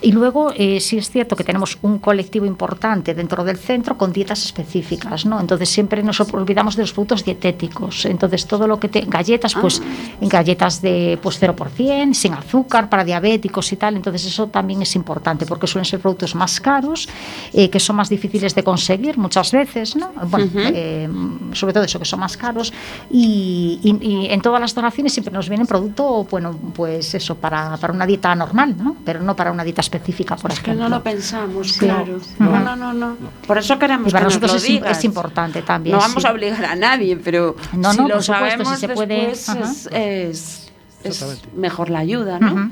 Y 0.04 0.12
luego 0.12 0.52
eh, 0.56 0.80
sí 0.80 0.98
es 0.98 1.10
cierto 1.12 1.36
que 1.36 1.44
tenemos 1.44 1.78
un 1.84 2.00
colectivo 2.00 2.46
importante 2.46 3.14
dentro 3.14 3.44
del 3.44 3.58
centro 3.58 3.98
con 3.98 4.12
dietas 4.12 4.44
específicas, 4.46 5.26
¿no? 5.28 5.40
Entonces 5.40 5.70
siempre 5.70 6.02
nos 6.02 6.20
olvidamos 6.22 6.76
de 6.76 6.82
los 6.84 6.92
productos 6.94 7.24
dietéticos. 7.24 8.06
Entonces 8.06 8.48
todo 8.48 8.66
lo 8.68 8.80
que 8.80 8.90
te 8.90 9.02
galletas, 9.02 9.54
pues 9.54 9.80
Ah. 9.82 10.16
galletas 10.22 10.82
de 10.82 11.20
pues 11.22 11.40
0%, 11.40 12.14
sin 12.16 12.34
azúcar, 12.34 12.90
para 12.90 13.04
diabéticos 13.04 13.72
y 13.74 13.76
tal. 13.76 13.96
Entonces 13.96 14.26
eso 14.26 14.48
también 14.48 14.82
es 14.82 14.96
importante 14.96 15.46
porque 15.46 15.68
suelen 15.68 15.86
ser 15.86 16.00
productos 16.00 16.34
más 16.34 16.60
caros, 16.60 17.08
eh, 17.54 17.70
que 17.70 17.80
son 17.80 17.96
más 17.96 18.10
difíciles 18.10 18.56
de 18.56 18.64
conseguir 18.64 19.18
muchas 19.20 19.52
veces, 19.52 19.96
¿no? 19.96 20.12
Bueno, 20.30 20.50
eh, 20.56 21.08
sobre 21.54 21.74
todo 21.74 21.84
eso, 21.84 22.00
que 22.00 22.06
son 22.06 22.22
más 22.22 22.38
caros. 22.38 22.74
Y, 23.12 23.80
y- 23.84 24.08
y 24.08 24.26
en 24.32 24.42
todas 24.42 24.60
las 24.60 24.74
donaciones 24.74 25.14
siempre 25.14 25.32
nos 25.34 25.48
viene 25.48 25.66
producto, 25.66 26.26
bueno, 26.30 26.58
pues 26.74 27.14
eso, 27.14 27.36
para, 27.36 27.78
para 27.78 27.94
una 27.94 28.08
dieta 28.08 28.34
normal, 28.34 28.76
¿no? 28.78 28.96
Pero 29.06 29.22
no 29.22 29.36
para 29.36 29.52
una 29.52 29.64
dieta 29.64 29.82
específica, 29.82 29.91
por 30.00 30.52
Es 30.52 30.60
que 30.60 30.72
ejemplo. 30.72 30.90
no 30.90 30.90
lo 30.90 31.04
pensamos, 31.04 31.72
Sí. 31.74 31.80
claro. 31.80 32.20
No. 32.40 32.50
No, 32.52 32.76
no, 32.76 32.76
no, 32.76 32.94
no. 32.94 33.18
Por 33.46 33.58
eso 33.58 33.78
queremos 33.78 34.08
Y 34.08 34.12
para 34.12 34.22
que 34.28 34.34
nos 34.34 34.42
nosotros 34.42 34.52
lo 34.52 34.58
es, 34.58 34.64
digas. 34.64 34.98
es 34.98 35.04
importante 35.04 35.62
también. 35.62 35.96
No 35.96 36.02
vamos 36.02 36.24
sí. 36.24 36.28
a 36.28 36.32
obligar 36.32 36.66
a 36.66 36.76
nadie, 36.76 37.18
pero 37.18 37.56
No, 37.74 37.92
si 37.92 37.98
no, 37.98 38.08
lo 38.08 38.14
por 38.16 38.24
supuesto, 38.24 38.24
si 38.24 38.26
sabemos 38.66 38.80
se 38.80 38.90
puede- 38.90 39.32
es, 39.32 39.50
es, 39.92 40.72
es 41.04 41.42
mejor 41.56 41.90
la 41.90 42.00
ayuda, 42.00 42.40
¿no? 42.40 42.54
Ujú. 42.54 42.72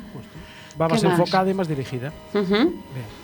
Va 0.81 0.87
más 0.87 1.03
enfocada 1.03 1.49
y 1.49 1.53
más 1.53 1.67
dirigida. 1.67 2.13
Ujú. 2.33 2.45
Bien. 2.55 3.19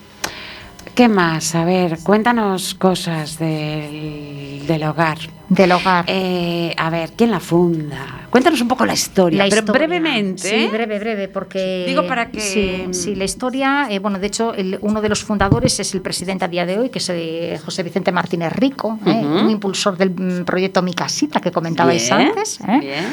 ¿Qué 0.93 1.09
más? 1.09 1.55
A 1.55 1.65
ver, 1.65 1.99
cuéntanos 2.03 2.73
cosas 2.75 3.37
del, 3.39 4.63
del 4.67 4.83
hogar. 4.83 5.17
Del 5.49 5.71
hogar. 5.71 6.05
Eh, 6.07 6.73
a 6.77 6.89
ver, 6.89 7.11
¿quién 7.15 7.29
la 7.31 7.39
funda? 7.39 8.27
Cuéntanos 8.31 8.59
un 8.61 8.67
poco 8.67 8.85
la 8.85 8.93
historia, 8.93 9.37
La 9.43 9.49
pero 9.49 9.61
historia. 9.61 9.87
brevemente. 9.87 10.49
Sí, 10.49 10.67
breve, 10.71 10.99
breve, 10.99 11.27
porque... 11.27 11.85
Digo 11.87 12.05
para 12.07 12.29
que- 12.31 12.41
Sí, 12.41 12.87
sí, 12.91 13.15
la 13.15 13.23
historia, 13.25 13.87
eh, 13.89 13.99
bueno, 13.99 14.19
de 14.19 14.27
hecho, 14.27 14.53
el- 14.53 14.77
uno 14.81 15.01
de 15.01 15.07
los 15.09 15.23
fundadores 15.23 15.79
es 15.79 15.93
el 15.93 16.01
presidente 16.01 16.43
a 16.45 16.47
día 16.47 16.65
de 16.65 16.79
hoy, 16.79 16.89
que 16.89 16.99
es 16.99 17.09
eh, 17.09 17.59
José 17.63 17.83
Vicente 17.83 18.11
Martínez 18.11 18.51
Rico, 18.53 18.99
eh, 19.05 19.09
Ujú. 19.11 19.39
un 19.45 19.49
impulsor 19.51 19.95
del 19.97 20.09
mm, 20.09 20.45
proyecto 20.45 20.81
Mi 20.81 20.93
Casita 20.93 21.39
que 21.39 21.51
comentabais 21.51 22.09
Bien, 22.09 22.27
antes. 22.29 22.59
eh, 22.67 22.79
bien. 22.81 23.05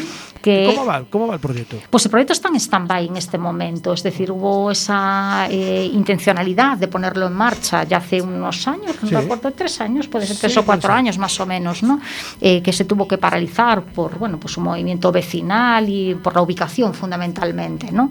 que- 0.42 0.72
¿Cómo 0.74 0.86
va, 0.86 1.04
¿Cómo 1.08 1.28
va 1.28 1.34
el 1.34 1.40
proyecto? 1.40 1.76
Pues 1.88 2.04
el 2.06 2.10
proyecto 2.10 2.32
está 2.32 2.48
en 2.48 2.56
stand-by 2.56 3.06
en 3.06 3.16
este 3.16 3.38
momento, 3.38 3.92
es 3.92 4.02
decir, 4.02 4.32
hubo 4.32 4.72
esa 4.72 5.46
eh, 5.50 5.88
intencionalidad 5.92 6.78
de 6.78 6.88
ponerlo 6.88 7.28
en 7.28 7.32
marcha 7.34 7.84
ya 7.84 7.98
hace 7.98 8.20
unos 8.20 8.66
años, 8.66 8.96
no 9.02 9.08
Sí. 9.08 9.14
recuerdo, 9.14 9.52
tres 9.52 9.80
años, 9.80 10.08
puede 10.08 10.26
ser 10.26 10.34
Sí, 10.34 10.40
tres 10.40 10.56
o 10.56 10.64
puede 10.64 10.78
cuatro 10.80 10.94
años 10.94 11.16
más 11.18 11.38
o 11.38 11.46
menos, 11.46 11.84
¿no? 11.84 12.00
Eh, 12.40 12.62
que 12.62 12.72
se 12.72 12.84
tuvo 12.84 13.06
que 13.06 13.18
paralizar 13.18 13.82
por 13.82 14.18
bueno, 14.18 14.38
pues 14.38 14.56
un 14.56 14.64
movimiento 14.64 15.12
vecinal 15.12 15.88
y 15.88 16.14
por 16.14 16.34
la 16.34 16.42
ubicación 16.42 16.94
fundamentalmente, 16.94 17.92
¿no? 17.92 18.10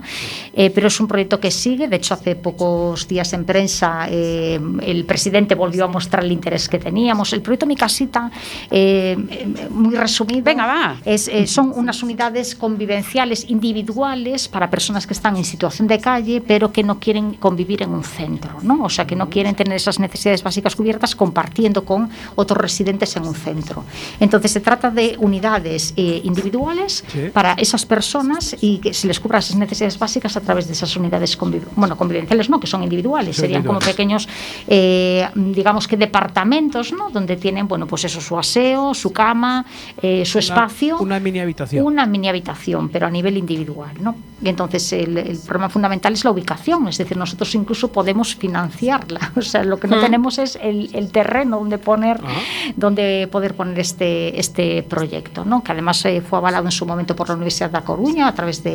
Eh, 0.53 0.69
pero 0.69 0.87
es 0.87 0.99
un 0.99 1.07
proyecto 1.07 1.39
que 1.39 1.51
sigue, 1.51 1.87
de 1.87 1.95
hecho 1.97 2.13
hace 2.13 2.35
pocos 2.35 3.07
días 3.07 3.33
en 3.33 3.45
prensa 3.45 4.07
eh, 4.09 4.59
el 4.81 5.05
presidente 5.05 5.55
volvió 5.55 5.85
a 5.85 5.87
mostrar 5.87 6.23
el 6.23 6.31
interés 6.31 6.67
que 6.69 6.79
teníamos. 6.79 7.33
El 7.33 7.41
proyecto 7.41 7.65
Mi 7.65 7.75
Casita, 7.75 8.31
eh, 8.69 9.15
eh, 9.29 9.67
muy 9.69 9.95
resumido, 9.95 10.43
Venga, 10.43 10.65
va. 10.65 10.97
es, 11.05 11.27
eh, 11.27 11.47
son 11.47 11.71
unas 11.75 12.03
unidades 12.03 12.55
convivenciales 12.55 13.49
individuales 13.49 14.47
para 14.47 14.69
personas 14.69 15.07
que 15.07 15.13
están 15.13 15.35
en 15.37 15.45
situación 15.45 15.87
de 15.87 15.99
calle, 15.99 16.41
pero 16.41 16.71
que 16.71 16.83
no 16.83 16.99
quieren 16.99 17.33
convivir 17.35 17.83
en 17.83 17.91
un 17.91 18.03
centro, 18.03 18.57
¿no? 18.61 18.83
O 18.83 18.89
sea, 18.89 19.05
que 19.05 19.15
no 19.15 19.29
quieren 19.29 19.55
tener 19.55 19.75
esas 19.75 19.99
necesidades 19.99 20.43
básicas 20.43 20.75
cubiertas 20.75 21.15
compartiendo 21.15 21.83
con 21.85 22.09
otros 22.35 22.57
residentes 22.59 23.15
en 23.15 23.23
un 23.25 23.35
centro. 23.35 23.83
Entonces, 24.19 24.51
se 24.51 24.59
trata 24.59 24.89
de 24.89 25.15
unidades 25.19 25.93
eh, 25.97 26.21
individuales 26.23 27.03
Sí. 27.11 27.29
para 27.33 27.53
esas 27.53 27.85
personas 27.85 28.55
y 28.61 28.77
que 28.79 28.93
se 28.93 29.07
les 29.07 29.19
cubra 29.19 29.39
esas 29.39 29.55
necesidades 29.55 29.97
básicas 29.99 30.35
a 30.37 30.41
través 30.41 30.67
de 30.67 30.73
esas 30.73 30.95
unidades 30.95 31.37
conviv- 31.37 31.63
bueno, 31.75 31.95
convivenciales, 31.97 32.49
no, 32.49 32.59
que 32.59 32.67
son 32.67 32.83
individuales, 32.83 33.35
serían 33.35 33.63
como 33.63 33.79
pequeños, 33.79 34.27
eh, 34.67 35.27
digamos 35.35 35.87
que 35.87 35.97
departamentos, 35.97 36.93
¿no? 36.93 37.09
Donde 37.09 37.35
tienen, 37.37 37.67
bueno, 37.67 37.87
pues 37.87 38.03
eso, 38.05 38.21
su 38.21 38.37
aseo, 38.37 38.93
su 38.93 39.11
cama, 39.11 39.65
eh, 40.01 40.25
su 40.25 40.39
espacio. 40.39 40.97
Una 40.99 41.19
mini 41.19 41.39
habitación. 41.39 41.85
Una 41.85 42.05
mini 42.05 42.29
habitación, 42.29 42.89
pero 42.89 43.07
a 43.07 43.09
nivel 43.11 43.37
individual, 43.37 43.91
¿no? 43.99 44.15
Y 44.43 44.49
entonces 44.49 44.91
el, 44.93 45.17
el 45.17 45.37
problema 45.37 45.69
fundamental 45.69 46.13
es 46.13 46.23
la 46.23 46.31
ubicación, 46.31 46.87
es 46.87 46.97
decir, 46.97 47.15
nosotros 47.15 47.53
incluso 47.53 47.91
podemos 47.91 48.35
financiarla, 48.35 49.31
o 49.35 49.41
sea, 49.41 49.63
lo 49.63 49.79
que 49.79 49.87
no 49.87 49.97
Mm. 49.97 50.01
tenemos 50.01 50.37
es 50.39 50.57
el, 50.61 50.89
el 50.93 51.11
terreno 51.11 51.59
donde 51.59 51.77
poner, 51.77 52.19
Ah. 52.23 52.29
donde 52.75 53.27
poder 53.31 53.53
poner 53.55 53.77
este, 53.91 54.39
este 54.39 54.83
proyecto, 54.83 55.45
¿no? 55.45 55.63
Que 55.63 55.71
además 55.71 56.03
eh, 56.05 56.21
fue 56.21 56.39
avalado 56.39 56.65
en 56.65 56.71
su 56.71 56.85
momento 56.85 57.15
por 57.15 57.27
la 57.29 57.35
Universidad 57.35 57.69
de 57.69 57.73
La 57.73 57.83
Coruña 57.83 58.27
a 58.27 58.33
través 58.33 58.63
de, 58.63 58.73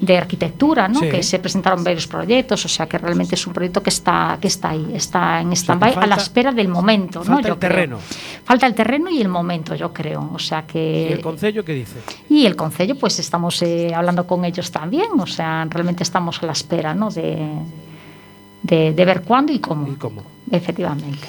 de 0.00 0.16
arquitectura, 0.16 0.88
¿no? 0.88 1.00
Sí. 1.00 1.08
Que 1.08 1.22
se 1.22 1.38
presentaron 1.38 1.82
varios 1.82 2.06
proyectos, 2.06 2.64
o 2.64 2.68
sea, 2.68 2.86
que 2.86 2.98
realmente 2.98 3.34
es 3.34 3.46
un 3.46 3.52
proyecto 3.52 3.82
que 3.82 3.90
está, 3.90 4.38
que 4.40 4.48
está 4.48 4.70
ahí, 4.70 4.92
está 4.94 5.40
en 5.40 5.52
stand-by 5.52 5.94
a 5.94 6.06
la 6.06 6.16
espera 6.16 6.52
del 6.52 6.68
momento, 6.68 7.20
¿no? 7.20 7.34
falta 7.34 7.48
Yo 7.48 7.54
el 7.54 7.58
creo. 7.58 7.70
terreno. 7.70 7.98
Falta 8.44 8.66
el 8.66 8.74
terreno 8.74 9.10
y 9.10 9.20
el 9.20 9.28
momento, 9.28 9.74
yo 9.74 9.92
creo, 9.92 10.30
o 10.34 10.38
sea 10.38 10.62
que... 10.66 11.08
¿Y 11.10 11.12
el 11.12 11.20
Concello 11.20 11.64
qué 11.64 11.74
dice? 11.74 11.98
Y 12.28 12.46
el 12.46 12.54
Concello, 12.56 12.94
pues 12.96 13.18
estamos 13.18 13.62
eh, 13.62 13.92
hablando 13.94 14.26
con 14.26 14.44
ellos 14.44 14.70
también, 14.70 15.08
o 15.18 15.26
sea, 15.26 15.66
realmente 15.68 16.02
estamos 16.02 16.42
a 16.42 16.46
la 16.46 16.52
espera 16.52 16.94
¿no? 16.94 17.10
de, 17.10 17.48
de, 18.62 18.92
de 18.92 19.04
ver 19.04 19.22
cuándo 19.22 19.52
y 19.52 19.58
cómo. 19.58 19.88
¿Y 19.88 19.96
cómo? 19.96 20.22
Efectivamente. 20.50 21.26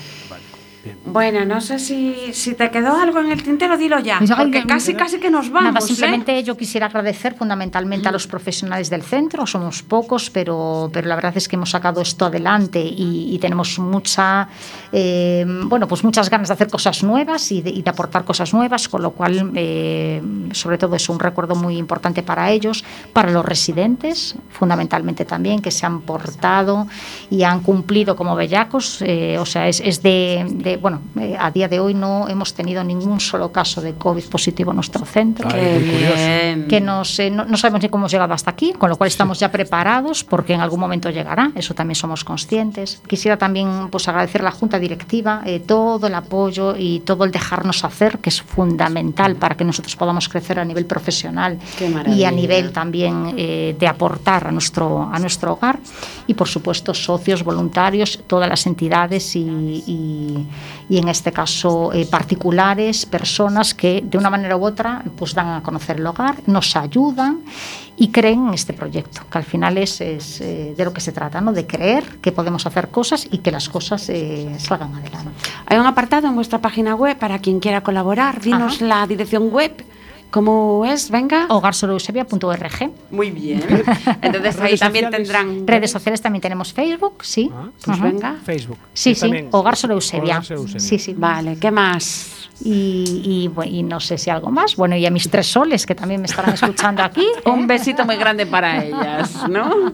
Bueno, 1.05 1.45
no 1.45 1.61
sé 1.61 1.79
si, 1.79 2.33
si 2.33 2.55
te 2.55 2.69
quedó 2.69 2.95
algo 2.95 3.19
en 3.19 3.31
el 3.31 3.41
tintero, 3.43 3.77
dilo 3.77 3.99
ya. 3.99 4.19
Porque 4.37 4.65
casi, 4.65 4.93
casi 4.93 5.19
que 5.19 5.29
nos 5.29 5.49
vamos. 5.49 5.73
Nada, 5.73 5.85
¿eh? 5.85 5.87
simplemente 5.87 6.43
yo 6.43 6.57
quisiera 6.57 6.87
agradecer 6.87 7.35
fundamentalmente 7.35 8.09
a 8.09 8.11
los 8.11 8.27
profesionales 8.27 8.89
del 8.89 9.01
centro, 9.01 9.45
somos 9.45 9.81
pocos, 9.83 10.29
pero, 10.29 10.89
pero 10.91 11.07
la 11.07 11.15
verdad 11.15 11.35
es 11.37 11.47
que 11.47 11.55
hemos 11.55 11.69
sacado 11.69 12.01
esto 12.01 12.25
adelante 12.25 12.79
y, 12.81 13.33
y 13.33 13.39
tenemos 13.39 13.79
mucha, 13.79 14.47
eh, 14.91 15.45
bueno, 15.65 15.87
pues 15.87 16.03
muchas 16.03 16.29
ganas 16.29 16.49
de 16.49 16.53
hacer 16.55 16.69
cosas 16.69 17.03
nuevas 17.03 17.51
y 17.51 17.61
de, 17.61 17.69
y 17.69 17.81
de 17.81 17.89
aportar 17.89 18.25
cosas 18.25 18.53
nuevas, 18.53 18.89
con 18.89 19.01
lo 19.01 19.11
cual, 19.11 19.51
eh, 19.55 20.21
sobre 20.51 20.77
todo 20.77 20.95
es 20.95 21.07
un 21.09 21.19
recuerdo 21.19 21.55
muy 21.55 21.77
importante 21.77 22.23
para 22.23 22.51
ellos, 22.51 22.83
para 23.13 23.31
los 23.31 23.45
residentes, 23.45 24.35
fundamentalmente 24.49 25.25
también, 25.25 25.61
que 25.61 25.71
se 25.71 25.85
han 25.85 26.01
portado 26.01 26.87
y 27.29 27.43
han 27.43 27.61
cumplido 27.61 28.15
como 28.15 28.35
bellacos, 28.35 29.01
eh, 29.01 29.37
o 29.39 29.45
sea, 29.45 29.67
es, 29.67 29.79
es 29.79 30.01
de, 30.01 30.45
de, 30.49 30.72
bueno, 30.77 31.01
eh, 31.19 31.35
a 31.39 31.51
día 31.51 31.67
de 31.67 31.79
hoy 31.79 31.93
no 31.93 32.27
hemos 32.29 32.53
tenido 32.53 32.83
ningún 32.83 33.19
solo 33.19 33.51
caso 33.51 33.81
de 33.81 33.93
COVID 33.93 34.25
positivo 34.25 34.71
en 34.71 34.75
nuestro 34.75 35.05
centro. 35.05 35.49
Ay. 35.51 36.65
Que 36.69 36.79
nos, 36.81 37.19
eh, 37.19 37.29
no, 37.29 37.45
no 37.45 37.57
sabemos 37.57 37.81
ni 37.81 37.89
cómo 37.89 38.03
hemos 38.03 38.11
llegado 38.11 38.33
hasta 38.33 38.51
aquí, 38.51 38.73
con 38.73 38.89
lo 38.89 38.95
cual 38.97 39.07
estamos 39.07 39.39
ya 39.39 39.51
preparados 39.51 40.23
porque 40.23 40.53
en 40.53 40.61
algún 40.61 40.79
momento 40.79 41.09
llegará, 41.09 41.51
eso 41.55 41.73
también 41.73 41.95
somos 41.95 42.23
conscientes. 42.23 43.01
Quisiera 43.07 43.37
también 43.37 43.89
pues, 43.89 44.07
agradecer 44.07 44.41
a 44.41 44.45
la 44.45 44.51
Junta 44.51 44.79
Directiva 44.79 45.41
eh, 45.45 45.59
todo 45.59 46.07
el 46.07 46.15
apoyo 46.15 46.75
y 46.77 46.99
todo 47.01 47.23
el 47.25 47.31
dejarnos 47.31 47.83
hacer, 47.83 48.19
que 48.19 48.29
es 48.29 48.41
fundamental 48.41 49.35
para 49.35 49.55
que 49.55 49.63
nosotros 49.63 49.95
podamos 49.95 50.29
crecer 50.29 50.59
a 50.59 50.65
nivel 50.65 50.85
profesional 50.85 51.57
y 52.07 52.23
a 52.23 52.31
nivel 52.31 52.71
también 52.71 53.33
eh, 53.37 53.75
de 53.77 53.87
aportar 53.87 54.47
a 54.47 54.51
nuestro, 54.51 55.09
a 55.11 55.19
nuestro 55.19 55.53
hogar. 55.53 55.79
Y 56.27 56.33
por 56.33 56.47
supuesto, 56.47 56.93
socios, 56.93 57.43
voluntarios, 57.43 58.19
todas 58.27 58.49
las 58.49 58.65
entidades 58.65 59.35
y, 59.35 59.39
y- 59.87 60.47
y 60.89 60.97
en 60.97 61.07
este 61.07 61.31
caso 61.31 61.91
eh, 61.93 62.05
particulares, 62.05 63.05
personas 63.05 63.73
que 63.73 64.03
de 64.05 64.17
una 64.17 64.29
manera 64.29 64.57
u 64.57 64.65
otra 64.65 65.03
pues 65.17 65.33
dan 65.33 65.47
a 65.49 65.63
conocer 65.63 65.97
el 65.97 66.05
hogar, 66.05 66.37
nos 66.47 66.75
ayudan 66.75 67.39
y 67.95 68.09
creen 68.09 68.47
en 68.47 68.53
este 68.53 68.73
proyecto, 68.73 69.21
que 69.31 69.37
al 69.37 69.43
final 69.43 69.77
es, 69.77 70.01
es, 70.01 70.41
eh, 70.41 70.73
de 70.75 70.85
lo 70.85 70.93
que 70.93 71.01
se 71.01 71.11
trata, 71.11 71.41
¿no? 71.41 71.53
de 71.53 71.67
creer 71.67 72.19
que 72.21 72.31
podemos 72.31 72.65
hacer 72.65 72.89
cosas 72.89 73.27
y 73.29 73.39
que 73.39 73.51
las 73.51 73.69
cosas 73.69 74.09
eh, 74.09 74.55
salgan 74.57 74.95
adelante. 74.95 75.29
Hay 75.67 75.77
un 75.77 75.85
apartado 75.85 76.27
en 76.27 76.35
vuestra 76.35 76.59
página 76.59 76.95
web 76.95 77.17
para 77.17 77.39
quien 77.39 77.59
quiera 77.59 77.81
colaborar. 77.81 78.41
Dinos 78.41 78.77
Ajá. 78.77 78.85
la 78.85 79.07
dirección 79.07 79.49
web. 79.51 79.83
¿Cómo 80.33 80.83
es? 80.83 81.11
Venga. 81.11 81.45
Hogarsoloeusebia.org. 81.49 82.91
Muy 83.11 83.29
bien. 83.29 83.63
Entonces 84.23 84.59
ahí 84.59 84.75
también 84.79 85.05
sociales. 85.05 85.11
tendrán. 85.11 85.67
Redes 85.67 85.91
sociales 85.91 86.21
también 86.23 86.41
tenemos 86.41 86.73
Facebook, 86.73 87.17
sí. 87.23 87.51
Ah, 87.53 87.69
Pues 87.85 88.01
venga. 88.01 88.35
Facebook. 88.43 88.79
Sí, 88.95 89.11
Y 89.11 89.15
sí, 89.15 89.31
Hogar 89.51 89.75
Solo 89.75 89.93
Eusebia. 89.93 90.41
Sí, 90.41 90.97
sí. 90.97 91.13
Vale, 91.15 91.57
¿qué 91.57 91.69
más? 91.69 92.49
Y, 92.65 93.21
y, 93.23 93.47
bu- 93.49 93.69
y 93.69 93.83
no 93.83 93.99
sé 93.99 94.17
si 94.17 94.31
algo 94.31 94.49
más. 94.49 94.75
Bueno, 94.75 94.95
y 94.95 95.05
a 95.05 95.11
mis 95.11 95.29
tres 95.29 95.45
soles 95.45 95.85
que 95.85 95.93
también 95.93 96.19
me 96.21 96.25
estarán 96.25 96.55
escuchando 96.55 97.03
aquí. 97.03 97.21
¿eh? 97.45 97.49
Un 97.51 97.67
besito 97.67 98.03
muy 98.03 98.15
grande 98.15 98.47
para 98.47 98.83
ellas, 98.83 99.47
¿no? 99.47 99.69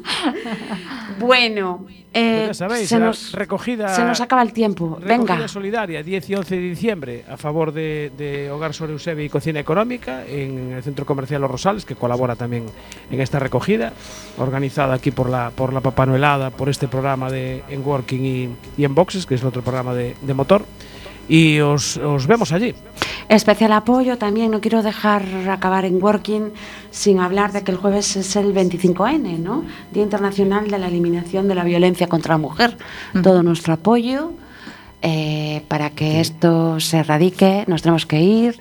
Bueno, 1.19 1.85
eh, 2.13 2.43
Pues 2.47 2.57
ya 2.57 2.67
sabéis, 2.67 2.89
se, 2.89 2.99
nos, 2.99 3.31
recogida, 3.33 3.89
se 3.89 4.03
nos 4.03 4.19
acaba 4.21 4.41
el 4.41 4.51
tiempo. 4.53 4.97
recogida 4.99 5.35
Venga. 5.35 5.47
solidaria 5.47 6.01
10 6.03 6.29
y 6.29 6.35
11 6.35 6.55
de 6.55 6.61
diciembre 6.61 7.25
a 7.29 7.37
favor 7.37 7.71
de, 7.71 8.11
de 8.17 8.49
Hogar 8.51 8.73
Sor 8.73 8.89
Eusebio 8.89 9.23
y 9.25 9.29
Cocina 9.29 9.59
Económica 9.59 10.25
en 10.25 10.71
el 10.73 10.83
Centro 10.83 11.05
Comercial 11.05 11.41
Los 11.41 11.51
Rosales, 11.51 11.85
que 11.85 11.95
colabora 11.95 12.35
también 12.35 12.65
en 13.11 13.21
esta 13.21 13.39
recogida, 13.39 13.93
organizada 14.37 14.95
aquí 14.95 15.11
por 15.11 15.29
la, 15.29 15.51
por 15.51 15.73
la 15.73 15.81
Papanuelada, 15.81 16.49
por 16.49 16.69
este 16.69 16.87
programa 16.87 17.29
de 17.29 17.63
En 17.69 17.85
Working 17.85 18.25
y, 18.25 18.49
y 18.77 18.85
en 18.85 18.95
Boxes, 18.95 19.25
que 19.25 19.35
es 19.35 19.41
el 19.41 19.47
otro 19.47 19.61
programa 19.61 19.93
de, 19.93 20.15
de 20.21 20.33
motor. 20.33 20.63
Y 21.29 21.59
os, 21.59 21.97
os 21.97 22.27
vemos 22.27 22.51
allí. 22.51 22.73
Especial 23.29 23.71
apoyo 23.73 24.17
también, 24.17 24.49
no 24.49 24.59
quiero 24.59 24.81
dejar 24.81 25.23
acabar 25.47 25.85
en 25.85 26.01
Working 26.03 26.51
sin 26.89 27.19
hablar 27.19 27.51
de 27.51 27.63
que 27.63 27.71
el 27.71 27.77
jueves 27.77 28.15
es 28.15 28.35
el 28.35 28.53
25N, 28.55 29.37
¿no? 29.37 29.63
Día 29.93 30.01
Internacional 30.01 30.71
de 30.71 30.79
la 30.79 30.87
Eliminación 30.87 31.47
de 31.47 31.53
la 31.53 31.63
Violencia 31.63 32.07
contra 32.07 32.33
la 32.33 32.39
Mujer. 32.39 32.75
Todo 33.21 33.43
nuestro 33.43 33.75
apoyo 33.75 34.31
eh, 35.03 35.63
para 35.67 35.91
que 35.91 36.19
esto 36.19 36.79
se 36.79 36.97
erradique. 36.97 37.65
Nos 37.67 37.83
tenemos 37.83 38.07
que 38.07 38.19
ir 38.19 38.59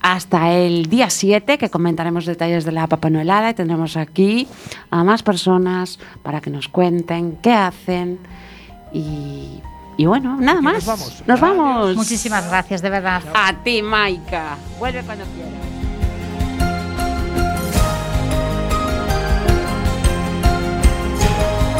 hasta 0.00 0.52
el 0.52 0.86
día 0.86 1.10
7, 1.10 1.56
que 1.56 1.70
comentaremos 1.70 2.26
detalles 2.26 2.64
de 2.64 2.72
la 2.72 2.88
Papa 2.88 3.10
Noelada 3.10 3.50
y 3.50 3.54
tendremos 3.54 3.96
aquí 3.96 4.48
a 4.90 5.04
más 5.04 5.22
personas 5.22 5.98
para 6.24 6.40
que 6.40 6.50
nos 6.50 6.68
cuenten 6.68 7.38
qué 7.40 7.52
hacen. 7.52 8.18
Y, 8.92 9.62
y 9.98 10.06
bueno, 10.06 10.36
nada 10.36 10.58
Aquí 10.60 10.64
nos 10.64 10.74
más. 10.74 10.86
vamos. 10.86 11.22
Nos 11.26 11.40
vamos. 11.40 11.96
Muchísimas 11.96 12.48
gracias, 12.48 12.80
de 12.80 12.88
verdad. 12.88 13.20
A 13.34 13.52
ti, 13.52 13.82
Maika. 13.82 14.56
Vuelve 14.78 15.02
cuando 15.02 15.24
quieras. 15.26 15.77